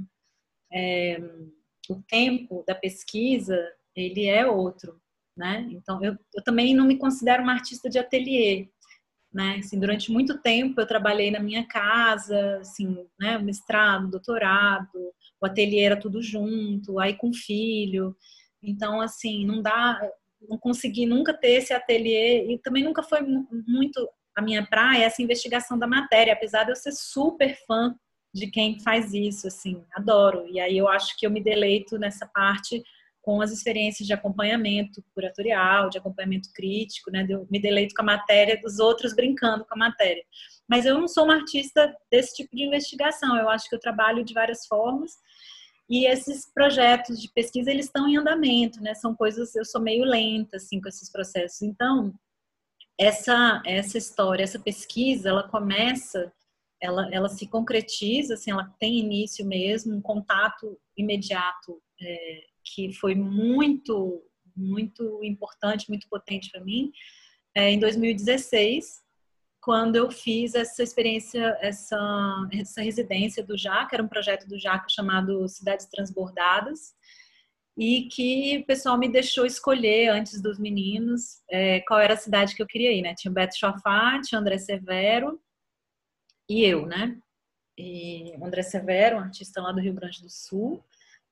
é, 0.72 1.18
o 1.90 1.96
tempo 2.08 2.64
da 2.68 2.76
pesquisa 2.76 3.58
ele 3.96 4.26
é 4.26 4.46
outro 4.46 5.02
né? 5.38 5.68
Então, 5.72 6.04
eu, 6.04 6.18
eu 6.36 6.44
também 6.44 6.74
não 6.74 6.86
me 6.86 6.98
considero 6.98 7.44
uma 7.44 7.54
artista 7.54 7.90
de 7.90 8.00
ateliê, 8.00 8.68
né? 9.32 9.58
Assim, 9.60 9.80
durante 9.80 10.12
muito 10.12 10.42
tempo 10.42 10.82
eu 10.82 10.88
trabalhei 10.88 11.30
na 11.30 11.40
minha 11.40 11.66
casa, 11.68 12.58
assim, 12.60 12.98
né? 13.20 13.38
Mestrado, 13.38 14.10
doutorado, 14.10 14.90
o 15.40 15.46
ateliê 15.46 15.84
era 15.84 16.00
tudo 16.00 16.22
junto, 16.22 17.00
aí 17.00 17.14
com 17.14 17.34
filho. 17.34 18.16
Então, 18.62 19.00
assim, 19.00 19.46
não 19.46 19.62
dá. 19.62 20.00
não 20.50 20.58
consegui 20.58 21.06
nunca 21.06 21.34
ter 21.34 21.52
esse 21.52 21.74
ateliê 21.74 22.54
e 22.54 22.58
também 22.60 22.84
nunca 22.84 23.04
foi 23.04 23.22
muito 23.22 24.10
a 24.36 24.42
minha 24.42 24.66
praia 24.66 25.06
essa 25.06 25.22
investigação 25.22 25.78
da 25.78 25.88
matéria, 25.88 26.34
apesar 26.34 26.64
de 26.64 26.72
eu 26.72 26.76
ser 26.76 26.92
super 26.92 27.58
fã 27.66 27.96
de 28.34 28.48
quem 28.48 28.80
faz 28.80 29.14
isso, 29.14 29.48
assim, 29.48 29.84
adoro. 29.94 30.48
E 30.48 30.60
aí 30.60 30.78
eu 30.78 30.88
acho 30.88 31.18
que 31.18 31.26
eu 31.26 31.32
me 31.32 31.42
deleito 31.42 31.98
nessa 31.98 32.28
parte 32.28 32.84
com 33.28 33.42
as 33.42 33.52
experiências 33.52 34.08
de 34.08 34.14
acompanhamento 34.14 35.04
curatorial, 35.14 35.90
de 35.90 35.98
acompanhamento 35.98 36.48
crítico, 36.54 37.12
né? 37.12 37.28
Eu 37.30 37.46
me 37.52 37.60
deleito 37.60 37.94
com 37.94 38.02
a 38.02 38.06
matéria 38.06 38.58
dos 38.58 38.80
outros 38.80 39.14
brincando 39.14 39.66
com 39.66 39.76
a 39.76 39.78
matéria. 39.78 40.24
Mas 40.66 40.86
eu 40.86 40.98
não 40.98 41.10
sou 41.10 41.26
uma 41.26 41.36
artista 41.36 41.94
desse 42.10 42.38
tipo 42.38 42.56
de 42.56 42.64
investigação. 42.64 43.36
Eu 43.36 43.50
acho 43.50 43.68
que 43.68 43.76
eu 43.76 43.82
trabalho 43.82 44.24
de 44.24 44.34
várias 44.34 44.66
formas 44.66 45.12
e 45.90 46.06
esses 46.08 46.50
projetos 46.54 47.22
de 47.22 47.30
pesquisa 47.34 47.70
eles 47.70 47.88
estão 47.88 48.08
em 48.08 48.16
andamento, 48.16 48.82
né? 48.82 48.94
São 48.94 49.14
coisas 49.14 49.54
eu 49.58 49.66
sou 49.66 49.82
meio 49.82 50.06
lenta 50.06 50.56
assim 50.56 50.80
com 50.80 50.88
esses 50.88 51.12
processos. 51.12 51.62
Então 51.62 52.14
essa 52.98 53.62
essa 53.66 53.98
história, 53.98 54.46
essa 54.46 54.58
pesquisa, 54.58 55.28
ela 55.28 55.44
começa 55.44 56.32
ela, 56.82 57.10
ela 57.12 57.28
se 57.28 57.48
concretiza, 57.48 58.36
assim, 58.36 58.52
ela 58.52 58.74
tem 58.80 59.00
início 59.00 59.46
mesmo, 59.46 59.96
um 59.96 60.02
contato 60.02 60.80
imediato 60.96 61.82
é, 62.00 62.46
que 62.74 62.94
foi 62.94 63.16
muito, 63.16 64.24
muito 64.56 65.24
importante, 65.24 65.90
muito 65.90 66.08
potente 66.10 66.50
para 66.52 66.64
mim, 66.64 66.92
é, 67.56 67.72
em 67.72 67.80
2016, 67.80 69.02
quando 69.60 69.96
eu 69.96 70.12
fiz 70.12 70.54
essa 70.54 70.84
experiência, 70.84 71.58
essa, 71.60 71.98
essa 72.54 72.82
residência 72.82 73.44
do 73.44 73.58
JACA, 73.58 73.96
era 73.96 74.04
um 74.04 74.08
projeto 74.08 74.48
do 74.48 74.60
JACA 74.60 74.86
chamado 74.90 75.48
Cidades 75.48 75.88
Transbordadas, 75.88 76.96
e 77.78 78.08
que 78.10 78.60
o 78.60 78.66
pessoal 78.66 78.98
me 78.98 79.10
deixou 79.10 79.46
escolher 79.46 80.10
antes 80.10 80.42
dos 80.42 80.58
meninos 80.58 81.42
é, 81.50 81.80
qual 81.82 82.00
era 82.00 82.14
a 82.14 82.18
cidade 82.18 82.56
que 82.56 82.62
eu 82.62 82.68
queria 82.68 82.92
ir, 82.92 83.02
né? 83.02 83.14
Tinha 83.16 83.32
Beto 83.32 83.58
Chafá, 83.58 84.20
tinha 84.22 84.40
André 84.40 84.58
Severo, 84.58 85.40
e 86.50 86.64
eu, 86.64 86.86
né? 86.86 87.18
E 87.78 88.34
André 88.42 88.64
Severo, 88.64 89.18
um 89.18 89.20
artista 89.20 89.62
lá 89.62 89.72
do 89.72 89.82
Rio 89.82 89.94
Grande 89.94 90.22
do 90.22 90.30
Sul, 90.30 90.84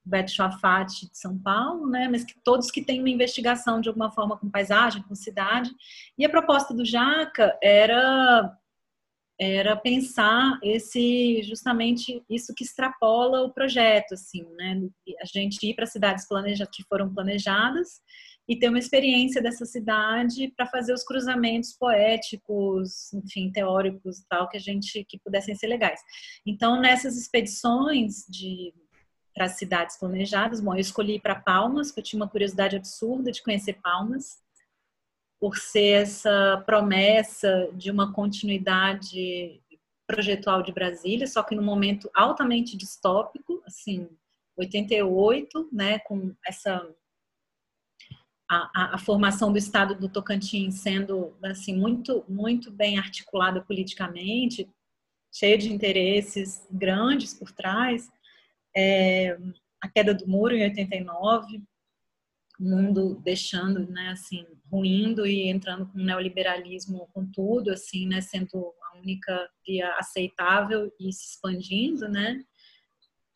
Beto 0.06 0.32
Chafati 0.32 1.10
de 1.10 1.18
São 1.18 1.38
Paulo, 1.38 1.88
né? 1.88 2.08
Mas 2.08 2.24
que 2.24 2.36
todos 2.44 2.70
que 2.70 2.84
têm 2.84 3.00
uma 3.00 3.10
investigação 3.10 3.82
de 3.82 3.90
alguma 3.90 4.12
forma 4.12 4.38
com 4.38 4.50
paisagem, 4.50 5.04
com 5.04 5.16
cidade. 5.16 5.72
E 6.18 6.26
a 6.26 6.30
proposta 6.30 6.74
do 6.74 6.86
Jaca 6.86 7.58
era 7.62 8.56
era 9.38 9.76
pensar 9.76 10.58
esse 10.64 11.44
justamente 11.44 12.24
isso 12.30 12.54
que 12.56 12.64
extrapola 12.64 13.44
o 13.44 13.52
projeto, 13.52 14.14
assim, 14.14 14.46
né? 14.56 14.82
A 15.22 15.26
gente 15.26 15.62
ir 15.68 15.74
para 15.74 15.86
cidades 15.86 16.26
planejadas 16.26 16.74
que 16.74 16.84
foram 16.84 17.14
planejadas 17.14 18.00
e 18.48 18.58
ter 18.58 18.70
uma 18.70 18.80
experiência 18.80 19.42
dessa 19.42 19.66
cidade 19.66 20.54
para 20.56 20.68
fazer 20.68 20.94
os 20.94 21.04
cruzamentos 21.04 21.74
poéticos, 21.74 23.12
enfim, 23.14 23.52
teóricos 23.52 24.24
tal 24.30 24.48
que 24.48 24.58
a 24.58 24.60
gente 24.60 25.04
que 25.04 25.20
pudessem 25.20 25.56
ser 25.56 25.68
legais. 25.68 26.00
Então, 26.46 26.80
nessas 26.80 27.18
expedições 27.18 28.26
de 28.30 28.74
para 29.36 29.50
cidades 29.50 29.98
planejadas, 29.98 30.62
bom, 30.62 30.74
eu 30.74 30.80
escolhi 30.80 31.20
para 31.20 31.36
Palmas, 31.36 31.88
porque 31.88 32.00
eu 32.00 32.04
tinha 32.06 32.22
uma 32.22 32.30
curiosidade 32.30 32.78
absurda 32.78 33.32
de 33.32 33.44
conhecer 33.44 33.74
Palmas, 33.84 34.42
por 35.40 35.58
ser 35.58 36.04
essa 36.04 36.64
promessa 36.66 37.70
de 37.74 37.92
uma 37.92 38.14
continuidade 38.14 39.62
projetual 40.08 40.64
de 40.64 40.72
Brasília, 40.72 41.28
só 41.28 41.44
que 41.44 41.54
num 41.54 41.64
momento 41.64 42.10
altamente 42.16 42.78
distópico, 42.78 43.62
assim, 43.66 44.08
88, 44.56 45.70
né, 45.72 46.00
com 46.00 46.34
essa 46.48 46.88
a, 48.50 48.96
a, 48.96 48.98
formação 49.00 49.52
do 49.52 49.58
Estado 49.58 49.96
do 49.96 50.08
Tocantins 50.08 50.76
sendo 50.76 51.36
assim 51.44 51.76
muito 51.76 52.24
muito 52.30 52.72
bem 52.72 53.00
articulada 53.00 53.60
politicamente, 53.62 54.70
cheia 55.34 55.58
de 55.58 55.74
interesses 55.74 56.66
grandes 56.70 57.34
por 57.34 57.52
trás, 57.52 58.10
é, 58.76 59.38
a 59.82 59.90
queda 59.90 60.14
do 60.14 60.28
muro 60.28 60.56
em 60.56 60.64
89, 60.64 61.64
o 62.60 62.64
mundo 62.64 63.22
deixando, 63.24 63.88
né, 63.88 64.10
assim, 64.10 64.46
ruindo 64.72 65.26
e 65.26 65.48
entrando 65.48 65.86
com 65.88 66.00
o 66.00 66.04
neoliberalismo 66.04 67.10
com 67.14 67.26
tudo, 67.26 67.72
assim, 67.72 68.08
né, 68.08 68.22
sendo 68.22 68.74
a 68.92 68.98
única 68.98 69.50
via 69.66 69.94
aceitável 69.98 70.92
e 71.00 71.12
se 71.12 71.32
expandindo, 71.32 72.08
né, 72.08 72.44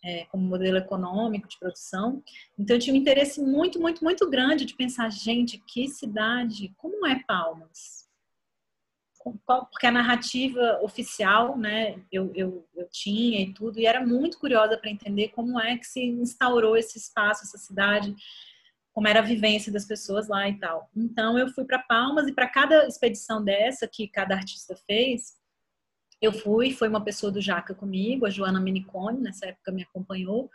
é, 0.03 0.25
como 0.25 0.47
modelo 0.47 0.77
econômico 0.77 1.47
de 1.47 1.59
produção. 1.59 2.23
Então, 2.57 2.75
eu 2.75 2.79
tinha 2.79 2.93
um 2.93 2.97
interesse 2.97 3.41
muito, 3.41 3.79
muito, 3.79 4.03
muito 4.03 4.29
grande 4.29 4.65
de 4.65 4.75
pensar, 4.75 5.09
gente, 5.09 5.57
que 5.67 5.87
cidade, 5.87 6.73
como 6.77 7.05
é 7.05 7.21
Palmas? 7.23 7.98
Porque 9.23 9.85
a 9.85 9.91
narrativa 9.91 10.79
oficial, 10.81 11.57
né, 11.57 12.01
eu, 12.11 12.31
eu, 12.33 12.67
eu 12.75 12.87
tinha 12.89 13.41
e 13.41 13.53
tudo, 13.53 13.79
e 13.79 13.85
era 13.85 14.05
muito 14.05 14.39
curiosa 14.39 14.77
para 14.77 14.89
entender 14.89 15.29
como 15.29 15.59
é 15.59 15.77
que 15.77 15.85
se 15.85 16.01
instaurou 16.01 16.77
esse 16.77 16.97
espaço, 16.97 17.43
essa 17.43 17.57
cidade, 17.57 18.15
como 18.93 19.07
era 19.07 19.19
a 19.19 19.23
vivência 19.23 19.71
das 19.71 19.85
pessoas 19.85 20.27
lá 20.27 20.47
e 20.47 20.57
tal. 20.57 20.89
Então, 20.95 21.37
eu 21.37 21.49
fui 21.49 21.65
para 21.65 21.79
Palmas 21.79 22.27
e 22.27 22.33
para 22.33 22.47
cada 22.47 22.87
expedição 22.87 23.43
dessa 23.43 23.87
que 23.87 24.07
cada 24.07 24.35
artista 24.35 24.75
fez, 24.87 25.37
eu 26.21 26.33
fui, 26.33 26.71
foi 26.71 26.89
uma 26.89 27.03
pessoa 27.03 27.31
do 27.31 27.41
Jaca 27.41 27.73
comigo, 27.73 28.25
a 28.25 28.29
Joana 28.29 28.59
Minicone, 28.59 29.21
nessa 29.21 29.47
época 29.47 29.71
me 29.71 29.83
acompanhou. 29.83 30.49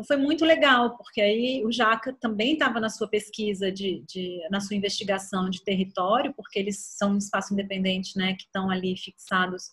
Então 0.00 0.04
foi 0.04 0.16
muito 0.16 0.46
legal, 0.46 0.96
porque 0.96 1.20
aí 1.20 1.62
o 1.62 1.70
Jaca 1.70 2.10
também 2.14 2.54
estava 2.54 2.80
na 2.80 2.88
sua 2.88 3.06
pesquisa, 3.06 3.70
de, 3.70 4.02
de, 4.08 4.40
na 4.50 4.58
sua 4.58 4.74
investigação 4.74 5.50
de 5.50 5.62
território, 5.62 6.32
porque 6.32 6.58
eles 6.58 6.78
são 6.78 7.12
um 7.12 7.18
espaço 7.18 7.52
independente, 7.52 8.16
né, 8.16 8.32
que 8.32 8.44
estão 8.44 8.70
ali 8.70 8.96
fixados 8.96 9.70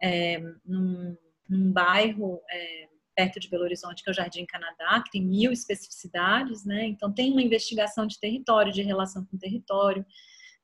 é, 0.00 0.38
num, 0.64 1.16
num, 1.48 1.72
bairro 1.72 2.40
é, 2.48 2.88
perto 3.16 3.40
de 3.40 3.50
Belo 3.50 3.64
Horizonte, 3.64 4.04
que 4.04 4.08
é 4.08 4.12
o 4.12 4.14
Jardim 4.14 4.46
Canadá, 4.46 5.02
que 5.02 5.10
tem 5.10 5.22
mil 5.24 5.50
especificidades, 5.50 6.64
né, 6.64 6.86
então 6.86 7.12
tem 7.12 7.32
uma 7.32 7.42
investigação 7.42 8.06
de 8.06 8.20
território, 8.20 8.72
de 8.72 8.82
relação 8.82 9.24
com 9.24 9.36
o 9.36 9.40
território, 9.40 10.06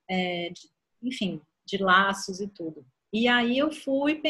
é, 0.08 0.50
de, 0.50 0.68
enfim, 1.02 1.40
de 1.66 1.76
laços 1.78 2.40
e 2.40 2.46
tudo. 2.46 2.86
E 3.12 3.26
aí 3.26 3.58
eu 3.58 3.72
fui 3.72 4.20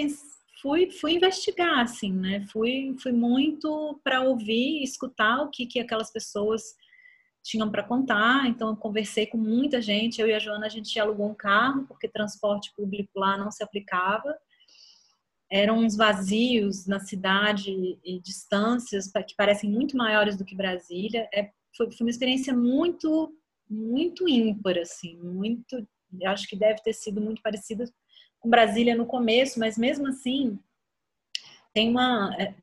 fui, 0.61 0.91
fui 0.91 1.15
investigar, 1.15 1.81
assim, 1.81 2.13
né? 2.13 2.45
Fui, 2.53 2.95
fui 3.01 3.13
muito 3.13 4.01
para 4.05 4.23
ouvir, 4.23 4.83
escutar 4.83 5.43
o 5.43 5.51
que, 5.51 5.67
que 5.67 5.81
aquelas 5.81 6.13
pessoas 6.13 6.63
tinham 7.43 7.71
para 7.71 7.83
contar. 7.83 8.47
Então, 8.47 8.69
eu 8.71 8.77
conversei 8.77 9.27
com 9.27 9.39
muita 9.39 9.81
gente. 9.81 10.21
Eu 10.21 10.29
e 10.29 10.35
a 10.35 10.39
Joana, 10.39 10.67
a 10.67 10.69
gente 10.69 10.99
alugou 10.99 11.29
um 11.29 11.35
carro, 11.35 11.87
porque 11.87 12.09
transporte 12.09 12.73
público 12.77 13.19
lá 13.19 13.37
não 13.37 13.51
se 13.51 13.63
aplicava. 13.63 14.37
Eram 15.51 15.79
uns 15.79 15.97
vazios 15.97 16.87
na 16.87 17.01
cidade 17.01 17.99
e 18.03 18.21
distâncias 18.21 19.11
que 19.27 19.35
parecem 19.37 19.71
muito 19.71 19.97
maiores 19.97 20.37
do 20.37 20.45
que 20.45 20.57
Brasília. 20.57 21.29
É, 21.35 21.51
foi, 21.77 21.91
foi 21.91 22.07
uma 22.07 22.11
experiência 22.11 22.55
muito, 22.55 23.37
muito 23.69 24.29
ímpar, 24.29 24.79
assim, 24.79 25.17
muito. 25.19 25.87
Acho 26.25 26.47
que 26.47 26.57
deve 26.57 26.83
ter 26.83 26.93
sido 26.93 27.21
muito 27.21 27.43
parecida 27.43 27.85
com 28.43 28.51
Brasília 28.51 28.97
no 28.97 29.07
começo, 29.07 29.59
mas 29.59 29.79
mesmo 29.79 30.09
assim 30.09 30.59
tem 31.73 31.89
uma 31.89 32.35
é, 32.39 32.55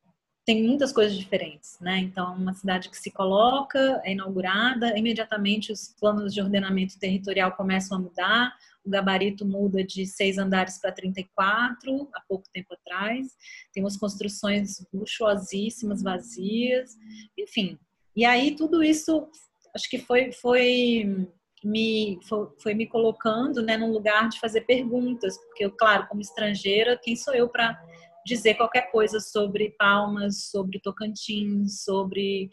tem 0.46 0.64
muitas 0.64 0.92
coisas 0.92 1.16
diferentes, 1.16 1.78
né? 1.80 2.00
Então, 2.00 2.36
uma 2.36 2.54
cidade 2.54 2.90
que 2.90 2.98
se 2.98 3.12
coloca, 3.12 4.02
é 4.04 4.14
inaugurada, 4.14 4.98
imediatamente 4.98 5.72
os 5.72 5.96
planos 6.00 6.34
de 6.34 6.42
ordenamento 6.42 6.98
territorial 6.98 7.52
começam 7.52 7.98
a 7.98 8.02
mudar, 8.02 8.58
o 8.84 8.90
gabarito 8.90 9.46
muda 9.46 9.84
de 9.84 10.08
seis 10.08 10.40
andares 10.40 10.80
para 10.80 10.92
34, 10.92 12.10
há 12.14 12.22
pouco 12.28 12.46
tempo 12.52 12.74
atrás, 12.74 13.28
tem 13.72 13.84
umas 13.84 13.96
construções 13.96 14.84
luxuosíssimas, 14.92 16.02
vazias, 16.02 16.98
enfim. 17.38 17.78
E 18.16 18.26
aí, 18.26 18.56
tudo 18.56 18.82
isso, 18.82 19.30
acho 19.76 19.88
que 19.88 20.00
foi, 20.00 20.32
foi 20.32 21.30
me 21.64 22.20
foi, 22.62 22.74
me 22.74 22.88
colocando 22.88 23.62
né, 23.62 23.78
num 23.78 23.92
lugar 23.92 24.30
de 24.30 24.40
fazer 24.40 24.62
perguntas, 24.62 25.38
porque 25.38 25.66
eu, 25.66 25.72
claro, 25.72 26.08
como 26.08 26.22
estrangeira, 26.22 27.00
quem 27.02 27.16
sou 27.16 27.34
eu 27.34 27.50
para 27.50 27.78
dizer 28.26 28.56
qualquer 28.56 28.92
coisa 28.92 29.20
sobre 29.20 29.76
Palmas, 29.78 30.50
sobre 30.50 30.80
Tocantins, 30.80 31.84
sobre 31.84 32.50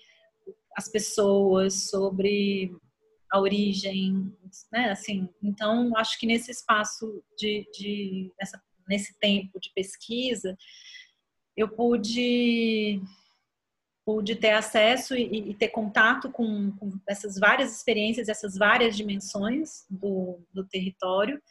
as 0.76 0.88
pessoas, 0.88 1.88
sobre 1.88 2.72
a 3.30 3.40
origem, 3.40 4.32
né? 4.72 4.90
Assim, 4.90 5.28
então 5.42 5.96
acho 5.96 6.18
que 6.18 6.26
nesse 6.26 6.50
espaço 6.50 7.22
de, 7.36 7.68
de 7.72 8.32
nessa, 8.38 8.62
nesse 8.88 9.18
tempo 9.18 9.59
de 9.61 9.72
pesquisa 9.74 10.57
eu 11.57 11.68
pude 11.68 13.00
pude 14.07 14.36
ter 14.36 14.52
acesso 14.52 15.16
e, 15.16 15.50
e 15.50 15.54
ter 15.54 15.68
contato 15.68 16.30
com, 16.30 16.70
com, 16.76 16.96
essas 17.09 17.36
várias 17.36 17.76
experiências, 17.76 18.28
essas 18.28 18.57
várias 18.57 18.96
dimensões 18.96 19.84
do, 19.90 20.38
do 20.54 20.64
território. 20.64 21.42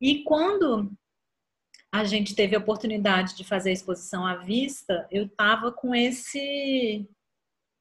E 0.00 0.22
quando 0.22 0.88
a 1.92 2.04
gente 2.04 2.36
teve 2.36 2.54
a 2.54 2.60
oportunidade 2.60 3.36
de 3.36 3.42
fazer 3.42 3.70
a 3.70 3.72
exposição 3.72 4.24
à 4.24 4.36
vista, 4.36 5.08
eu 5.10 5.24
estava 5.26 5.72
com 5.72 5.92
esse 5.92 7.04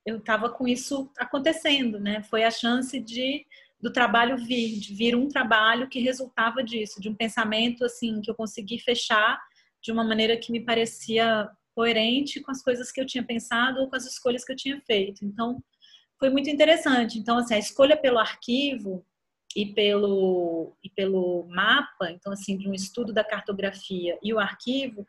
eu 0.03 0.17
estava 0.19 0.49
com 0.49 0.65
isso 0.65 1.11
acontecendo, 1.17 1.99
né? 1.99 2.23
Foi 2.23 2.45
a 2.45 2.49
chance 2.49 2.99
de 2.99 3.45
do 3.79 3.91
trabalho 3.91 4.37
vir, 4.37 4.79
de 4.79 4.95
vir 4.95 5.15
um 5.15 5.27
trabalho 5.27 5.87
que 5.87 5.99
resultava 5.99 6.63
disso, 6.63 6.99
de 6.99 7.09
um 7.09 7.13
pensamento 7.13 7.85
assim 7.85 8.21
que 8.21 8.31
eu 8.31 8.33
consegui 8.33 8.79
fechar 8.79 9.39
de 9.83 9.91
uma 9.91 10.03
maneira 10.03 10.35
que 10.35 10.51
me 10.51 10.61
parecia 10.61 11.47
coerente 11.77 12.41
com 12.41 12.49
as 12.49 12.63
coisas 12.63 12.91
que 12.91 12.99
eu 12.99 13.05
tinha 13.05 13.23
pensado 13.23 13.79
ou 13.79 13.87
com 13.87 13.95
as 13.95 14.07
escolhas 14.07 14.43
que 14.43 14.51
eu 14.51 14.55
tinha 14.55 14.81
feito. 14.81 15.23
Então, 15.23 15.63
foi 16.17 16.31
muito 16.31 16.49
interessante. 16.49 17.19
Então, 17.19 17.37
assim, 17.37 17.53
a 17.53 17.59
escolha 17.59 17.95
pelo 17.95 18.17
arquivo 18.17 19.05
e 19.55 19.63
pelo, 19.75 20.75
e 20.83 20.89
pelo 20.89 21.45
mapa, 21.47 22.09
então, 22.09 22.33
assim, 22.33 22.57
de 22.57 22.67
um 22.67 22.73
estudo 22.73 23.13
da 23.13 23.23
cartografia 23.23 24.17
e 24.23 24.33
o 24.33 24.39
arquivo, 24.39 25.05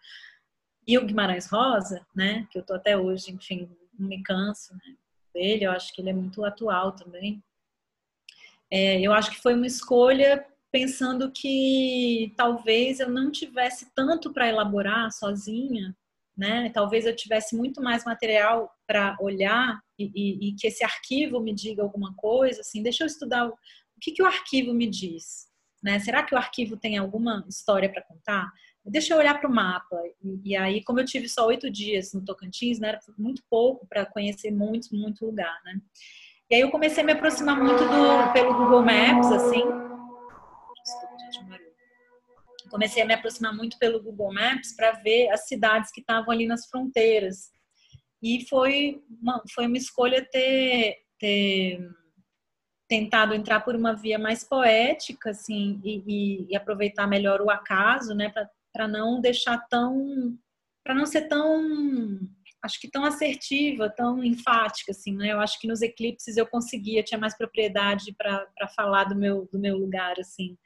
e 0.86 0.98
o 0.98 1.06
Guimarães 1.06 1.46
Rosa, 1.46 2.06
né, 2.14 2.46
que 2.50 2.58
eu 2.58 2.62
tô 2.62 2.74
até 2.74 2.98
hoje, 2.98 3.32
enfim, 3.32 3.70
não 3.98 4.06
me 4.06 4.22
canso 4.22 4.74
né, 4.74 4.96
dele, 5.34 5.64
eu 5.64 5.70
acho 5.70 5.92
que 5.94 6.02
ele 6.02 6.10
é 6.10 6.14
muito 6.14 6.44
atual 6.44 6.92
também. 6.92 7.42
É, 8.70 9.00
eu 9.00 9.14
acho 9.14 9.30
que 9.30 9.40
foi 9.40 9.54
uma 9.54 9.66
escolha 9.66 10.46
pensando 10.70 11.32
que 11.32 12.34
talvez 12.36 13.00
eu 13.00 13.08
não 13.08 13.30
tivesse 13.30 13.90
tanto 13.94 14.34
para 14.34 14.48
elaborar 14.48 15.10
sozinha, 15.12 15.96
né? 16.38 16.70
Talvez 16.70 17.04
eu 17.04 17.16
tivesse 17.16 17.56
muito 17.56 17.82
mais 17.82 18.04
material 18.04 18.70
para 18.86 19.16
olhar 19.20 19.80
e, 19.98 20.04
e, 20.14 20.48
e, 20.48 20.54
que 20.54 20.68
esse 20.68 20.84
arquivo 20.84 21.40
me 21.40 21.52
diga 21.52 21.82
alguma 21.82 22.14
coisa, 22.14 22.60
assim, 22.60 22.80
deixa 22.80 23.02
eu 23.02 23.08
estudar 23.08 23.48
o, 23.48 23.50
o 23.50 24.00
que, 24.00 24.12
que 24.12 24.22
o 24.22 24.26
arquivo 24.26 24.72
me 24.72 24.86
diz, 24.86 25.48
né? 25.82 25.98
Será 25.98 26.22
que 26.22 26.36
o 26.36 26.38
arquivo 26.38 26.76
tem 26.76 26.96
alguma 26.96 27.44
história 27.48 27.90
para 27.90 28.04
contar? 28.04 28.48
Deixa 28.84 29.12
eu 29.12 29.18
olhar 29.18 29.38
para 29.38 29.50
o 29.50 29.52
mapa. 29.52 30.00
E, 30.22 30.52
e, 30.52 30.56
aí, 30.56 30.82
como 30.84 31.00
eu 31.00 31.04
tive 31.04 31.28
só 31.28 31.44
oito 31.46 31.68
dias 31.68 32.12
no 32.14 32.24
Tocantins, 32.24 32.78
né, 32.78 32.90
era 32.90 33.00
muito 33.18 33.42
pouco 33.50 33.84
para 33.88 34.06
conhecer 34.06 34.52
muito, 34.52 34.94
muito 34.94 35.26
lugar, 35.26 35.60
né? 35.64 35.80
E 36.48 36.54
aí 36.54 36.60
eu 36.60 36.70
comecei 36.70 37.02
a 37.02 37.06
me 37.06 37.12
aproximar 37.12 37.58
muito 37.58 37.82
do, 37.82 38.32
pelo 38.32 38.54
Google 38.54 38.82
Maps, 38.82 39.30
assim. 39.32 39.87
Comecei 42.68 43.02
a 43.02 43.06
me 43.06 43.14
aproximar 43.14 43.54
muito 43.54 43.78
pelo 43.78 44.02
Google 44.02 44.32
Maps 44.32 44.74
para 44.74 44.92
ver 44.92 45.28
as 45.30 45.46
cidades 45.46 45.90
que 45.90 46.00
estavam 46.00 46.30
ali 46.30 46.46
nas 46.46 46.66
fronteiras. 46.66 47.50
E 48.22 48.46
foi 48.48 49.00
uma, 49.20 49.42
foi 49.54 49.66
uma 49.66 49.76
escolha 49.76 50.26
ter, 50.30 50.96
ter 51.18 51.78
tentado 52.88 53.34
entrar 53.34 53.60
por 53.60 53.76
uma 53.76 53.94
via 53.94 54.18
mais 54.18 54.42
poética, 54.42 55.30
assim, 55.30 55.80
e, 55.84 56.02
e, 56.06 56.46
e 56.50 56.56
aproveitar 56.56 57.06
melhor 57.06 57.40
o 57.40 57.50
acaso, 57.50 58.14
né, 58.14 58.32
para 58.72 58.88
não 58.88 59.20
deixar 59.20 59.58
tão, 59.68 60.36
para 60.84 60.94
não 60.94 61.06
ser 61.06 61.28
tão, 61.28 62.18
acho 62.62 62.80
que 62.80 62.90
tão 62.90 63.04
assertiva, 63.04 63.88
tão 63.88 64.24
enfática, 64.24 64.90
assim, 64.90 65.14
né? 65.14 65.32
Eu 65.32 65.40
acho 65.40 65.60
que 65.60 65.68
nos 65.68 65.80
eclipses 65.80 66.36
eu 66.36 66.46
conseguia, 66.46 67.02
tinha 67.02 67.18
mais 67.18 67.36
propriedade 67.36 68.14
para 68.16 68.68
falar 68.74 69.04
do 69.04 69.14
meu, 69.14 69.48
do 69.52 69.58
meu 69.58 69.76
lugar, 69.76 70.18
assim 70.18 70.56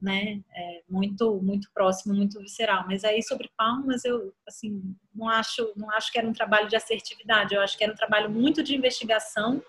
né? 0.00 0.40
É 0.54 0.82
muito, 0.88 1.40
muito 1.42 1.68
próximo, 1.72 2.14
muito 2.14 2.40
visceral. 2.40 2.84
Mas 2.86 3.04
aí 3.04 3.22
sobre 3.22 3.50
Palmas 3.56 4.04
eu, 4.04 4.32
assim, 4.46 4.94
não 5.14 5.28
acho, 5.28 5.72
não 5.76 5.90
acho 5.90 6.12
que 6.12 6.18
era 6.18 6.28
um 6.28 6.32
trabalho 6.32 6.68
de 6.68 6.76
assertividade. 6.76 7.54
Eu 7.54 7.60
acho 7.60 7.76
que 7.76 7.84
era 7.84 7.92
um 7.92 7.96
trabalho 7.96 8.30
muito 8.30 8.62
de 8.62 8.76
investigação, 8.76 9.62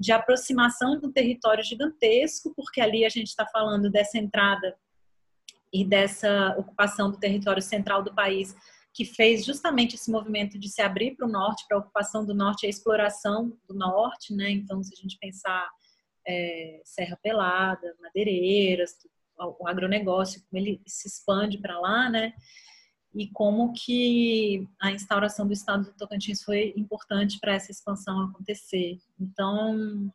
de 0.00 0.12
aproximação 0.12 1.00
um 1.02 1.12
território 1.12 1.62
gigantesco, 1.62 2.52
porque 2.54 2.80
ali 2.80 3.04
a 3.04 3.08
gente 3.08 3.28
está 3.28 3.46
falando 3.46 3.90
dessa 3.90 4.18
entrada 4.18 4.76
e 5.72 5.84
dessa 5.84 6.54
ocupação 6.58 7.10
do 7.10 7.18
território 7.18 7.62
central 7.62 8.02
do 8.02 8.14
país, 8.14 8.56
que 8.94 9.04
fez 9.04 9.44
justamente 9.44 9.94
esse 9.94 10.10
movimento 10.10 10.58
de 10.58 10.70
se 10.70 10.80
abrir 10.80 11.14
para 11.14 11.26
o 11.26 11.30
norte, 11.30 11.66
para 11.68 11.76
a 11.76 11.80
ocupação 11.80 12.24
do 12.24 12.34
norte 12.34 12.64
a 12.64 12.68
exploração 12.68 13.52
do 13.68 13.74
norte, 13.74 14.32
né? 14.34 14.50
Então, 14.50 14.82
se 14.82 14.94
a 14.94 14.96
gente 14.96 15.18
pensar 15.18 15.68
é, 16.26 16.80
Serra 16.84 17.18
Pelada, 17.22 17.94
Madeireiras, 18.00 18.96
o 19.38 19.66
agronegócio, 19.66 20.42
como 20.48 20.60
ele 20.60 20.80
se 20.86 21.08
expande 21.08 21.58
para 21.58 21.78
lá, 21.78 22.08
né? 22.08 22.32
E 23.14 23.28
como 23.28 23.72
que 23.72 24.68
a 24.80 24.90
instauração 24.90 25.46
do 25.46 25.52
Estado 25.52 25.84
do 25.84 25.96
Tocantins 25.96 26.42
foi 26.42 26.74
importante 26.76 27.38
para 27.40 27.54
essa 27.54 27.70
expansão 27.70 28.20
acontecer. 28.20 28.98
Então, 29.18 30.12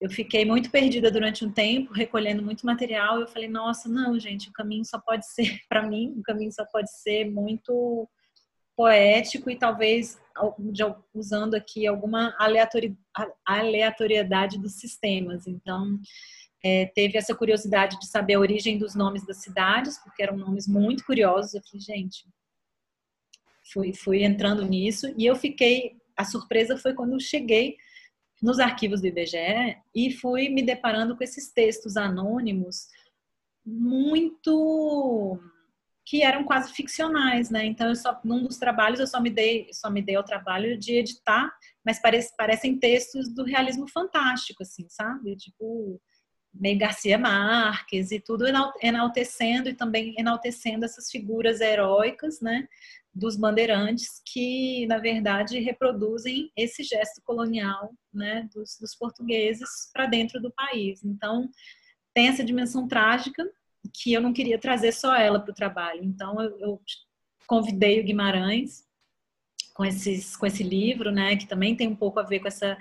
eu 0.00 0.08
fiquei 0.08 0.46
muito 0.46 0.70
perdida 0.70 1.10
durante 1.10 1.44
um 1.44 1.52
tempo, 1.52 1.92
recolhendo 1.92 2.42
muito 2.42 2.64
material. 2.64 3.20
Eu 3.20 3.28
falei, 3.28 3.48
nossa, 3.48 3.86
não, 3.88 4.18
gente, 4.18 4.48
o 4.48 4.52
caminho 4.52 4.84
só 4.84 4.98
pode 4.98 5.26
ser, 5.26 5.60
para 5.68 5.86
mim, 5.86 6.14
o 6.16 6.22
caminho 6.22 6.50
só 6.52 6.64
pode 6.64 6.90
ser 6.90 7.30
muito 7.30 8.08
poético 8.74 9.50
e 9.50 9.58
talvez 9.58 10.18
usando 11.12 11.54
aqui 11.54 11.86
alguma 11.86 12.34
aleatoriedade 13.44 14.58
dos 14.58 14.80
sistemas. 14.80 15.46
Então, 15.46 16.00
é, 16.62 16.86
teve 16.86 17.16
essa 17.16 17.34
curiosidade 17.34 17.98
de 17.98 18.06
saber 18.06 18.34
a 18.34 18.40
origem 18.40 18.78
dos 18.78 18.94
nomes 18.94 19.24
das 19.26 19.42
cidades, 19.42 19.98
porque 19.98 20.22
eram 20.22 20.36
nomes 20.36 20.68
muito 20.68 21.04
curiosos. 21.04 21.54
Eu 21.54 21.62
falei, 21.62 21.80
gente, 21.80 22.26
fui, 23.72 23.92
fui 23.94 24.22
entrando 24.22 24.64
nisso 24.64 25.12
e 25.16 25.26
eu 25.26 25.34
fiquei. 25.34 25.96
A 26.16 26.24
surpresa 26.24 26.76
foi 26.76 26.92
quando 26.92 27.14
eu 27.14 27.20
cheguei 27.20 27.76
nos 28.42 28.58
arquivos 28.58 29.00
do 29.00 29.06
IBGE 29.06 29.76
e 29.94 30.12
fui 30.12 30.48
me 30.48 30.62
deparando 30.62 31.16
com 31.16 31.24
esses 31.24 31.50
textos 31.52 31.96
anônimos 31.96 32.88
muito 33.64 35.38
que 36.04 36.22
eram 36.22 36.42
quase 36.42 36.72
ficcionais, 36.72 37.50
né? 37.50 37.64
Então, 37.64 37.88
eu 37.88 37.94
só, 37.94 38.18
num 38.24 38.42
dos 38.42 38.58
trabalhos 38.58 38.98
eu 38.98 39.06
só 39.06 39.20
me 39.20 39.30
dei, 39.30 39.68
só 39.72 39.88
me 39.88 40.02
dei 40.02 40.16
ao 40.16 40.24
trabalho 40.24 40.76
de 40.76 40.94
editar, 40.94 41.48
mas 41.84 42.00
parece, 42.02 42.34
parecem 42.36 42.78
textos 42.78 43.32
do 43.32 43.44
realismo 43.44 43.88
fantástico, 43.88 44.62
assim, 44.62 44.88
sabe? 44.88 45.36
Tipo 45.36 46.00
meio 46.52 46.78
Garcia 46.78 47.18
Marques 47.18 48.10
e 48.10 48.20
tudo 48.20 48.44
enaltecendo 48.82 49.68
e 49.68 49.74
também 49.74 50.14
enaltecendo 50.18 50.84
essas 50.84 51.10
figuras 51.10 51.60
heróicas, 51.60 52.40
né, 52.40 52.68
dos 53.14 53.36
bandeirantes 53.36 54.20
que 54.24 54.86
na 54.86 54.98
verdade 54.98 55.58
reproduzem 55.60 56.50
esse 56.56 56.82
gesto 56.82 57.20
colonial, 57.22 57.92
né, 58.12 58.48
dos, 58.54 58.78
dos 58.78 58.94
portugueses 58.94 59.90
para 59.92 60.06
dentro 60.06 60.40
do 60.40 60.52
país. 60.52 61.02
Então 61.04 61.48
tem 62.14 62.28
essa 62.28 62.44
dimensão 62.44 62.86
trágica 62.86 63.48
que 63.92 64.12
eu 64.12 64.20
não 64.20 64.32
queria 64.32 64.58
trazer 64.58 64.92
só 64.92 65.14
ela 65.16 65.40
para 65.40 65.52
o 65.52 65.54
trabalho. 65.54 66.04
Então 66.04 66.40
eu, 66.40 66.58
eu 66.58 66.82
convidei 67.46 68.00
o 68.00 68.04
Guimarães 68.04 68.84
com 69.74 69.84
esses 69.84 70.36
com 70.36 70.46
esse 70.46 70.62
livro, 70.62 71.10
né, 71.10 71.36
que 71.36 71.46
também 71.46 71.76
tem 71.76 71.88
um 71.88 71.96
pouco 71.96 72.20
a 72.20 72.24
ver 72.24 72.40
com 72.40 72.48
essa 72.48 72.76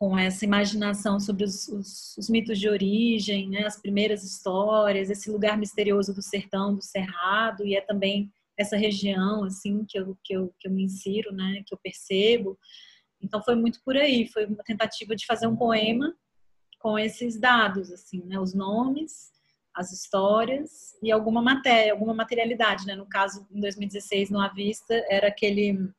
com 0.00 0.18
essa 0.18 0.46
imaginação 0.46 1.20
sobre 1.20 1.44
os, 1.44 1.68
os, 1.68 2.16
os, 2.16 2.30
mitos 2.30 2.58
de 2.58 2.70
origem, 2.70 3.50
né, 3.50 3.66
as 3.66 3.78
primeiras 3.78 4.24
histórias, 4.24 5.10
esse 5.10 5.30
lugar 5.30 5.58
misterioso 5.58 6.14
do 6.14 6.22
sertão, 6.22 6.74
do 6.74 6.80
cerrado, 6.80 7.66
e 7.66 7.76
é 7.76 7.82
também 7.82 8.32
essa 8.56 8.78
região 8.78 9.44
assim 9.44 9.84
que 9.86 9.98
eu, 9.98 10.16
que 10.24 10.32
eu, 10.32 10.54
que 10.58 10.66
eu 10.66 10.72
me 10.72 10.84
insiro, 10.84 11.30
né, 11.34 11.62
que 11.66 11.74
eu 11.74 11.78
percebo. 11.78 12.58
Então 13.20 13.42
foi 13.42 13.54
muito 13.54 13.78
por 13.84 13.94
aí, 13.94 14.26
foi 14.26 14.46
uma 14.46 14.64
tentativa 14.64 15.14
de 15.14 15.26
fazer 15.26 15.46
um 15.46 15.54
poema 15.54 16.16
com 16.78 16.98
esses 16.98 17.38
dados, 17.38 17.92
assim, 17.92 18.24
né, 18.24 18.40
os 18.40 18.54
nomes, 18.54 19.30
as 19.76 19.92
histórias 19.92 20.96
e 21.02 21.12
alguma 21.12 21.42
matéria, 21.42 21.92
alguma 21.92 22.14
materialidade, 22.14 22.86
né? 22.86 22.96
No 22.96 23.06
caso, 23.06 23.46
em 23.50 23.60
2016, 23.60 24.30
no 24.30 24.40
Avista, 24.40 24.94
era 25.10 25.28
aquele 25.28 25.92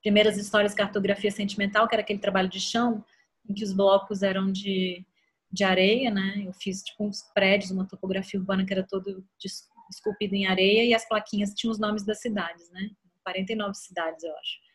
primeiras 0.00 0.38
histórias 0.38 0.72
cartografia 0.72 1.32
sentimental, 1.32 1.88
que 1.88 1.94
era 1.94 2.02
aquele 2.02 2.20
trabalho 2.20 2.48
de 2.48 2.60
chão 2.60 3.04
em 3.48 3.54
que 3.54 3.64
os 3.64 3.72
blocos 3.72 4.22
eram 4.22 4.50
de, 4.50 5.04
de 5.50 5.64
areia, 5.64 6.10
né? 6.10 6.42
Eu 6.46 6.52
fiz 6.52 6.82
tipo 6.82 7.04
uns 7.04 7.22
prédios, 7.34 7.70
uma 7.70 7.86
topografia 7.86 8.38
urbana 8.38 8.64
que 8.64 8.72
era 8.72 8.86
todo 8.86 9.24
esculpido 9.90 10.34
em 10.34 10.46
areia 10.46 10.84
e 10.84 10.94
as 10.94 11.06
plaquinhas 11.08 11.54
tinham 11.54 11.72
os 11.72 11.78
nomes 11.78 12.04
das 12.04 12.20
cidades, 12.20 12.70
né? 12.70 12.90
49 13.24 13.74
cidades, 13.74 14.22
eu 14.22 14.36
acho. 14.36 14.66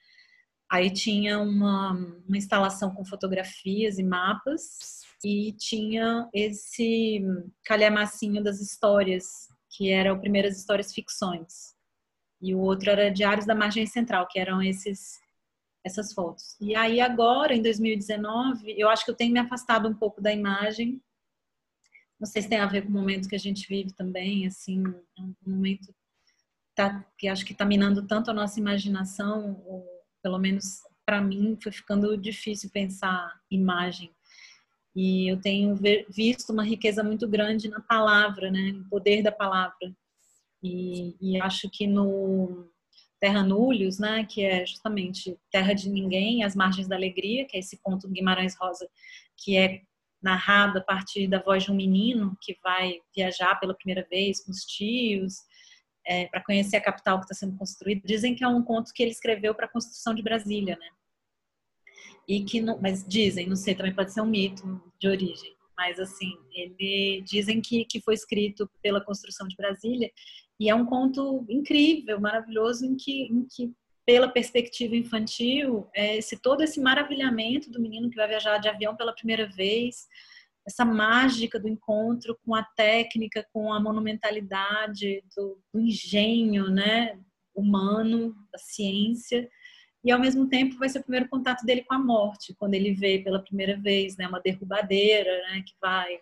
Aí 0.70 0.90
tinha 0.90 1.40
uma, 1.40 1.92
uma 2.28 2.38
instalação 2.38 2.94
com 2.96 3.04
fotografias 3.04 4.00
e 4.00 4.04
mapas 4.04 5.02
e 5.24 5.54
tinha 5.54 6.30
esse 6.34 7.22
calhamacinho 7.66 8.42
das 8.42 8.62
histórias, 8.62 9.50
que 9.70 9.90
era 9.90 10.14
o 10.14 10.20
Primeiras 10.20 10.58
Histórias 10.58 10.94
Ficções. 10.94 11.76
E 12.42 12.56
o 12.56 12.60
outro 12.60 12.90
era 12.90 13.12
Diários 13.12 13.46
da 13.46 13.54
Margem 13.54 13.86
Central, 13.86 14.28
que 14.30 14.40
eram 14.40 14.62
esses 14.62 15.20
essas 15.84 16.14
fotos. 16.14 16.56
E 16.60 16.76
aí 16.76 17.00
agora, 17.02 17.54
em 17.56 17.62
2019, 17.62 18.76
eu 18.78 18.90
acho 18.90 19.04
que 19.04 19.12
eu 19.12 19.16
tenho 19.16 19.34
me 19.34 19.40
afastado 19.40 19.88
um 19.88 19.94
pouco 19.94 20.22
da 20.22 20.32
imagem. 20.32 21.02
Não 22.20 22.28
sei 22.28 22.42
se 22.42 22.50
tem 22.50 22.60
a 22.60 22.68
ver 22.68 22.84
com 22.84 22.90
o 22.90 22.92
momento 22.92 23.28
que 23.28 23.36
a 23.36 23.40
gente 23.40 23.68
vive 23.68 23.92
também, 23.94 24.46
assim, 24.46 24.84
um 25.18 25.34
momento 25.46 25.94
tá, 26.76 27.04
que 27.18 27.28
acho 27.28 27.46
que 27.46 27.54
está 27.54 27.66
minando 27.66 28.06
tanto 28.08 28.30
a 28.30 28.34
nossa 28.34 28.60
imaginação, 28.60 29.62
ou 29.66 29.86
pelo 30.22 30.38
menos 30.38 30.82
para 31.06 31.20
mim 31.22 31.58
foi 31.62 31.72
ficando 31.72 32.16
difícil 32.16 32.70
pensar 32.70 33.42
imagem. 33.50 34.14
E 34.96 35.32
eu 35.32 35.40
tenho 35.40 35.76
visto 36.10 36.52
uma 36.52 36.64
riqueza 36.64 37.04
muito 37.04 37.28
grande 37.28 37.70
na 37.70 37.80
palavra, 37.80 38.52
né, 38.52 38.72
no 38.74 38.88
poder 38.90 39.24
da 39.24 39.32
palavra. 39.32 39.96
E, 40.62 41.16
e 41.20 41.42
acho 41.42 41.70
que 41.70 41.88
no 41.88 42.70
Terra 43.22 43.44
Núlios, 43.44 44.00
né, 44.00 44.26
que 44.26 44.44
é 44.44 44.66
justamente 44.66 45.38
Terra 45.52 45.74
de 45.74 45.88
Ninguém, 45.88 46.44
As 46.44 46.56
Margens 46.56 46.88
da 46.88 46.96
Alegria, 46.96 47.46
que 47.46 47.56
é 47.56 47.60
esse 47.60 47.78
conto 47.78 48.08
do 48.08 48.14
Guimarães 48.14 48.56
Rosa, 48.60 48.90
que 49.38 49.56
é 49.56 49.84
narrado 50.20 50.80
a 50.80 50.82
partir 50.82 51.28
da 51.28 51.40
voz 51.40 51.64
de 51.64 51.72
um 51.72 51.76
menino 51.76 52.36
que 52.42 52.58
vai 52.64 53.00
viajar 53.16 53.60
pela 53.60 53.76
primeira 53.76 54.06
vez 54.10 54.44
com 54.44 54.52
os 54.52 54.66
tios 54.66 55.36
é, 56.06 56.26
para 56.28 56.44
conhecer 56.44 56.78
a 56.78 56.82
capital 56.82 57.20
que 57.20 57.26
está 57.26 57.36
sendo 57.36 57.56
construída. 57.58 58.02
Dizem 58.04 58.34
que 58.34 58.44
é 58.44 58.48
um 58.48 58.64
conto 58.64 58.92
que 58.92 59.04
ele 59.04 59.12
escreveu 59.12 59.54
para 59.54 59.68
a 59.68 59.72
construção 59.72 60.16
de 60.16 60.24
Brasília, 60.24 60.76
né? 60.76 60.90
E 62.28 62.44
que, 62.44 62.60
não, 62.60 62.80
mas 62.82 63.06
dizem, 63.08 63.48
não 63.48 63.56
sei, 63.56 63.76
também 63.76 63.94
pode 63.94 64.14
ser 64.14 64.22
um 64.22 64.26
mito 64.26 64.82
de 65.00 65.08
origem, 65.08 65.56
mas 65.78 66.00
assim, 66.00 66.34
ele 66.52 67.22
dizem 67.24 67.62
que, 67.62 67.86
que 67.86 68.02
foi 68.02 68.16
escrito 68.16 68.70
pela 68.82 69.04
construção 69.04 69.48
de 69.48 69.56
Brasília 69.56 70.12
e 70.62 70.70
é 70.70 70.76
um 70.76 70.86
conto 70.86 71.44
incrível, 71.50 72.22
maravilhoso, 72.22 72.86
em 72.86 72.96
que, 72.96 73.24
em 73.24 73.48
que 73.50 73.74
pela 74.06 74.30
perspectiva 74.30 74.96
infantil, 74.96 75.90
é 75.92 76.18
esse 76.18 76.40
todo 76.40 76.62
esse 76.62 76.80
maravilhamento 76.80 77.72
do 77.72 77.82
menino 77.82 78.12
que 78.12 78.16
vai 78.16 78.28
viajar 78.28 78.60
de 78.60 78.70
avião 78.70 78.96
pela 78.96 79.12
primeira 79.12 79.50
vez, 79.50 80.08
essa 80.64 80.86
mágica 80.86 81.60
do 81.60 81.68
encontro 81.68 82.38
com 82.46 82.54
a 82.54 82.62
técnica, 82.62 83.44
com 83.52 83.74
a 83.74 83.80
monumentalidade, 83.80 85.24
do, 85.36 85.60
do 85.74 85.80
engenho, 85.80 86.70
né, 86.70 87.20
humano, 87.56 88.36
da 88.54 88.60
ciência, 88.60 89.50
e 90.04 90.12
ao 90.12 90.20
mesmo 90.20 90.48
tempo 90.48 90.78
vai 90.78 90.90
ser 90.90 91.00
o 91.00 91.04
primeiro 91.04 91.28
contato 91.28 91.66
dele 91.66 91.82
com 91.82 91.96
a 91.96 92.00
morte, 92.00 92.54
quando 92.54 92.76
ele 92.76 92.94
vê 92.94 93.18
pela 93.18 93.42
primeira 93.42 93.76
vez, 93.80 94.16
né, 94.16 94.28
uma 94.28 94.40
derrubadeira, 94.40 95.42
né, 95.50 95.64
que 95.66 95.74
vai 95.82 96.20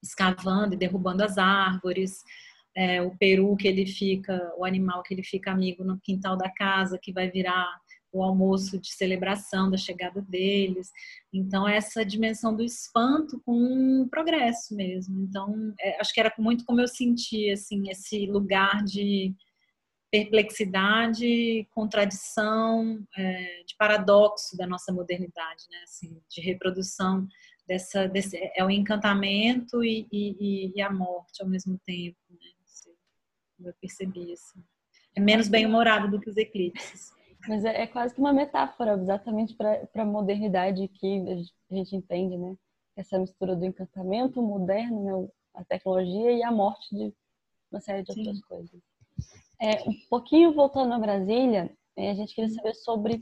escavando 0.00 0.74
e 0.74 0.78
derrubando 0.78 1.24
as 1.24 1.36
árvores, 1.36 2.22
é, 2.76 3.02
o 3.02 3.16
peru 3.16 3.56
que 3.56 3.68
ele 3.68 3.86
fica, 3.86 4.52
o 4.56 4.64
animal 4.64 5.02
que 5.02 5.14
ele 5.14 5.22
fica 5.22 5.50
amigo 5.50 5.84
no 5.84 6.00
quintal 6.00 6.36
da 6.36 6.50
casa, 6.50 6.98
que 7.00 7.12
vai 7.12 7.30
virar 7.30 7.68
o 8.12 8.22
almoço 8.22 8.78
de 8.78 8.92
celebração 8.92 9.70
da 9.70 9.76
chegada 9.76 10.20
deles. 10.22 10.90
Então, 11.32 11.68
essa 11.68 12.04
dimensão 12.04 12.54
do 12.54 12.62
espanto 12.62 13.40
com 13.44 14.02
o 14.02 14.08
progresso 14.08 14.74
mesmo. 14.74 15.20
Então, 15.20 15.72
é, 15.80 16.00
acho 16.00 16.12
que 16.12 16.20
era 16.20 16.32
muito 16.38 16.64
como 16.64 16.80
eu 16.80 16.88
sentia, 16.88 17.54
assim, 17.54 17.88
esse 17.88 18.26
lugar 18.26 18.82
de 18.84 19.34
perplexidade, 20.10 21.68
contradição, 21.70 23.00
é, 23.16 23.62
de 23.64 23.76
paradoxo 23.78 24.56
da 24.56 24.66
nossa 24.66 24.92
modernidade, 24.92 25.64
né? 25.70 25.78
Assim, 25.84 26.20
de 26.28 26.40
reprodução 26.40 27.28
dessa, 27.66 28.08
desse, 28.08 28.36
é 28.56 28.64
o 28.64 28.70
encantamento 28.70 29.84
e, 29.84 30.08
e, 30.10 30.72
e 30.74 30.82
a 30.82 30.90
morte 30.92 31.40
ao 31.40 31.48
mesmo 31.48 31.78
tempo. 31.86 32.18
Né? 32.28 32.59
Eu 33.64 33.74
percebi 33.80 34.32
assim. 34.32 34.62
É 35.14 35.20
menos 35.20 35.48
bem-humorado 35.48 36.10
do 36.10 36.20
que 36.20 36.30
os 36.30 36.36
eclipses. 36.36 37.12
Mas 37.48 37.64
é, 37.64 37.82
é 37.82 37.86
quase 37.86 38.14
que 38.14 38.20
uma 38.20 38.32
metáfora, 38.32 38.94
exatamente 38.94 39.54
para 39.54 39.88
a 39.94 40.04
modernidade 40.04 40.86
que 40.88 41.46
a 41.70 41.74
gente 41.74 41.96
entende, 41.96 42.36
né? 42.36 42.54
Essa 42.96 43.18
mistura 43.18 43.56
do 43.56 43.64
encantamento 43.64 44.42
moderno, 44.42 45.04
né? 45.22 45.28
a 45.54 45.64
tecnologia 45.64 46.32
e 46.32 46.42
a 46.42 46.52
morte 46.52 46.94
de 46.94 47.12
uma 47.70 47.80
série 47.80 48.02
de 48.02 48.12
Sim. 48.12 48.20
outras 48.20 48.40
coisas. 48.44 48.80
É, 49.60 49.82
um 49.88 49.94
pouquinho 50.08 50.52
voltando 50.52 50.92
a 50.92 50.98
Brasília, 50.98 51.70
é, 51.96 52.10
a 52.10 52.14
gente 52.14 52.34
queria 52.34 52.50
saber 52.50 52.74
sobre 52.74 53.20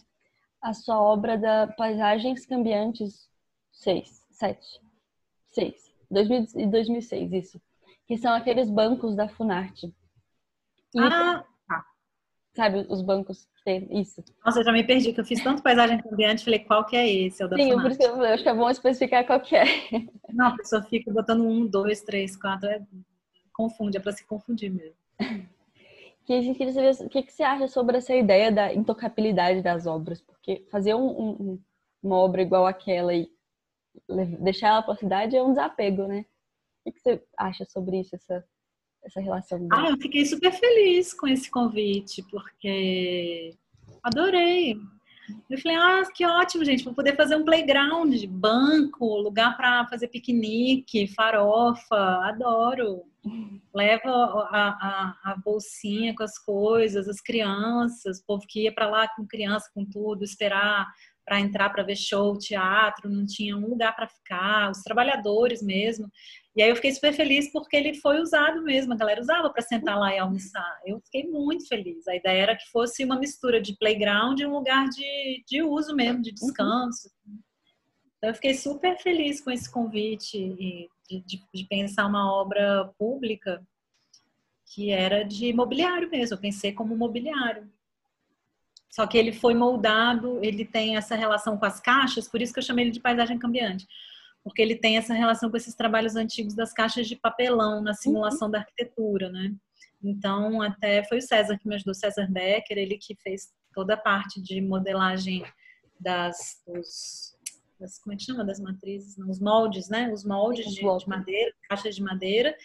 a 0.60 0.72
sua 0.72 1.00
obra 1.00 1.38
da 1.38 1.66
Paisagens 1.66 2.44
Cambiantes 2.46 3.28
6, 3.72 4.26
7, 4.30 4.80
6, 5.50 5.94
2006, 6.10 7.32
isso. 7.32 7.60
Que 8.06 8.16
são 8.16 8.32
aqueles 8.32 8.70
bancos 8.70 9.14
da 9.14 9.28
Funarte. 9.28 9.94
Ah, 11.00 11.44
tá. 11.66 11.84
Sabe, 12.54 12.86
os 12.88 13.02
bancos 13.02 13.48
tem 13.64 14.00
isso. 14.00 14.24
Nossa, 14.44 14.60
eu 14.60 14.64
já 14.64 14.72
me 14.72 14.82
perdi, 14.84 15.12
que 15.12 15.20
eu 15.20 15.24
fiz 15.24 15.42
tanto 15.42 15.62
paisagem 15.62 16.00
cambiante, 16.00 16.44
falei, 16.44 16.60
qual 16.60 16.84
que 16.84 16.96
é 16.96 17.08
esse? 17.08 17.46
Da 17.46 17.56
Sim, 17.56 17.72
por 17.72 17.90
isso 17.90 17.98
que 17.98 18.06
eu, 18.06 18.20
acho 18.22 18.42
que 18.42 18.48
é 18.48 18.54
bom 18.54 18.70
especificar 18.70 19.26
qual 19.26 19.40
que 19.40 19.54
é. 19.54 19.64
Não, 20.32 20.48
a 20.48 20.56
pessoa 20.56 20.82
fica 20.82 21.12
botando 21.12 21.42
um, 21.42 21.66
dois, 21.66 22.00
três, 22.00 22.36
quatro, 22.36 22.68
é... 22.68 22.82
confunde, 23.52 23.98
é 23.98 24.00
para 24.00 24.12
se 24.12 24.26
confundir 24.26 24.70
mesmo. 24.70 24.96
Que 26.24 26.34
a 26.34 26.42
gente 26.42 26.58
queria 26.58 26.72
saber 26.72 27.06
o 27.06 27.08
que, 27.08 27.22
que 27.22 27.32
você 27.32 27.42
acha 27.42 27.68
sobre 27.68 27.96
essa 27.96 28.14
ideia 28.14 28.52
da 28.52 28.72
intocabilidade 28.74 29.62
das 29.62 29.86
obras, 29.86 30.20
porque 30.20 30.66
fazer 30.70 30.94
um, 30.94 31.08
um, 31.08 31.62
uma 32.02 32.16
obra 32.16 32.42
igual 32.42 32.66
aquela 32.66 33.14
e 33.14 33.30
deixar 34.40 34.68
ela 34.68 34.82
para 34.82 34.94
a 34.94 34.98
cidade 34.98 35.36
é 35.36 35.42
um 35.42 35.50
desapego, 35.50 36.06
né? 36.06 36.26
O 36.80 36.84
que, 36.84 36.92
que 36.92 37.00
você 37.00 37.22
acha 37.36 37.64
sobre 37.64 38.00
isso, 38.00 38.14
essa 38.14 38.44
essa 39.04 39.20
relação? 39.20 39.68
Ah, 39.72 39.90
eu 39.90 39.96
fiquei 39.98 40.24
super 40.24 40.52
feliz 40.52 41.12
com 41.12 41.26
esse 41.26 41.50
convite, 41.50 42.22
porque 42.30 43.54
adorei. 44.02 44.76
Eu 45.50 45.58
falei, 45.58 45.76
ah, 45.76 46.02
que 46.14 46.24
ótimo, 46.24 46.64
gente, 46.64 46.84
vou 46.84 46.94
poder 46.94 47.14
fazer 47.14 47.36
um 47.36 47.44
playground, 47.44 48.14
banco, 48.26 49.18
lugar 49.18 49.56
para 49.56 49.86
fazer 49.86 50.08
piquenique, 50.08 51.06
farofa, 51.08 51.96
adoro. 52.24 53.02
Leva 53.74 54.10
a, 54.10 54.68
a, 54.68 55.32
a, 55.32 55.36
bolsinha 55.44 56.14
com 56.14 56.22
as 56.22 56.38
coisas, 56.38 57.08
as 57.08 57.20
crianças, 57.20 58.20
o 58.20 58.26
povo 58.26 58.46
que 58.48 58.62
ia 58.62 58.72
para 58.72 58.88
lá 58.88 59.06
com 59.08 59.26
criança, 59.26 59.70
com 59.74 59.84
tudo, 59.84 60.24
esperar 60.24 60.86
para 61.28 61.40
entrar 61.40 61.68
para 61.68 61.82
ver 61.82 61.96
show, 61.96 62.38
teatro, 62.38 63.10
não 63.10 63.26
tinha 63.26 63.54
um 63.54 63.68
lugar 63.68 63.94
para 63.94 64.08
ficar, 64.08 64.70
os 64.70 64.82
trabalhadores 64.82 65.62
mesmo. 65.62 66.10
E 66.58 66.62
aí 66.62 66.70
eu 66.70 66.74
fiquei 66.74 66.90
super 66.90 67.12
feliz 67.12 67.52
porque 67.52 67.76
ele 67.76 67.94
foi 67.94 68.20
usado 68.20 68.60
mesmo, 68.62 68.92
a 68.92 68.96
galera 68.96 69.20
usava 69.20 69.48
para 69.48 69.62
sentar 69.62 69.96
lá 69.96 70.12
e 70.12 70.18
almoçar. 70.18 70.80
Eu 70.84 71.00
fiquei 71.02 71.22
muito 71.22 71.68
feliz. 71.68 72.08
A 72.08 72.16
ideia 72.16 72.42
era 72.42 72.56
que 72.56 72.68
fosse 72.72 73.04
uma 73.04 73.16
mistura 73.16 73.60
de 73.62 73.76
playground 73.76 74.40
e 74.40 74.44
um 74.44 74.54
lugar 74.54 74.88
de, 74.88 75.44
de 75.46 75.62
uso 75.62 75.94
mesmo, 75.94 76.20
de 76.20 76.32
descanso. 76.32 77.08
Então 78.16 78.30
eu 78.30 78.34
fiquei 78.34 78.54
super 78.54 78.98
feliz 78.98 79.40
com 79.40 79.52
esse 79.52 79.70
convite 79.70 80.36
e 80.36 80.90
de, 81.08 81.24
de, 81.24 81.44
de 81.54 81.64
pensar 81.68 82.06
uma 82.06 82.28
obra 82.28 82.92
pública 82.98 83.64
que 84.66 84.90
era 84.90 85.22
de 85.22 85.52
mobiliário 85.52 86.10
mesmo. 86.10 86.34
Eu 86.34 86.40
pensei 86.40 86.72
como 86.72 86.96
mobiliário. 86.96 87.70
Só 88.90 89.06
que 89.06 89.16
ele 89.16 89.32
foi 89.32 89.54
moldado, 89.54 90.40
ele 90.42 90.64
tem 90.64 90.96
essa 90.96 91.14
relação 91.14 91.56
com 91.56 91.66
as 91.66 91.78
caixas, 91.78 92.26
por 92.26 92.42
isso 92.42 92.52
que 92.52 92.58
eu 92.58 92.64
chamei 92.64 92.86
ele 92.86 92.90
de 92.90 92.98
paisagem 92.98 93.38
cambiante. 93.38 93.86
Porque 94.48 94.62
ele 94.62 94.76
tem 94.76 94.96
essa 94.96 95.14
relação 95.14 95.50
com 95.50 95.56
esses 95.56 95.74
trabalhos 95.74 96.16
antigos 96.16 96.54
das 96.54 96.72
caixas 96.72 97.06
de 97.06 97.16
papelão 97.16 97.82
na 97.82 97.94
simulação 97.94 98.48
uhum. 98.48 98.52
da 98.52 98.58
arquitetura, 98.58 99.30
né? 99.30 99.54
Então, 100.02 100.62
até 100.62 101.04
foi 101.04 101.18
o 101.18 101.22
César 101.22 101.58
que 101.58 101.68
me 101.68 101.74
ajudou, 101.74 101.94
César 101.94 102.28
Becker, 102.30 102.78
ele 102.78 102.98
que 102.98 103.16
fez 103.16 103.52
toda 103.74 103.94
a 103.94 103.96
parte 103.96 104.40
de 104.40 104.60
modelagem 104.60 105.44
das, 106.00 106.62
dos, 106.66 107.36
das 107.80 107.98
como 107.98 108.14
é 108.14 108.16
que 108.16 108.24
chama? 108.24 108.44
Das 108.44 108.60
matrizes, 108.60 109.16
não, 109.16 109.28
os 109.28 109.40
moldes, 109.40 109.88
né? 109.88 110.10
Os 110.12 110.24
moldes 110.24 110.66
de, 110.66 110.80
de 110.80 111.08
madeira, 111.08 111.52
caixas 111.68 111.96
de 111.96 112.02
madeira, 112.02 112.56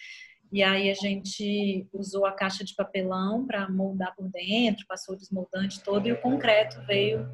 e 0.54 0.62
aí 0.62 0.92
a 0.92 0.94
gente 0.94 1.90
usou 1.92 2.28
a 2.28 2.32
caixa 2.32 2.64
de 2.64 2.76
papelão 2.76 3.44
para 3.44 3.68
moldar 3.70 4.16
por 4.16 4.30
dentro, 4.30 4.86
passou 4.88 5.16
o 5.16 5.18
desmoldante 5.18 5.84
todo 5.84 6.08
e 6.08 6.12
o 6.12 6.22
concreto 6.22 6.80
veio 6.86 7.28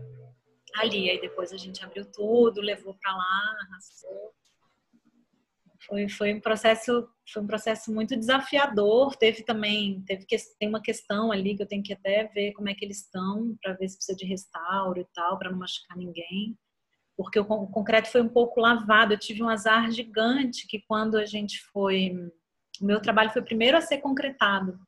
ali. 0.76 1.10
Aí 1.10 1.20
depois 1.20 1.52
a 1.52 1.58
gente 1.58 1.84
abriu 1.84 2.06
tudo, 2.06 2.62
levou 2.62 2.96
para 3.02 3.12
lá, 3.12 3.58
arrastou. 3.68 4.34
Foi, 5.90 6.08
foi 6.08 6.34
um 6.34 6.40
processo 6.40 7.10
foi 7.34 7.42
um 7.42 7.48
processo 7.48 7.94
muito 7.94 8.16
desafiador. 8.16 9.16
Teve 9.16 9.44
também 9.44 10.02
teve 10.06 10.26
que 10.26 10.38
tem 10.60 10.70
uma 10.70 10.82
questão 10.82 11.32
ali 11.32 11.56
que 11.56 11.64
eu 11.64 11.68
tenho 11.68 11.84
que 11.84 11.94
até 11.94 12.26
ver 12.28 12.54
como 12.54 12.70
é 12.70 12.74
que 12.74 12.86
eles 12.86 13.02
estão 13.02 13.58
para 13.62 13.74
ver 13.74 13.90
se 13.90 13.98
precisa 13.98 14.18
de 14.18 14.26
restauro 14.26 15.00
e 15.02 15.08
tal 15.14 15.38
para 15.38 15.52
não 15.52 15.58
machucar 15.58 15.98
ninguém 15.98 16.58
porque 17.18 17.38
o 17.38 17.44
concreto 17.44 18.08
foi 18.08 18.22
um 18.22 18.30
pouco 18.30 18.62
lavado. 18.62 19.14
Eu 19.14 19.20
tive 19.20 19.44
um 19.44 19.50
azar 19.50 19.92
gigante 19.92 20.66
que 20.66 20.80
quando 20.88 21.18
a 21.18 21.26
gente 21.26 21.60
foi 21.74 22.16
o 22.82 22.86
meu 22.86 23.02
trabalho 23.02 23.30
foi 23.32 23.42
o 23.42 23.46
primeiro 23.46 23.78
a 23.78 23.82
ser 23.82 23.98
concretado. 23.98 24.80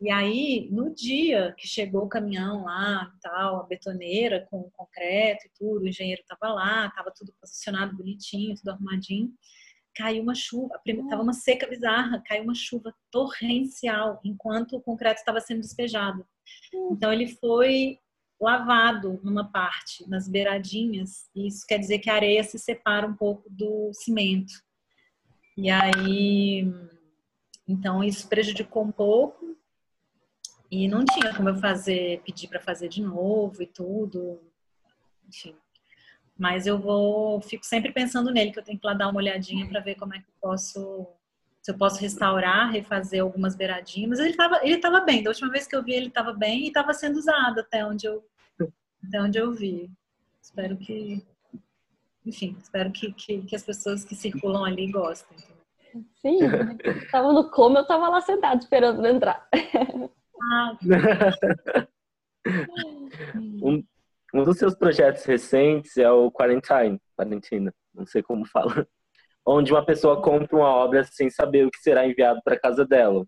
E 0.00 0.10
aí, 0.10 0.68
no 0.70 0.94
dia 0.94 1.54
que 1.56 1.66
chegou 1.66 2.04
o 2.04 2.08
caminhão 2.08 2.64
lá, 2.64 3.10
tal, 3.22 3.60
a 3.60 3.62
betoneira 3.64 4.46
com 4.50 4.60
o 4.60 4.70
concreto 4.70 5.46
e 5.46 5.50
tudo, 5.58 5.84
o 5.84 5.88
engenheiro 5.88 6.20
estava 6.20 6.52
lá, 6.52 6.86
estava 6.86 7.10
tudo 7.16 7.32
posicionado 7.40 7.96
bonitinho, 7.96 8.54
tudo 8.54 8.70
arrumadinho. 8.70 9.32
Caiu 9.98 10.22
uma 10.22 10.34
chuva, 10.34 10.80
estava 10.86 11.22
uma 11.22 11.32
seca 11.32 11.66
bizarra, 11.66 12.22
caiu 12.24 12.44
uma 12.44 12.54
chuva 12.54 12.94
torrencial 13.10 14.20
enquanto 14.24 14.76
o 14.76 14.80
concreto 14.80 15.18
estava 15.18 15.40
sendo 15.40 15.60
despejado. 15.60 16.24
Então 16.92 17.12
ele 17.12 17.26
foi 17.26 17.98
lavado 18.40 19.18
numa 19.24 19.50
parte, 19.50 20.08
nas 20.08 20.28
beiradinhas, 20.28 21.28
e 21.34 21.48
isso 21.48 21.66
quer 21.66 21.78
dizer 21.78 21.98
que 21.98 22.08
a 22.08 22.14
areia 22.14 22.44
se 22.44 22.60
separa 22.60 23.08
um 23.08 23.16
pouco 23.16 23.50
do 23.50 23.90
cimento. 23.92 24.52
E 25.56 25.68
aí 25.68 26.72
então 27.66 28.04
isso 28.04 28.28
prejudicou 28.28 28.84
um 28.84 28.92
pouco 28.92 29.58
e 30.70 30.86
não 30.86 31.04
tinha 31.04 31.34
como 31.34 31.48
eu 31.48 31.56
fazer, 31.56 32.22
pedir 32.22 32.46
para 32.46 32.60
fazer 32.60 32.88
de 32.88 33.02
novo 33.02 33.60
e 33.60 33.66
tudo, 33.66 34.40
enfim. 35.26 35.56
Mas 36.38 36.66
eu 36.66 36.78
vou, 36.78 37.40
fico 37.40 37.66
sempre 37.66 37.92
pensando 37.92 38.30
nele 38.30 38.52
que 38.52 38.58
eu 38.58 38.64
tenho 38.64 38.78
que 38.78 38.86
lá 38.86 38.94
dar 38.94 39.08
uma 39.08 39.18
olhadinha 39.18 39.66
para 39.68 39.80
ver 39.80 39.96
como 39.96 40.14
é 40.14 40.18
que 40.18 40.24
eu 40.24 40.34
posso, 40.40 41.06
se 41.60 41.70
eu 41.70 41.76
posso 41.76 42.00
restaurar, 42.00 42.70
refazer 42.70 43.20
algumas 43.20 43.56
beiradinhas. 43.56 44.10
Mas 44.10 44.18
ele 44.20 44.30
estava, 44.30 44.60
ele 44.62 44.78
tava 44.78 45.00
bem. 45.00 45.22
Da 45.22 45.30
última 45.30 45.50
vez 45.50 45.66
que 45.66 45.74
eu 45.74 45.82
vi 45.82 45.92
ele 45.92 46.08
estava 46.08 46.32
bem 46.32 46.64
e 46.64 46.68
estava 46.68 46.94
sendo 46.94 47.16
usado 47.16 47.60
até 47.60 47.84
onde 47.84 48.06
eu, 48.06 48.24
até 49.06 49.20
onde 49.20 49.38
eu 49.38 49.52
vi. 49.52 49.90
Espero 50.40 50.76
que 50.76 51.22
enfim, 52.28 52.56
espero 52.62 52.92
que, 52.92 53.10
que, 53.12 53.40
que 53.42 53.56
as 53.56 53.62
pessoas 53.62 54.04
que 54.04 54.14
circulam 54.14 54.64
ali 54.64 54.90
gostem. 54.92 55.38
Sim, 56.20 56.38
estava 56.84 57.32
no 57.32 57.50
coma, 57.50 57.78
eu 57.78 57.82
estava 57.82 58.08
lá 58.10 58.20
sentado 58.20 58.60
esperando 58.60 59.04
entrar. 59.06 59.48
Ah. 60.52 60.78
um, 63.62 63.82
um 64.34 64.44
dos 64.44 64.58
seus 64.58 64.74
projetos 64.74 65.24
recentes 65.24 65.96
é 65.96 66.10
o 66.10 66.30
Quarantine, 66.30 67.00
Quarentina, 67.16 67.74
não 67.94 68.06
sei 68.06 68.22
como 68.22 68.46
fala, 68.46 68.86
onde 69.46 69.72
uma 69.72 69.84
pessoa 69.84 70.20
compra 70.20 70.56
uma 70.56 70.68
obra 70.68 71.04
sem 71.04 71.30
saber 71.30 71.66
o 71.66 71.70
que 71.70 71.78
será 71.78 72.06
enviado 72.06 72.40
para 72.44 72.58
casa 72.58 72.84
dela. 72.86 73.26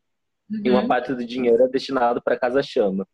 Uhum. 0.50 0.62
E 0.64 0.70
uma 0.70 0.82
uhum. 0.82 0.88
parte 0.88 1.14
do 1.14 1.24
dinheiro 1.24 1.62
é 1.64 1.68
destinado 1.68 2.20
para 2.22 2.38
Casa 2.38 2.62
Chama. 2.62 3.06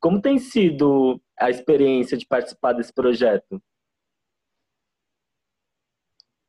Como 0.00 0.20
tem 0.20 0.38
sido 0.38 1.20
a 1.38 1.50
experiência 1.50 2.16
de 2.16 2.26
participar 2.26 2.72
desse 2.72 2.92
projeto? 2.92 3.62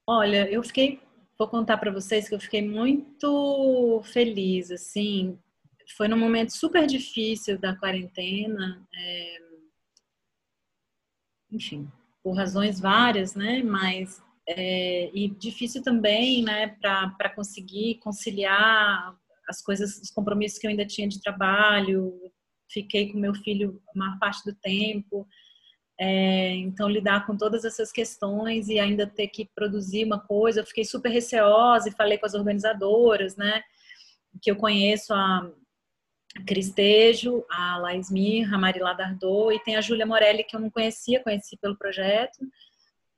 Olha, 0.08 0.50
eu 0.50 0.64
fiquei, 0.64 1.00
vou 1.38 1.48
contar 1.48 1.78
para 1.78 1.92
vocês 1.92 2.28
que 2.28 2.34
eu 2.34 2.40
fiquei 2.40 2.62
muito 2.62 4.02
feliz, 4.06 4.72
assim. 4.72 5.38
Foi 5.98 6.08
num 6.08 6.18
momento 6.18 6.52
super 6.52 6.86
difícil 6.88 7.60
da 7.60 7.76
quarentena, 7.76 8.88
é... 8.96 9.49
enfim, 11.52 11.90
por 12.24 12.34
razões 12.36 12.80
várias, 12.80 13.36
né? 13.36 13.62
Mas 13.64 14.22
é... 14.48 15.10
e 15.14 15.30
difícil 15.30 15.84
também, 15.84 16.44
né? 16.44 16.76
Para 16.82 17.30
conseguir 17.36 17.96
conciliar 17.96 19.16
as 19.48 19.62
coisas, 19.62 19.98
os 19.98 20.12
compromissos 20.12 20.60
que 20.60 20.68
eu 20.68 20.72
ainda 20.72 20.86
tinha 20.86 21.08
de 21.08 21.20
trabalho, 21.20 22.14
fiquei 22.72 23.12
com 23.12 23.18
meu 23.18 23.34
filho 23.34 23.82
a 23.96 23.98
maior 23.98 24.20
parte 24.20 24.44
do 24.46 24.56
tempo. 24.56 25.28
É, 26.00 26.56
então, 26.56 26.88
lidar 26.88 27.26
com 27.26 27.36
todas 27.36 27.66
essas 27.66 27.92
questões 27.92 28.70
e 28.70 28.80
ainda 28.80 29.06
ter 29.06 29.28
que 29.28 29.50
produzir 29.54 30.06
uma 30.06 30.20
coisa, 30.20 30.62
eu 30.62 30.66
fiquei 30.66 30.86
super 30.86 31.10
receosa 31.10 31.90
e 31.90 31.96
falei 31.96 32.18
com 32.18 32.26
as 32.26 32.34
organizadoras, 32.34 33.36
né? 33.36 33.62
Que 34.42 34.50
eu 34.50 34.56
conheço 34.56 35.14
a 35.14 35.52
Cristejo, 36.46 37.44
a 37.50 37.78
Laís 37.78 38.12
Mir, 38.12 38.54
a 38.54 38.58
Marilá 38.58 38.94
Dardot 38.94 39.54
e 39.54 39.64
tem 39.64 39.76
a 39.76 39.82
Júlia 39.82 40.06
Morelli, 40.06 40.44
que 40.44 40.56
eu 40.56 40.60
não 40.60 40.70
conhecia, 40.70 41.24
conheci 41.24 41.58
pelo 41.58 41.78
projeto. 41.78 42.40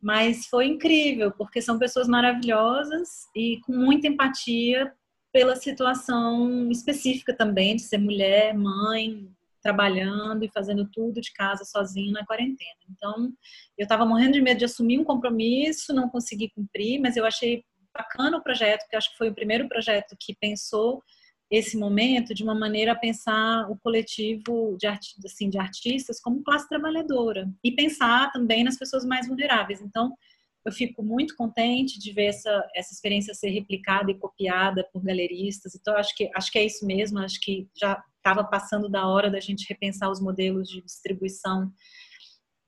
Mas 0.01 0.47
foi 0.47 0.66
incrível, 0.66 1.32
porque 1.32 1.62
são 1.62 1.78
pessoas 1.78 2.07
maravilhosas 2.07 3.28
e 3.36 3.59
com 3.66 3.74
muita 3.74 4.07
empatia 4.07 4.91
pela 5.32 5.55
situação 5.55 6.70
específica 6.72 7.34
também 7.34 7.76
de 7.76 7.84
ser 7.84 7.97
mulher, 7.97 8.53
mãe, 8.53 9.30
trabalhando 9.62 10.43
e 10.43 10.49
fazendo 10.49 10.89
tudo 10.91 11.22
de 11.22 11.32
casa 11.34 11.64
sozinho 11.64 12.12
na 12.12 12.26
quarentena. 12.26 12.80
Então, 12.89 13.32
eu 13.78 13.84
estava 13.84 14.05
morrendo 14.05 14.34
de 14.34 14.41
medo 14.41 14.57
de 14.57 14.66
assumir 14.66 14.99
um 14.99 15.03
compromisso, 15.03 15.93
não 15.93 16.09
consegui 16.09 16.49
cumprir, 16.49 16.99
mas 16.99 17.16
eu 17.16 17.26
achei 17.26 17.64
bacana 17.93 18.38
o 18.38 18.43
projeto, 18.43 18.82
porque 18.82 18.95
acho 18.95 19.12
que 19.12 19.18
foi 19.18 19.30
o 19.30 19.36
primeiro 19.36 19.68
projeto 19.70 20.16
que 20.20 20.36
pensou 20.36 21.03
esse 21.52 21.78
momento 21.78 22.34
de 22.34 22.43
uma 22.43 22.56
maneira 22.56 22.93
a 22.93 22.97
pensar 22.97 23.70
o 23.70 23.78
coletivo 23.78 24.78
de, 24.80 24.88
assim, 24.88 25.49
de 25.49 25.60
artistas 25.60 26.22
como 26.22 26.41
classe 26.41 26.70
trabalhadora 26.70 27.52
e 27.62 27.74
pensar 27.74 28.32
também 28.32 28.64
nas 28.64 28.78
pessoas 28.78 29.04
mais 29.04 29.28
vulneráveis. 29.28 29.82
Então, 29.82 30.16
eu 30.64 30.72
fico 30.72 31.04
muito 31.04 31.36
contente 31.36 31.99
de 31.99 32.14
ver 32.14 32.28
essa, 32.28 32.70
essa 32.74 32.93
experiência 32.93 33.34
ser 33.34 33.49
replicada 33.49 34.10
e 34.12 34.18
copiada 34.18 34.88
por 34.93 35.04
galeristas. 35.04 35.76
Então, 35.76 35.97
acho 35.97 36.16
que, 36.16 36.32
acho 36.34 36.49
que 36.49 36.60
é 36.60 36.66
isso 36.66 36.86
mesmo. 36.86 37.20
Acho 37.20 37.41
que 37.41 37.68
já 37.76 38.02
estava 38.16 38.45
passando 38.45 38.88
da 38.88 39.06
hora 39.08 39.30
da 39.30 39.39
gente 39.41 39.68
repensar 39.68 40.10
os 40.10 40.22
modelos 40.22 40.70
de 40.70 40.82
distribuição 40.82 41.70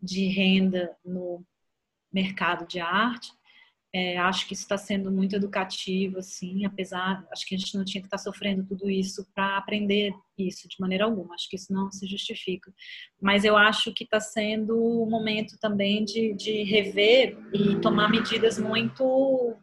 de 0.02 0.28
renda 0.28 0.94
no 1.06 1.46
mercado 2.12 2.68
de 2.68 2.82
arte. 2.82 3.32
É, 3.96 4.18
acho 4.18 4.48
que 4.48 4.56
isso 4.56 4.64
está 4.64 4.76
sendo 4.76 5.12
muito 5.12 5.36
educativo, 5.36 6.18
assim, 6.18 6.66
apesar, 6.66 7.24
acho 7.32 7.46
que 7.46 7.54
a 7.54 7.58
gente 7.60 7.78
não 7.78 7.86
tinha 7.86 8.02
que 8.02 8.08
estar 8.08 8.18
tá 8.18 8.24
sofrendo 8.24 8.66
tudo 8.66 8.90
isso 8.90 9.24
para 9.36 9.56
aprender 9.56 10.12
isso 10.36 10.68
de 10.68 10.78
maneira 10.80 11.06
alguma. 11.06 11.36
Acho 11.36 11.48
que 11.48 11.56
isso 11.56 11.72
não 11.72 11.92
se 11.92 12.08
justifica. 12.08 12.74
Mas 13.22 13.46
eu 13.46 13.56
acho 13.56 13.94
que 13.94 14.04
está 14.04 14.20
sendo 14.20 14.76
um 14.76 15.08
momento 15.08 15.60
também 15.60 16.04
de, 16.04 16.34
de 16.34 16.64
rever 16.64 17.38
e 17.54 17.80
tomar 17.80 18.10
medidas 18.10 18.58
muito 18.58 19.56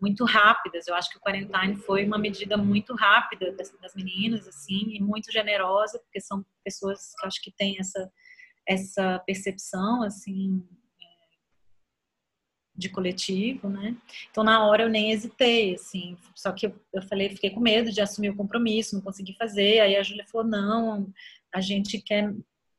muito 0.00 0.24
rápidas. 0.24 0.86
Eu 0.86 0.94
acho 0.94 1.10
que 1.10 1.18
o 1.18 1.20
quarantine 1.20 1.76
foi 1.76 2.04
uma 2.04 2.18
medida 2.18 2.56
muito 2.56 2.94
rápida 2.94 3.52
das, 3.52 3.70
das, 3.80 3.94
meninas, 3.96 4.46
assim, 4.46 4.94
e 4.94 5.00
muito 5.00 5.32
generosa, 5.32 5.98
porque 5.98 6.20
são 6.20 6.44
pessoas 6.64 7.14
que 7.18 7.26
acho 7.26 7.42
que 7.42 7.52
têm 7.52 7.76
essa 7.78 8.10
essa 8.66 9.18
percepção, 9.20 10.02
assim, 10.02 10.62
de 12.78 12.88
coletivo, 12.88 13.68
né? 13.68 13.96
Então 14.30 14.44
na 14.44 14.64
hora 14.64 14.84
eu 14.84 14.88
nem 14.88 15.10
hesitei, 15.10 15.74
assim, 15.74 16.16
só 16.34 16.52
que 16.52 16.66
eu, 16.66 16.74
eu 16.92 17.02
falei, 17.02 17.28
fiquei 17.30 17.50
com 17.50 17.60
medo 17.60 17.90
de 17.90 18.00
assumir 18.00 18.30
o 18.30 18.36
compromisso, 18.36 18.94
não 18.94 19.02
consegui 19.02 19.34
fazer. 19.34 19.80
Aí 19.80 19.96
a 19.96 20.02
Júlia 20.02 20.24
falou: 20.30 20.46
"Não, 20.46 21.12
a 21.52 21.60
gente 21.60 22.00
quer 22.00 22.32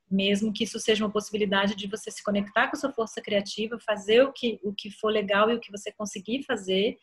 mesmo 0.09 0.51
que 0.53 0.63
isso 0.63 0.79
seja 0.79 1.03
uma 1.05 1.11
possibilidade 1.11 1.75
de 1.75 1.87
você 1.87 2.09
se 2.09 2.23
conectar 2.23 2.67
com 2.67 2.75
a 2.75 2.79
sua 2.79 2.91
força 2.91 3.21
criativa, 3.21 3.77
fazer 3.79 4.23
o 4.23 4.33
que 4.33 4.59
o 4.63 4.73
que 4.73 4.89
for 4.89 5.09
legal 5.11 5.51
e 5.51 5.55
o 5.55 5.59
que 5.59 5.71
você 5.71 5.91
conseguir 5.91 6.43
fazer 6.43 6.97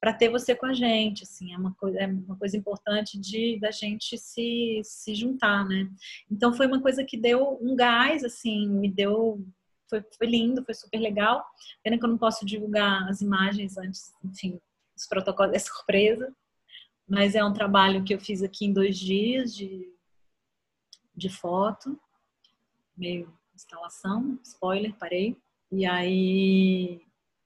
para 0.00 0.12
ter 0.12 0.28
você 0.28 0.52
com 0.52 0.66
a 0.66 0.74
gente, 0.74 1.22
assim, 1.22 1.54
é 1.54 1.56
uma 1.56 1.72
coisa, 1.76 1.96
é 2.00 2.06
uma 2.08 2.36
coisa 2.36 2.56
importante 2.56 3.20
de 3.20 3.56
da 3.60 3.70
gente 3.70 4.18
se, 4.18 4.80
se 4.82 5.14
juntar, 5.14 5.64
né? 5.64 5.88
Então 6.28 6.52
foi 6.52 6.66
uma 6.66 6.82
coisa 6.82 7.04
que 7.04 7.16
deu 7.16 7.56
um 7.62 7.76
gás, 7.76 8.24
assim, 8.24 8.68
me 8.68 8.90
deu 8.90 9.46
foi, 9.92 10.02
foi 10.16 10.26
lindo, 10.26 10.64
foi 10.64 10.74
super 10.74 10.98
legal. 10.98 11.44
Pena 11.82 11.98
que 11.98 12.04
eu 12.04 12.08
não 12.08 12.16
posso 12.16 12.46
divulgar 12.46 13.06
as 13.08 13.20
imagens 13.20 13.76
antes, 13.76 14.14
enfim, 14.24 14.58
os 14.96 15.06
protocolos 15.06 15.54
é 15.54 15.58
surpresa. 15.58 16.34
Mas 17.06 17.34
é 17.34 17.44
um 17.44 17.52
trabalho 17.52 18.02
que 18.02 18.14
eu 18.14 18.20
fiz 18.20 18.42
aqui 18.42 18.64
em 18.64 18.72
dois 18.72 18.98
dias 18.98 19.54
de, 19.54 19.92
de 21.14 21.28
foto, 21.28 22.00
meio 22.96 23.30
instalação, 23.54 24.38
spoiler, 24.42 24.94
parei. 24.96 25.36
E 25.70 25.84
aí 25.84 27.02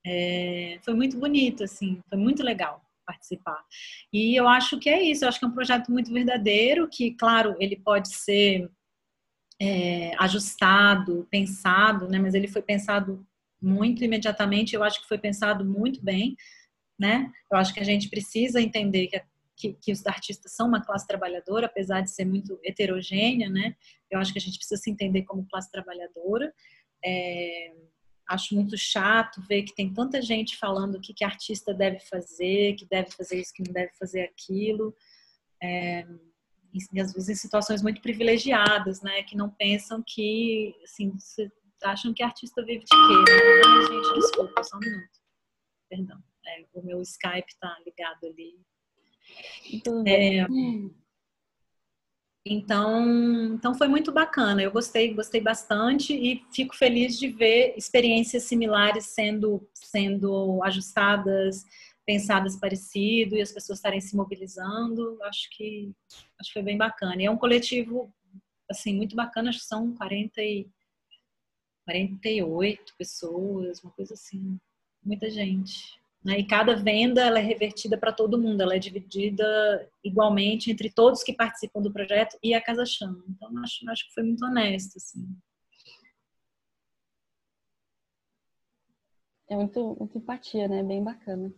é, 0.06 0.78
foi 0.84 0.94
muito 0.94 1.18
bonito, 1.18 1.64
assim, 1.64 2.00
foi 2.08 2.18
muito 2.18 2.44
legal 2.44 2.80
participar. 3.04 3.64
E 4.12 4.38
eu 4.38 4.48
acho 4.48 4.78
que 4.78 4.88
é 4.88 5.02
isso, 5.02 5.24
eu 5.24 5.28
acho 5.28 5.38
que 5.38 5.44
é 5.44 5.48
um 5.48 5.54
projeto 5.54 5.90
muito 5.90 6.12
verdadeiro, 6.12 6.88
que, 6.88 7.12
claro, 7.12 7.56
ele 7.58 7.76
pode 7.76 8.12
ser 8.12 8.70
é, 9.60 10.12
ajustado, 10.18 11.26
pensado, 11.30 12.08
né? 12.08 12.18
Mas 12.18 12.34
ele 12.34 12.48
foi 12.48 12.62
pensado 12.62 13.26
muito 13.60 14.04
imediatamente. 14.04 14.74
Eu 14.74 14.84
acho 14.84 15.00
que 15.00 15.08
foi 15.08 15.18
pensado 15.18 15.64
muito 15.64 16.02
bem, 16.02 16.36
né? 16.98 17.32
Eu 17.50 17.58
acho 17.58 17.72
que 17.72 17.80
a 17.80 17.84
gente 17.84 18.08
precisa 18.08 18.60
entender 18.60 19.08
que, 19.08 19.22
que, 19.56 19.72
que 19.74 19.92
os 19.92 20.06
artistas 20.06 20.52
são 20.52 20.68
uma 20.68 20.84
classe 20.84 21.06
trabalhadora, 21.06 21.66
apesar 21.66 22.02
de 22.02 22.10
ser 22.10 22.24
muito 22.24 22.58
heterogênea, 22.64 23.48
né? 23.48 23.74
Eu 24.10 24.18
acho 24.18 24.32
que 24.32 24.38
a 24.38 24.42
gente 24.42 24.58
precisa 24.58 24.80
se 24.80 24.90
entender 24.90 25.22
como 25.22 25.48
classe 25.48 25.70
trabalhadora. 25.70 26.52
É, 27.04 27.74
acho 28.28 28.54
muito 28.54 28.76
chato 28.76 29.40
ver 29.42 29.62
que 29.62 29.74
tem 29.74 29.92
tanta 29.92 30.20
gente 30.20 30.56
falando 30.56 30.96
o 30.96 31.00
que, 31.00 31.14
que 31.14 31.24
artista 31.24 31.72
deve 31.72 32.00
fazer, 32.00 32.74
que 32.74 32.84
deve 32.84 33.10
fazer 33.10 33.40
isso, 33.40 33.54
que 33.54 33.62
não 33.64 33.72
deve 33.72 33.92
fazer 33.98 34.22
aquilo. 34.22 34.94
É, 35.62 36.06
e 36.92 37.00
às 37.00 37.12
vezes 37.12 37.28
em 37.28 37.34
situações 37.34 37.82
muito 37.82 38.00
privilegiadas, 38.00 39.02
né, 39.02 39.22
que 39.22 39.36
não 39.36 39.50
pensam 39.50 40.02
que, 40.06 40.74
assim, 40.84 41.12
acham 41.82 42.12
que 42.12 42.22
artista 42.22 42.64
vive 42.64 42.84
de 42.84 42.90
quê? 42.90 42.96
Né? 42.96 43.62
Ai, 43.66 43.86
gente, 43.86 44.14
desculpa, 44.14 44.62
só 44.62 44.76
um 44.76 44.80
minuto. 44.80 45.20
Perdão, 45.88 46.18
é, 46.46 46.64
o 46.74 46.82
meu 46.82 47.00
Skype 47.02 47.58
tá 47.60 47.76
ligado 47.84 48.26
ali. 48.26 48.58
É, 50.06 50.46
então, 52.48 53.54
então 53.54 53.74
foi 53.74 53.88
muito 53.88 54.12
bacana. 54.12 54.62
Eu 54.62 54.70
gostei, 54.70 55.12
gostei 55.12 55.40
bastante 55.40 56.14
e 56.14 56.44
fico 56.52 56.76
feliz 56.76 57.18
de 57.18 57.28
ver 57.28 57.74
experiências 57.76 58.44
similares 58.44 59.06
sendo 59.06 59.68
sendo 59.74 60.62
ajustadas, 60.62 61.64
pensadas 62.06 62.56
parecido 62.56 63.36
e 63.36 63.42
as 63.42 63.50
pessoas 63.50 63.78
estarem 63.78 64.00
se 64.00 64.16
mobilizando, 64.16 65.18
acho 65.24 65.50
que 65.50 65.92
acho 66.40 66.50
que 66.50 66.54
foi 66.54 66.62
bem 66.62 66.78
bacana. 66.78 67.20
E 67.20 67.26
é 67.26 67.30
um 67.30 67.36
coletivo 67.36 68.14
assim 68.70 68.94
muito 68.94 69.16
bacana, 69.16 69.50
acho 69.50 69.58
que 69.58 69.66
são 69.66 69.94
40 69.94 70.40
e 70.40 70.68
48 71.84 72.94
pessoas, 72.96 73.82
uma 73.82 73.92
coisa 73.92 74.14
assim, 74.14 74.58
muita 75.04 75.28
gente. 75.28 76.00
Né? 76.24 76.38
E 76.40 76.46
cada 76.46 76.74
venda 76.76 77.22
ela 77.24 77.38
é 77.38 77.42
revertida 77.42 77.98
para 77.98 78.12
todo 78.12 78.40
mundo, 78.40 78.60
ela 78.60 78.74
é 78.74 78.78
dividida 78.78 79.88
igualmente 80.02 80.70
entre 80.70 80.90
todos 80.90 81.22
que 81.22 81.32
participam 81.32 81.80
do 81.82 81.92
projeto 81.92 82.38
e 82.42 82.54
a 82.54 82.60
Casa 82.60 82.84
Chama. 82.86 83.24
Então 83.28 83.56
acho, 83.58 83.88
acho 83.90 84.06
que 84.08 84.14
foi 84.14 84.22
muito 84.22 84.44
honesto 84.44 84.96
assim. 84.96 85.26
É 89.48 89.54
muito, 89.56 89.96
muito 89.98 90.18
empatia, 90.18 90.66
né? 90.66 90.82
Bem 90.82 91.02
bacana. 91.02 91.52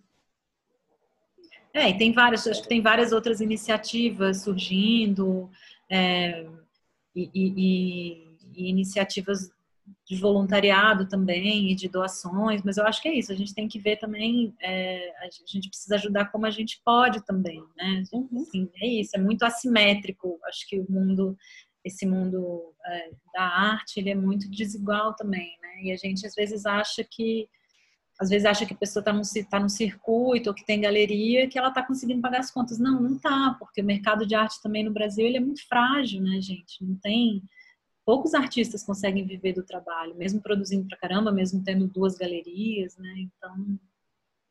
É, 1.74 1.90
e 1.90 1.98
tem 1.98 2.12
várias, 2.12 2.46
acho 2.46 2.62
que 2.62 2.68
tem 2.68 2.80
várias 2.80 3.12
outras 3.12 3.40
iniciativas 3.40 4.42
surgindo, 4.42 5.50
é, 5.90 6.46
e, 7.14 7.30
e, 7.34 8.28
e, 8.54 8.70
iniciativas 8.70 9.50
de 10.06 10.16
voluntariado 10.16 11.08
também 11.08 11.70
e 11.70 11.74
de 11.74 11.88
doações, 11.88 12.62
mas 12.62 12.76
eu 12.76 12.86
acho 12.86 13.00
que 13.00 13.08
é 13.08 13.14
isso, 13.14 13.32
a 13.32 13.34
gente 13.34 13.54
tem 13.54 13.68
que 13.68 13.78
ver 13.78 13.96
também, 13.96 14.54
é, 14.60 15.12
a 15.20 15.28
gente 15.46 15.68
precisa 15.68 15.94
ajudar 15.96 16.26
como 16.26 16.46
a 16.46 16.50
gente 16.50 16.80
pode 16.84 17.24
também, 17.24 17.62
né? 17.76 18.02
Assim, 18.02 18.70
é 18.82 18.86
isso, 18.86 19.16
é 19.16 19.18
muito 19.18 19.44
assimétrico, 19.44 20.38
acho 20.44 20.68
que 20.68 20.80
o 20.80 20.86
mundo, 20.90 21.36
esse 21.84 22.06
mundo 22.06 22.74
é, 22.86 23.10
da 23.34 23.42
arte, 23.42 24.00
ele 24.00 24.10
é 24.10 24.14
muito 24.14 24.50
desigual 24.50 25.14
também, 25.14 25.56
né? 25.62 25.82
E 25.82 25.92
a 25.92 25.96
gente 25.96 26.26
às 26.26 26.34
vezes 26.34 26.66
acha 26.66 27.04
que, 27.04 27.48
às 28.18 28.28
vezes 28.28 28.44
acha 28.44 28.66
que 28.66 28.74
a 28.74 28.76
pessoa 28.76 29.00
está 29.00 29.12
no, 29.12 29.22
tá 29.48 29.60
no 29.60 29.68
circuito 29.68 30.50
ou 30.50 30.54
que 30.54 30.64
tem 30.64 30.80
galeria, 30.80 31.48
que 31.48 31.56
ela 31.56 31.68
está 31.68 31.82
conseguindo 31.82 32.20
pagar 32.20 32.40
as 32.40 32.50
contas. 32.50 32.78
Não, 32.78 33.00
não 33.00 33.14
está, 33.16 33.54
porque 33.58 33.80
o 33.80 33.84
mercado 33.84 34.26
de 34.26 34.34
arte 34.34 34.60
também 34.60 34.84
no 34.84 34.90
Brasil, 34.90 35.24
ele 35.24 35.36
é 35.36 35.40
muito 35.40 35.66
frágil, 35.68 36.20
né, 36.20 36.40
gente? 36.40 36.84
Não 36.84 36.96
tem 36.96 37.42
poucos 38.04 38.34
artistas 38.34 38.82
conseguem 38.82 39.24
viver 39.24 39.52
do 39.52 39.62
trabalho, 39.62 40.16
mesmo 40.16 40.40
produzindo 40.40 40.88
pra 40.88 40.96
caramba, 40.96 41.30
mesmo 41.30 41.62
tendo 41.62 41.86
duas 41.86 42.16
galerias, 42.16 42.96
né? 42.96 43.14
Então, 43.18 43.78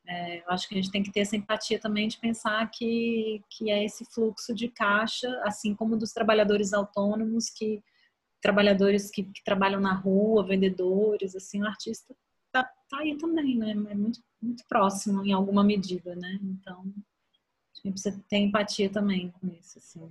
é, 0.08 0.40
eu 0.40 0.50
acho 0.50 0.70
que 0.70 0.76
a 0.76 0.78
gente 0.78 0.92
tem 0.92 1.04
que 1.04 1.12
ter 1.12 1.22
essa 1.22 1.36
empatia 1.36 1.80
também 1.80 2.08
de 2.08 2.18
pensar 2.18 2.70
que, 2.72 3.44
que 3.50 3.70
é 3.70 3.84
esse 3.84 4.06
fluxo 4.14 4.54
de 4.54 4.70
caixa, 4.70 5.28
assim 5.44 5.76
como 5.76 5.98
dos 5.98 6.14
trabalhadores 6.14 6.72
autônomos, 6.72 7.50
que 7.50 7.84
trabalhadores 8.42 9.12
que, 9.12 9.24
que 9.24 9.44
trabalham 9.44 9.82
na 9.82 9.94
rua, 9.94 10.46
vendedores, 10.46 11.36
assim, 11.36 11.62
o 11.62 11.68
artista 11.68 12.16
tá, 12.90 13.00
aí 13.00 13.18
também, 13.18 13.58
né? 13.58 13.72
É 13.72 13.96
muito, 13.96 14.20
muito 14.42 14.64
próximo 14.68 15.26
em 15.26 15.34
alguma 15.34 15.64
medida, 15.64 16.16
né? 16.16 16.40
Então, 16.42 16.82
a 16.82 17.76
gente 17.76 17.94
precisa 17.94 18.24
ter 18.28 18.38
empatia 18.38 18.90
também 18.90 19.32
com 19.32 19.48
isso, 19.48 19.78
assim. 19.78 20.10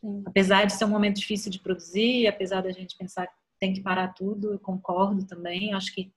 Sim. 0.00 0.22
Apesar 0.26 0.64
de 0.66 0.72
ser 0.72 0.84
um 0.84 0.90
momento 0.90 1.16
difícil 1.16 1.50
de 1.50 1.60
produzir, 1.60 2.26
apesar 2.26 2.62
da 2.62 2.70
gente 2.70 2.96
pensar 2.96 3.26
que 3.26 3.34
tem 3.58 3.72
que 3.72 3.80
parar 3.80 4.08
tudo, 4.08 4.52
eu 4.52 4.58
concordo 4.58 5.24
também. 5.24 5.72
Acho 5.72 5.94
que 5.94 6.12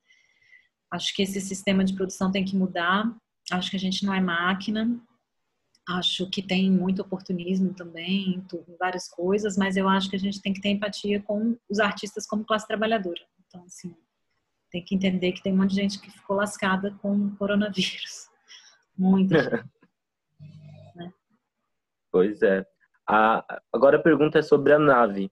acho 0.91 1.13
que 1.15 1.21
esse 1.21 1.41
sistema 1.41 1.83
de 1.83 1.93
produção 1.93 2.31
tem 2.31 2.43
que 2.43 2.55
mudar. 2.55 3.15
Acho 3.51 3.69
que 3.69 3.77
a 3.77 3.79
gente 3.79 4.05
não 4.05 4.13
é 4.13 4.21
máquina. 4.21 4.99
Acho 5.89 6.29
que 6.29 6.41
tem 6.41 6.69
muito 6.69 7.01
oportunismo 7.01 7.73
também 7.73 8.35
em 8.35 8.77
várias 8.77 9.07
coisas, 9.07 9.55
mas 9.55 9.77
eu 9.77 9.87
acho 9.87 10.09
que 10.09 10.17
a 10.17 10.19
gente 10.19 10.41
tem 10.41 10.53
que 10.53 10.59
ter 10.59 10.69
empatia 10.69 11.21
com 11.21 11.57
os 11.69 11.79
artistas 11.79 12.27
como 12.27 12.43
classe 12.43 12.67
trabalhadora. 12.67 13.21
Então, 13.47 13.63
assim, 13.63 13.95
tem 14.71 14.83
que 14.83 14.95
entender 14.95 15.31
que 15.31 15.41
tem 15.41 15.53
um 15.53 15.57
monte 15.57 15.71
de 15.71 15.81
gente 15.81 15.99
que 15.99 16.11
ficou 16.11 16.35
lascada 16.35 16.91
com 17.01 17.15
o 17.15 17.35
coronavírus. 17.35 18.29
Muita 18.97 19.37
gente. 19.43 19.65
né? 20.95 21.13
Pois 22.11 22.41
é. 22.41 22.65
A, 23.07 23.61
agora 23.71 23.97
a 23.97 24.01
pergunta 24.01 24.39
é 24.39 24.41
sobre 24.41 24.73
a 24.73 24.79
nave. 24.79 25.31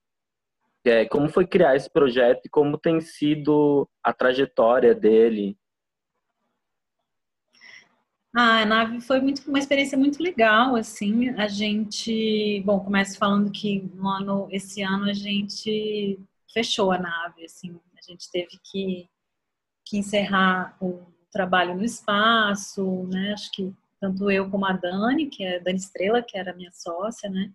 É, 0.85 1.05
como 1.05 1.27
foi 1.27 1.47
criar 1.47 1.75
esse 1.75 1.89
projeto 1.89 2.45
e 2.45 2.49
como 2.49 2.77
tem 2.77 3.01
sido 3.01 3.89
a 4.03 4.13
trajetória 4.13 4.93
dele? 4.93 5.57
Ah, 8.37 8.61
a 8.61 8.65
nave 8.65 8.99
foi 8.99 9.21
muito, 9.21 9.47
uma 9.47 9.57
experiência 9.57 9.97
muito 9.97 10.21
legal, 10.21 10.75
assim, 10.75 11.29
a 11.29 11.47
gente, 11.47 12.61
bom, 12.65 12.81
começo 12.81 13.17
falando 13.17 13.49
que 13.49 13.89
no 13.95 14.09
ano, 14.09 14.47
esse 14.51 14.83
ano 14.83 15.05
a 15.05 15.13
gente 15.13 16.19
fechou 16.53 16.91
a 16.91 16.97
nave, 16.97 17.45
assim, 17.45 17.79
a 17.97 18.01
gente 18.01 18.29
teve 18.29 18.59
que, 18.61 19.09
que 19.85 19.97
encerrar 19.97 20.75
o 20.81 21.01
trabalho 21.31 21.75
no 21.75 21.83
espaço, 21.83 23.07
né, 23.11 23.33
acho 23.33 23.51
que 23.51 23.73
tanto 23.99 24.29
eu 24.29 24.49
como 24.49 24.65
a 24.65 24.73
Dani, 24.73 25.27
que 25.27 25.43
é 25.43 25.57
a 25.57 25.59
Dani 25.59 25.77
Estrela, 25.77 26.21
que 26.21 26.37
era 26.37 26.53
minha 26.53 26.71
sócia, 26.71 27.29
né? 27.29 27.51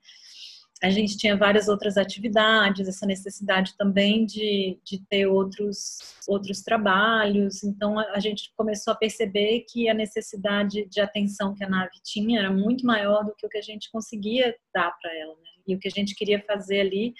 A 0.82 0.88
gente 0.88 1.18
tinha 1.18 1.36
várias 1.36 1.68
outras 1.68 1.98
atividades, 1.98 2.88
essa 2.88 3.04
necessidade 3.04 3.76
também 3.76 4.24
de, 4.24 4.78
de 4.82 4.98
ter 5.10 5.26
outros, 5.26 6.16
outros 6.26 6.62
trabalhos. 6.62 7.62
Então, 7.62 7.98
a, 7.98 8.12
a 8.14 8.18
gente 8.18 8.50
começou 8.56 8.94
a 8.94 8.96
perceber 8.96 9.66
que 9.68 9.90
a 9.90 9.94
necessidade 9.94 10.86
de 10.86 11.00
atenção 11.00 11.54
que 11.54 11.62
a 11.62 11.68
nave 11.68 12.00
tinha 12.02 12.40
era 12.40 12.50
muito 12.50 12.86
maior 12.86 13.24
do 13.24 13.34
que 13.34 13.44
o 13.44 13.48
que 13.48 13.58
a 13.58 13.62
gente 13.62 13.90
conseguia 13.92 14.56
dar 14.74 14.90
para 14.98 15.14
ela. 15.14 15.34
Né? 15.34 15.50
E 15.68 15.74
o 15.74 15.78
que 15.78 15.88
a 15.88 15.90
gente 15.90 16.14
queria 16.14 16.42
fazer 16.46 16.80
ali 16.80 17.12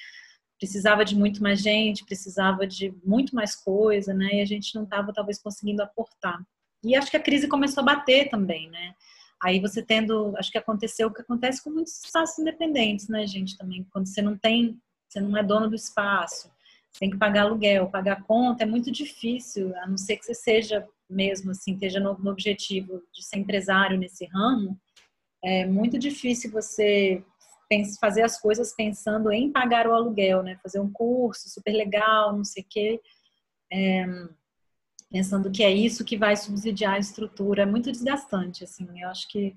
precisava 0.60 1.04
de 1.04 1.16
muito 1.16 1.42
mais 1.42 1.60
gente, 1.60 2.04
precisava 2.04 2.66
de 2.66 2.94
muito 3.02 3.34
mais 3.34 3.56
coisa, 3.56 4.12
né? 4.12 4.34
E 4.34 4.40
a 4.42 4.44
gente 4.44 4.74
não 4.74 4.84
estava, 4.84 5.12
talvez, 5.12 5.40
conseguindo 5.40 5.82
aportar. 5.82 6.38
E 6.84 6.94
acho 6.94 7.10
que 7.10 7.16
a 7.16 7.22
crise 7.22 7.48
começou 7.48 7.80
a 7.80 7.86
bater 7.86 8.28
também, 8.28 8.70
né? 8.70 8.94
Aí 9.42 9.58
você 9.58 9.82
tendo, 9.82 10.36
acho 10.36 10.52
que 10.52 10.58
aconteceu 10.58 11.08
o 11.08 11.12
que 11.12 11.22
acontece 11.22 11.64
com 11.64 11.70
muitos 11.70 12.04
espaços 12.04 12.38
independentes, 12.38 13.08
né, 13.08 13.26
gente, 13.26 13.56
também. 13.56 13.86
Quando 13.90 14.06
você 14.06 14.20
não 14.20 14.36
tem, 14.36 14.78
você 15.08 15.18
não 15.18 15.34
é 15.34 15.42
dono 15.42 15.68
do 15.68 15.74
espaço, 15.74 16.50
você 16.92 17.00
tem 17.00 17.10
que 17.10 17.16
pagar 17.16 17.42
aluguel, 17.42 17.88
pagar 17.88 18.22
conta, 18.24 18.64
é 18.64 18.66
muito 18.66 18.90
difícil, 18.90 19.74
a 19.78 19.86
não 19.86 19.96
ser 19.96 20.18
que 20.18 20.26
você 20.26 20.34
seja 20.34 20.86
mesmo 21.08 21.52
assim, 21.52 21.72
esteja 21.72 21.98
no, 21.98 22.18
no 22.18 22.30
objetivo 22.30 23.02
de 23.12 23.24
ser 23.24 23.38
empresário 23.38 23.98
nesse 23.98 24.26
ramo, 24.26 24.78
é 25.42 25.64
muito 25.64 25.98
difícil 25.98 26.50
você 26.50 27.24
fazer 28.00 28.22
as 28.22 28.40
coisas 28.40 28.74
pensando 28.74 29.30
em 29.32 29.50
pagar 29.52 29.86
o 29.86 29.92
aluguel, 29.92 30.42
né? 30.42 30.58
Fazer 30.62 30.80
um 30.80 30.90
curso 30.90 31.48
super 31.48 31.72
legal, 31.72 32.36
não 32.36 32.44
sei 32.44 32.62
o 32.62 32.66
quê. 32.68 33.00
É, 33.72 34.06
pensando 35.10 35.50
que 35.50 35.62
é 35.62 35.70
isso 35.70 36.04
que 36.04 36.16
vai 36.16 36.36
subsidiar 36.36 36.94
a 36.94 36.98
estrutura. 36.98 37.62
É 37.62 37.66
muito 37.66 37.90
desgastante, 37.90 38.64
assim. 38.64 38.86
Eu 39.00 39.08
acho 39.08 39.28
que 39.28 39.56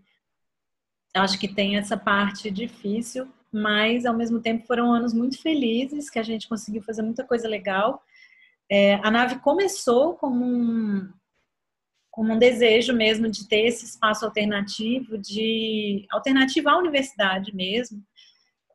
eu 1.16 1.22
acho 1.22 1.40
que 1.40 1.48
tem 1.48 1.78
essa 1.78 1.96
parte 1.96 2.50
difícil, 2.50 3.32
mas 3.52 4.04
ao 4.04 4.16
mesmo 4.16 4.42
tempo 4.42 4.66
foram 4.66 4.92
anos 4.92 5.14
muito 5.14 5.40
felizes 5.40 6.10
que 6.10 6.18
a 6.18 6.24
gente 6.24 6.50
conseguiu 6.50 6.82
fazer 6.82 7.04
muita 7.04 7.24
coisa 7.24 7.48
legal. 7.48 8.04
É, 8.68 8.96
a 8.96 9.12
nave 9.12 9.38
começou 9.40 10.16
como 10.16 10.44
um, 10.44 11.08
como 12.14 12.32
um 12.32 12.38
desejo 12.38 12.94
mesmo 12.94 13.28
de 13.28 13.48
ter 13.48 13.66
esse 13.66 13.86
espaço 13.86 14.24
alternativo, 14.24 15.18
de 15.18 16.06
alternativo 16.12 16.70
à 16.70 16.78
universidade 16.78 17.56
mesmo. 17.56 18.06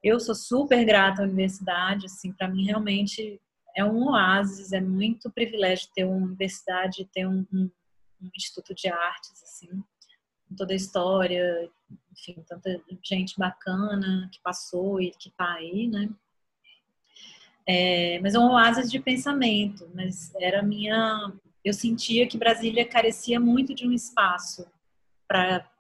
Eu 0.03 0.19
sou 0.19 0.35
super 0.35 0.85
grata 0.85 1.23
à 1.23 1.25
universidade, 1.25 2.07
assim, 2.07 2.33
para 2.33 2.49
mim 2.49 2.65
realmente 2.65 3.41
é 3.77 3.85
um 3.85 4.09
oásis, 4.09 4.73
é 4.73 4.81
muito 4.81 5.31
privilégio 5.31 5.89
ter 5.95 6.05
uma 6.05 6.17
universidade, 6.17 7.09
ter 7.15 7.29
um, 7.29 7.47
um, 7.53 7.71
um 8.21 8.31
instituto 8.35 8.75
de 8.75 8.89
artes, 8.89 9.41
assim, 9.45 9.69
com 10.49 10.57
toda 10.57 10.73
a 10.73 10.77
história, 10.77 11.71
enfim, 12.11 12.43
tanta 12.45 12.83
gente 13.05 13.39
bacana 13.39 14.29
que 14.33 14.41
passou 14.43 15.01
e 15.01 15.13
que 15.13 15.29
está 15.29 15.55
aí, 15.55 15.87
né? 15.87 16.11
É, 17.65 18.19
mas 18.19 18.35
é 18.35 18.39
um 18.41 18.51
oásis 18.51 18.91
de 18.91 18.99
pensamento, 18.99 19.89
mas 19.95 20.35
era 20.35 20.61
minha, 20.61 21.33
eu 21.69 21.75
sentia 21.75 22.27
que 22.27 22.39
Brasília 22.39 22.89
carecia 22.89 23.39
muito 23.39 23.75
de 23.75 23.87
um 23.87 23.93
espaço 23.93 24.67
para 25.27 25.71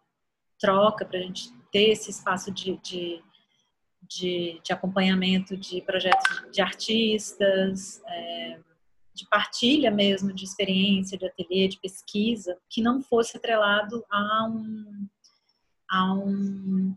troca, 0.59 1.05
para 1.05 1.19
a 1.19 1.23
gente 1.23 1.53
ter 1.71 1.91
esse 1.91 2.11
espaço 2.11 2.51
de, 2.51 2.77
de 2.79 3.23
de, 4.09 4.61
de 4.65 4.73
acompanhamento 4.73 5.57
de 5.57 5.83
projetos 5.83 6.51
de 6.51 6.63
artistas, 6.63 8.03
é, 8.07 8.59
de 9.15 9.27
partilha 9.29 9.91
mesmo 9.91 10.33
de 10.33 10.45
experiência, 10.45 11.19
de 11.19 11.27
ateliê, 11.27 11.69
de 11.69 11.79
pesquisa, 11.79 12.59
que 12.69 12.81
não 12.81 13.03
fosse 13.03 13.37
atrelado 13.37 14.05
a 14.11 14.47
um, 14.49 15.09
a 15.91 16.15
um 16.15 16.97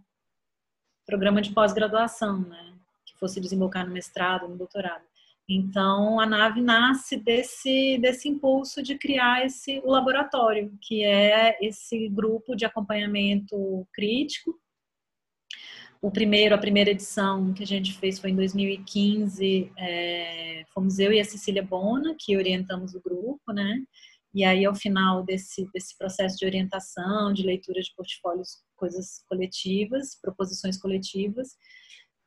programa 1.05 1.41
de 1.41 1.51
pós-graduação, 1.51 2.39
né? 2.41 2.73
que 3.05 3.17
fosse 3.17 3.41
desembocar 3.41 3.85
no 3.85 3.91
mestrado, 3.91 4.47
no 4.47 4.55
doutorado. 4.55 5.03
Então, 5.53 6.19
a 6.19 6.25
nave 6.25 6.61
nasce 6.61 7.17
desse, 7.17 7.97
desse 7.99 8.29
impulso 8.29 8.81
de 8.81 8.97
criar 8.97 9.45
esse, 9.45 9.79
o 9.83 9.91
laboratório, 9.91 10.71
que 10.81 11.03
é 11.03 11.57
esse 11.61 12.07
grupo 12.09 12.55
de 12.55 12.65
acompanhamento 12.65 13.85
crítico 13.93 14.59
o 16.01 16.09
primeiro, 16.09 16.55
a 16.55 16.57
primeira 16.57 16.89
edição 16.89 17.53
que 17.53 17.61
a 17.61 17.67
gente 17.67 17.93
fez 17.93 18.17
foi 18.17 18.31
em 18.31 18.35
2015. 18.35 19.71
É, 19.77 20.63
fomos 20.73 20.97
eu 20.97 21.13
e 21.13 21.19
a 21.19 21.23
Cecília 21.23 21.61
Bona, 21.61 22.15
que 22.17 22.35
orientamos 22.35 22.95
o 22.95 23.01
grupo, 23.01 23.53
né? 23.53 23.79
E 24.33 24.43
aí, 24.43 24.65
ao 24.65 24.73
final 24.73 25.23
desse, 25.23 25.69
desse 25.71 25.95
processo 25.95 26.37
de 26.37 26.45
orientação, 26.45 27.31
de 27.31 27.43
leitura 27.43 27.81
de 27.81 27.93
portfólios, 27.95 28.63
coisas 28.75 29.23
coletivas, 29.29 30.17
proposições 30.19 30.77
coletivas, 30.79 31.49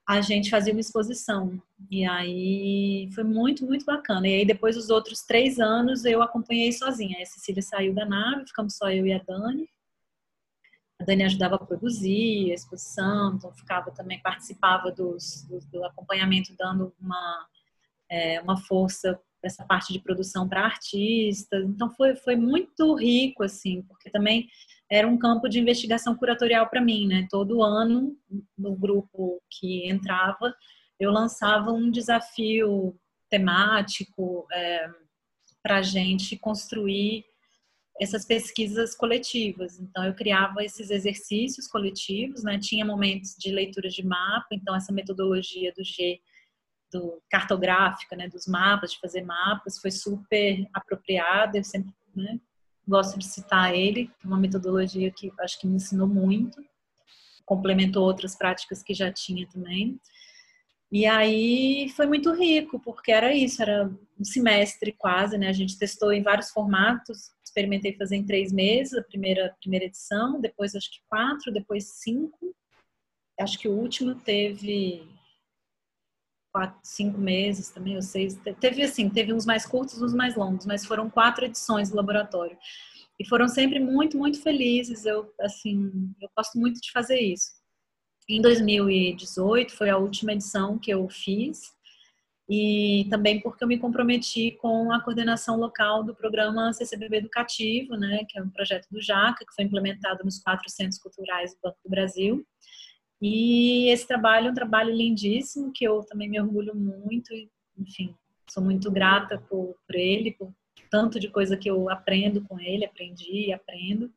a 0.06 0.20
gente 0.20 0.50
fazia 0.50 0.72
uma 0.72 0.80
exposição. 0.80 1.60
E 1.90 2.04
aí 2.06 3.08
foi 3.14 3.24
muito, 3.24 3.66
muito 3.66 3.84
bacana. 3.84 4.28
E 4.28 4.34
aí, 4.34 4.46
depois 4.46 4.76
dos 4.76 4.90
outros 4.90 5.22
três 5.22 5.58
anos, 5.58 6.04
eu 6.04 6.22
acompanhei 6.22 6.72
sozinha. 6.72 7.22
A 7.22 7.26
Cecília 7.26 7.62
saiu 7.62 7.94
da 7.94 8.04
nave, 8.04 8.46
ficamos 8.46 8.76
só 8.76 8.90
eu 8.90 9.06
e 9.06 9.12
a 9.12 9.18
Dani 9.18 9.68
a 11.00 11.04
Dani 11.04 11.24
ajudava 11.24 11.56
a 11.56 11.58
produzir 11.58 12.50
a 12.50 12.54
exposição, 12.54 13.34
então 13.34 13.52
ficava 13.52 13.90
também, 13.90 14.20
participava 14.20 14.90
dos, 14.90 15.42
do, 15.48 15.58
do 15.70 15.84
acompanhamento, 15.84 16.54
dando 16.56 16.94
uma, 17.00 17.46
é, 18.08 18.40
uma 18.40 18.56
força 18.56 19.20
para 19.40 19.48
essa 19.48 19.64
parte 19.64 19.92
de 19.92 19.98
produção 19.98 20.48
para 20.48 20.64
artistas. 20.64 21.64
Então 21.68 21.90
foi, 21.90 22.14
foi 22.16 22.36
muito 22.36 22.94
rico, 22.94 23.42
assim, 23.42 23.82
porque 23.82 24.08
também 24.08 24.48
era 24.90 25.08
um 25.08 25.18
campo 25.18 25.48
de 25.48 25.58
investigação 25.58 26.14
curatorial 26.14 26.68
para 26.68 26.80
mim, 26.80 27.06
né? 27.06 27.26
Todo 27.30 27.62
ano, 27.62 28.16
no 28.56 28.76
grupo 28.76 29.42
que 29.50 29.88
entrava, 29.88 30.54
eu 31.00 31.10
lançava 31.10 31.72
um 31.72 31.90
desafio 31.90 32.94
temático, 33.30 34.46
é, 34.52 34.88
para 35.64 35.78
a 35.78 35.82
gente 35.82 36.36
construir 36.36 37.24
essas 38.00 38.26
pesquisas 38.26 38.94
coletivas. 38.94 39.78
Então, 39.80 40.04
eu 40.04 40.14
criava 40.14 40.62
esses 40.62 40.90
exercícios 40.90 41.66
coletivos, 41.66 42.44
né? 42.44 42.58
tinha 42.58 42.84
momentos 42.84 43.34
de 43.38 43.50
leitura 43.50 43.88
de 43.88 44.04
mapa, 44.04 44.48
então, 44.52 44.76
essa 44.76 44.92
metodologia 44.92 45.72
do 45.72 45.82
G, 45.82 46.20
do 46.92 47.22
cartográfica, 47.30 48.14
né? 48.14 48.28
dos 48.28 48.46
mapas, 48.46 48.92
de 48.92 49.00
fazer 49.00 49.22
mapas, 49.22 49.78
foi 49.78 49.90
super 49.90 50.68
apropriada. 50.74 51.56
Eu 51.56 51.64
sempre 51.64 51.92
né? 52.14 52.38
Gosto 52.86 53.18
de 53.18 53.26
citar 53.26 53.74
ele, 53.74 54.10
é 54.22 54.26
uma 54.26 54.38
metodologia 54.38 55.10
que 55.10 55.32
acho 55.40 55.58
que 55.60 55.66
me 55.66 55.76
ensinou 55.76 56.06
muito, 56.06 56.62
complementou 57.44 58.04
outras 58.04 58.34
práticas 58.36 58.82
que 58.82 58.94
já 58.94 59.12
tinha 59.12 59.46
também. 59.48 59.98
E 60.90 61.06
aí 61.06 61.88
foi 61.96 62.06
muito 62.06 62.32
rico, 62.32 62.78
porque 62.78 63.10
era 63.10 63.34
isso, 63.34 63.60
era 63.60 63.90
um 64.18 64.24
semestre 64.24 64.92
quase, 64.92 65.36
né? 65.36 65.48
A 65.48 65.52
gente 65.52 65.78
testou 65.78 66.12
em 66.12 66.22
vários 66.22 66.50
formatos, 66.50 67.32
experimentei 67.42 67.96
fazer 67.96 68.16
em 68.16 68.24
três 68.24 68.52
meses, 68.52 68.94
a 68.94 69.02
primeira, 69.02 69.56
primeira 69.60 69.86
edição, 69.86 70.40
depois 70.40 70.74
acho 70.74 70.90
que 70.90 71.00
quatro, 71.08 71.52
depois 71.52 71.84
cinco. 72.00 72.54
Acho 73.40 73.58
que 73.58 73.68
o 73.68 73.72
último 73.72 74.14
teve 74.14 75.08
quatro, 76.54 76.78
cinco 76.84 77.18
meses 77.18 77.68
também, 77.70 77.96
ou 77.96 78.02
seis. 78.02 78.38
Teve 78.60 78.84
assim, 78.84 79.10
teve 79.10 79.32
uns 79.32 79.44
mais 79.44 79.66
curtos, 79.66 80.00
uns 80.00 80.14
mais 80.14 80.36
longos, 80.36 80.64
mas 80.64 80.86
foram 80.86 81.10
quatro 81.10 81.44
edições 81.44 81.90
do 81.90 81.96
laboratório. 81.96 82.56
E 83.18 83.28
foram 83.28 83.48
sempre 83.48 83.80
muito, 83.80 84.16
muito 84.16 84.40
felizes. 84.40 85.04
Eu, 85.04 85.34
assim, 85.40 85.90
eu 86.22 86.30
gosto 86.36 86.56
muito 86.56 86.80
de 86.80 86.92
fazer 86.92 87.18
isso. 87.18 87.50
Em 88.28 88.40
2018 88.40 89.72
foi 89.72 89.90
a 89.90 89.98
última 89.98 90.32
edição 90.32 90.78
que 90.78 90.92
eu 90.92 91.08
fiz 91.08 91.74
e 92.48 93.06
também 93.10 93.40
porque 93.40 93.64
eu 93.64 93.68
me 93.68 93.78
comprometi 93.78 94.52
com 94.52 94.92
a 94.92 95.00
coordenação 95.00 95.56
local 95.56 96.04
do 96.04 96.14
programa 96.14 96.72
CCBB 96.72 97.16
Educativo, 97.16 97.96
né, 97.96 98.24
que 98.28 98.38
é 98.38 98.42
um 98.42 98.50
projeto 98.50 98.86
do 98.90 99.00
JACA, 99.00 99.44
que 99.44 99.54
foi 99.54 99.64
implementado 99.64 100.24
nos 100.24 100.38
quatro 100.38 100.70
centros 100.70 101.00
culturais 101.00 101.52
do 101.54 101.58
Banco 101.62 101.78
do 101.84 101.90
Brasil. 101.90 102.46
E 103.26 103.88
esse 103.88 104.06
trabalho 104.06 104.48
é 104.48 104.50
um 104.50 104.54
trabalho 104.54 104.94
lindíssimo, 104.94 105.72
que 105.72 105.82
eu 105.82 106.04
também 106.04 106.28
me 106.28 106.38
orgulho 106.38 106.76
muito, 106.76 107.32
enfim, 107.78 108.14
sou 108.46 108.62
muito 108.62 108.90
grata 108.90 109.38
por, 109.48 109.74
por 109.86 109.96
ele, 109.96 110.32
por 110.32 110.52
tanto 110.90 111.18
de 111.18 111.30
coisa 111.30 111.56
que 111.56 111.70
eu 111.70 111.88
aprendo 111.88 112.44
com 112.44 112.60
ele, 112.60 112.84
aprendi 112.84 113.46
e 113.46 113.52
aprendo, 113.54 114.12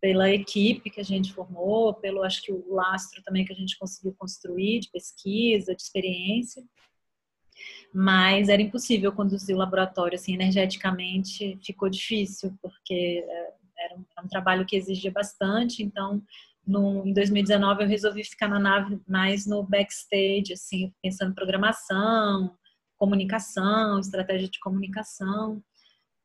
pela 0.00 0.30
equipe 0.30 0.88
que 0.88 1.00
a 1.00 1.04
gente 1.04 1.32
formou, 1.32 1.94
pelo, 1.94 2.22
acho 2.22 2.44
que 2.44 2.52
o 2.52 2.72
lastro 2.72 3.20
também 3.24 3.44
que 3.44 3.52
a 3.52 3.56
gente 3.56 3.76
conseguiu 3.76 4.14
construir 4.16 4.78
de 4.78 4.88
pesquisa, 4.88 5.74
de 5.74 5.82
experiência. 5.82 6.62
Mas 7.92 8.48
era 8.48 8.62
impossível 8.62 9.10
conduzir 9.10 9.56
o 9.56 9.58
laboratório 9.58 10.14
assim 10.14 10.32
energeticamente 10.32 11.58
ficou 11.60 11.90
difícil 11.90 12.56
porque 12.62 13.24
é, 13.26 13.52
era 13.78 13.96
um, 13.96 14.04
era 14.16 14.24
um 14.24 14.28
trabalho 14.28 14.66
que 14.66 14.76
exigia 14.76 15.10
bastante 15.10 15.82
então 15.82 16.22
no, 16.66 17.06
em 17.06 17.12
2019 17.12 17.82
eu 17.82 17.88
resolvi 17.88 18.24
ficar 18.24 18.48
na 18.48 18.58
nave 18.58 19.00
mais 19.06 19.46
no 19.46 19.62
backstage 19.62 20.52
assim 20.52 20.92
pensando 21.02 21.32
em 21.32 21.34
programação 21.34 22.56
comunicação 22.96 23.98
estratégia 23.98 24.48
de 24.48 24.58
comunicação 24.60 25.62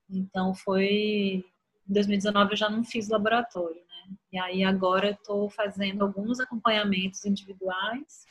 então 0.10 0.54
foi 0.54 1.44
em 1.88 1.94
2019 1.94 2.54
eu 2.54 2.58
já 2.58 2.70
não 2.70 2.84
fiz 2.84 3.10
laboratório 3.10 3.82
né 3.82 4.16
e 4.32 4.40
aí 4.40 4.64
agora 4.64 5.12
estou 5.12 5.50
fazendo 5.50 6.04
alguns 6.04 6.40
acompanhamentos 6.40 7.26
individuais 7.26 8.26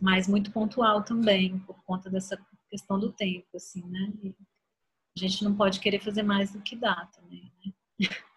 mas 0.00 0.26
muito 0.26 0.50
pontual 0.50 1.04
também, 1.04 1.58
por 1.60 1.84
conta 1.84 2.08
dessa 2.08 2.38
questão 2.70 2.98
do 2.98 3.12
tempo, 3.12 3.48
assim, 3.54 3.84
né? 3.86 4.12
E 4.22 4.34
a 5.16 5.20
gente 5.20 5.44
não 5.44 5.54
pode 5.54 5.78
querer 5.78 6.00
fazer 6.00 6.22
mais 6.22 6.52
do 6.52 6.62
que 6.62 6.74
dá 6.74 7.06
também, 7.14 7.52
né? 7.64 7.72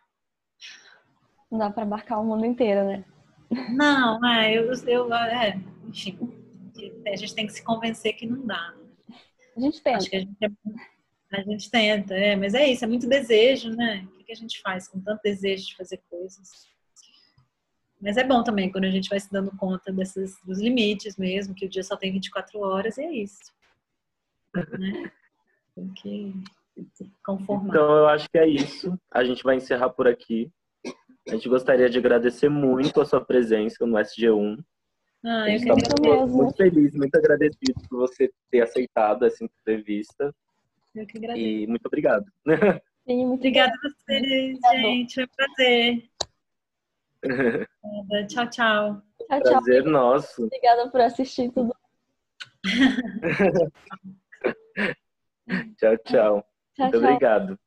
Não 1.53 1.59
dá 1.59 1.69
para 1.69 1.83
abarcar 1.83 2.19
o 2.19 2.25
mundo 2.25 2.47
inteiro, 2.47 2.83
né? 2.83 3.05
Não, 3.69 4.25
é, 4.27 4.57
eu, 4.57 4.71
eu 4.87 5.13
é, 5.13 5.55
enfim, 5.87 6.17
a 7.05 7.15
gente 7.15 7.35
tem 7.35 7.45
que 7.45 7.53
se 7.53 7.63
convencer 7.63 8.13
que 8.13 8.25
não 8.25 8.43
dá. 8.43 8.73
Né? 8.75 9.19
A 9.55 9.59
gente 9.59 9.83
tenta. 9.83 9.97
Acho 9.97 10.09
que 10.09 10.15
a 10.15 10.19
gente, 10.19 10.35
é, 10.41 10.49
a 11.31 11.43
gente 11.43 11.69
tenta, 11.69 12.15
é, 12.15 12.35
mas 12.35 12.55
é 12.55 12.67
isso, 12.67 12.83
é 12.83 12.87
muito 12.87 13.07
desejo, 13.07 13.69
né? 13.69 14.03
O 14.19 14.23
que 14.23 14.31
a 14.31 14.35
gente 14.35 14.59
faz 14.61 14.87
com 14.87 14.99
tanto 14.99 15.21
desejo 15.21 15.67
de 15.67 15.75
fazer 15.75 16.01
coisas? 16.09 16.49
Mas 18.01 18.17
é 18.17 18.23
bom 18.23 18.41
também 18.43 18.71
quando 18.71 18.85
a 18.85 18.89
gente 18.89 19.07
vai 19.07 19.19
se 19.19 19.31
dando 19.31 19.55
conta 19.55 19.93
desses, 19.93 20.35
dos 20.43 20.59
limites 20.59 21.17
mesmo, 21.17 21.53
que 21.53 21.67
o 21.67 21.69
dia 21.69 21.83
só 21.83 21.95
tem 21.95 22.11
24 22.11 22.59
horas 22.61 22.97
e 22.97 23.03
é 23.03 23.11
isso. 23.11 23.53
Né? 24.55 25.11
Tem 25.75 25.87
que 25.89 26.33
se 26.93 27.11
conformar. 27.23 27.69
Então 27.69 27.95
eu 27.95 28.07
acho 28.07 28.27
que 28.27 28.39
é 28.39 28.47
isso. 28.47 28.99
A 29.11 29.23
gente 29.23 29.43
vai 29.43 29.57
encerrar 29.57 29.91
por 29.91 30.07
aqui. 30.07 30.51
A 31.27 31.31
gente 31.31 31.47
gostaria 31.47 31.89
de 31.89 31.97
agradecer 31.97 32.49
muito 32.49 32.99
a 32.99 33.05
sua 33.05 33.23
presença 33.23 33.85
no 33.85 33.97
SG1. 33.97 34.63
Ah, 35.25 35.49
eu 35.49 35.59
tá 35.65 35.73
muito, 35.73 36.27
muito 36.27 36.57
feliz, 36.57 36.93
muito 36.93 37.15
agradecido 37.15 37.79
por 37.89 37.99
você 37.99 38.29
ter 38.51 38.61
aceitado 38.61 39.25
essa 39.25 39.43
entrevista. 39.43 40.35
Eu 40.93 41.07
que 41.07 41.17
agradeço. 41.17 41.45
E 41.45 41.65
muito 41.65 41.85
obrigado. 41.85 42.25
Sim, 43.07 43.25
muito 43.25 43.39
Obrigada 43.41 43.73
a 43.73 43.89
vocês, 43.89 44.59
gente. 44.71 45.15
Foi 45.15 45.23
um 45.23 45.27
prazer. 45.35 46.09
Tchau, 48.27 48.49
tchau. 48.49 49.01
Tchau, 49.17 49.41
tchau. 49.41 49.41
Prazer 49.41 49.85
nosso. 49.85 50.43
Obrigada 50.43 50.89
por 50.89 50.99
assistir 51.01 51.51
tudo. 51.51 51.73
tchau, 55.77 55.97
tchau. 56.05 56.45
Tchau, 56.75 56.85
Muito 56.85 56.99
tchau. 56.99 57.09
obrigado. 57.09 57.59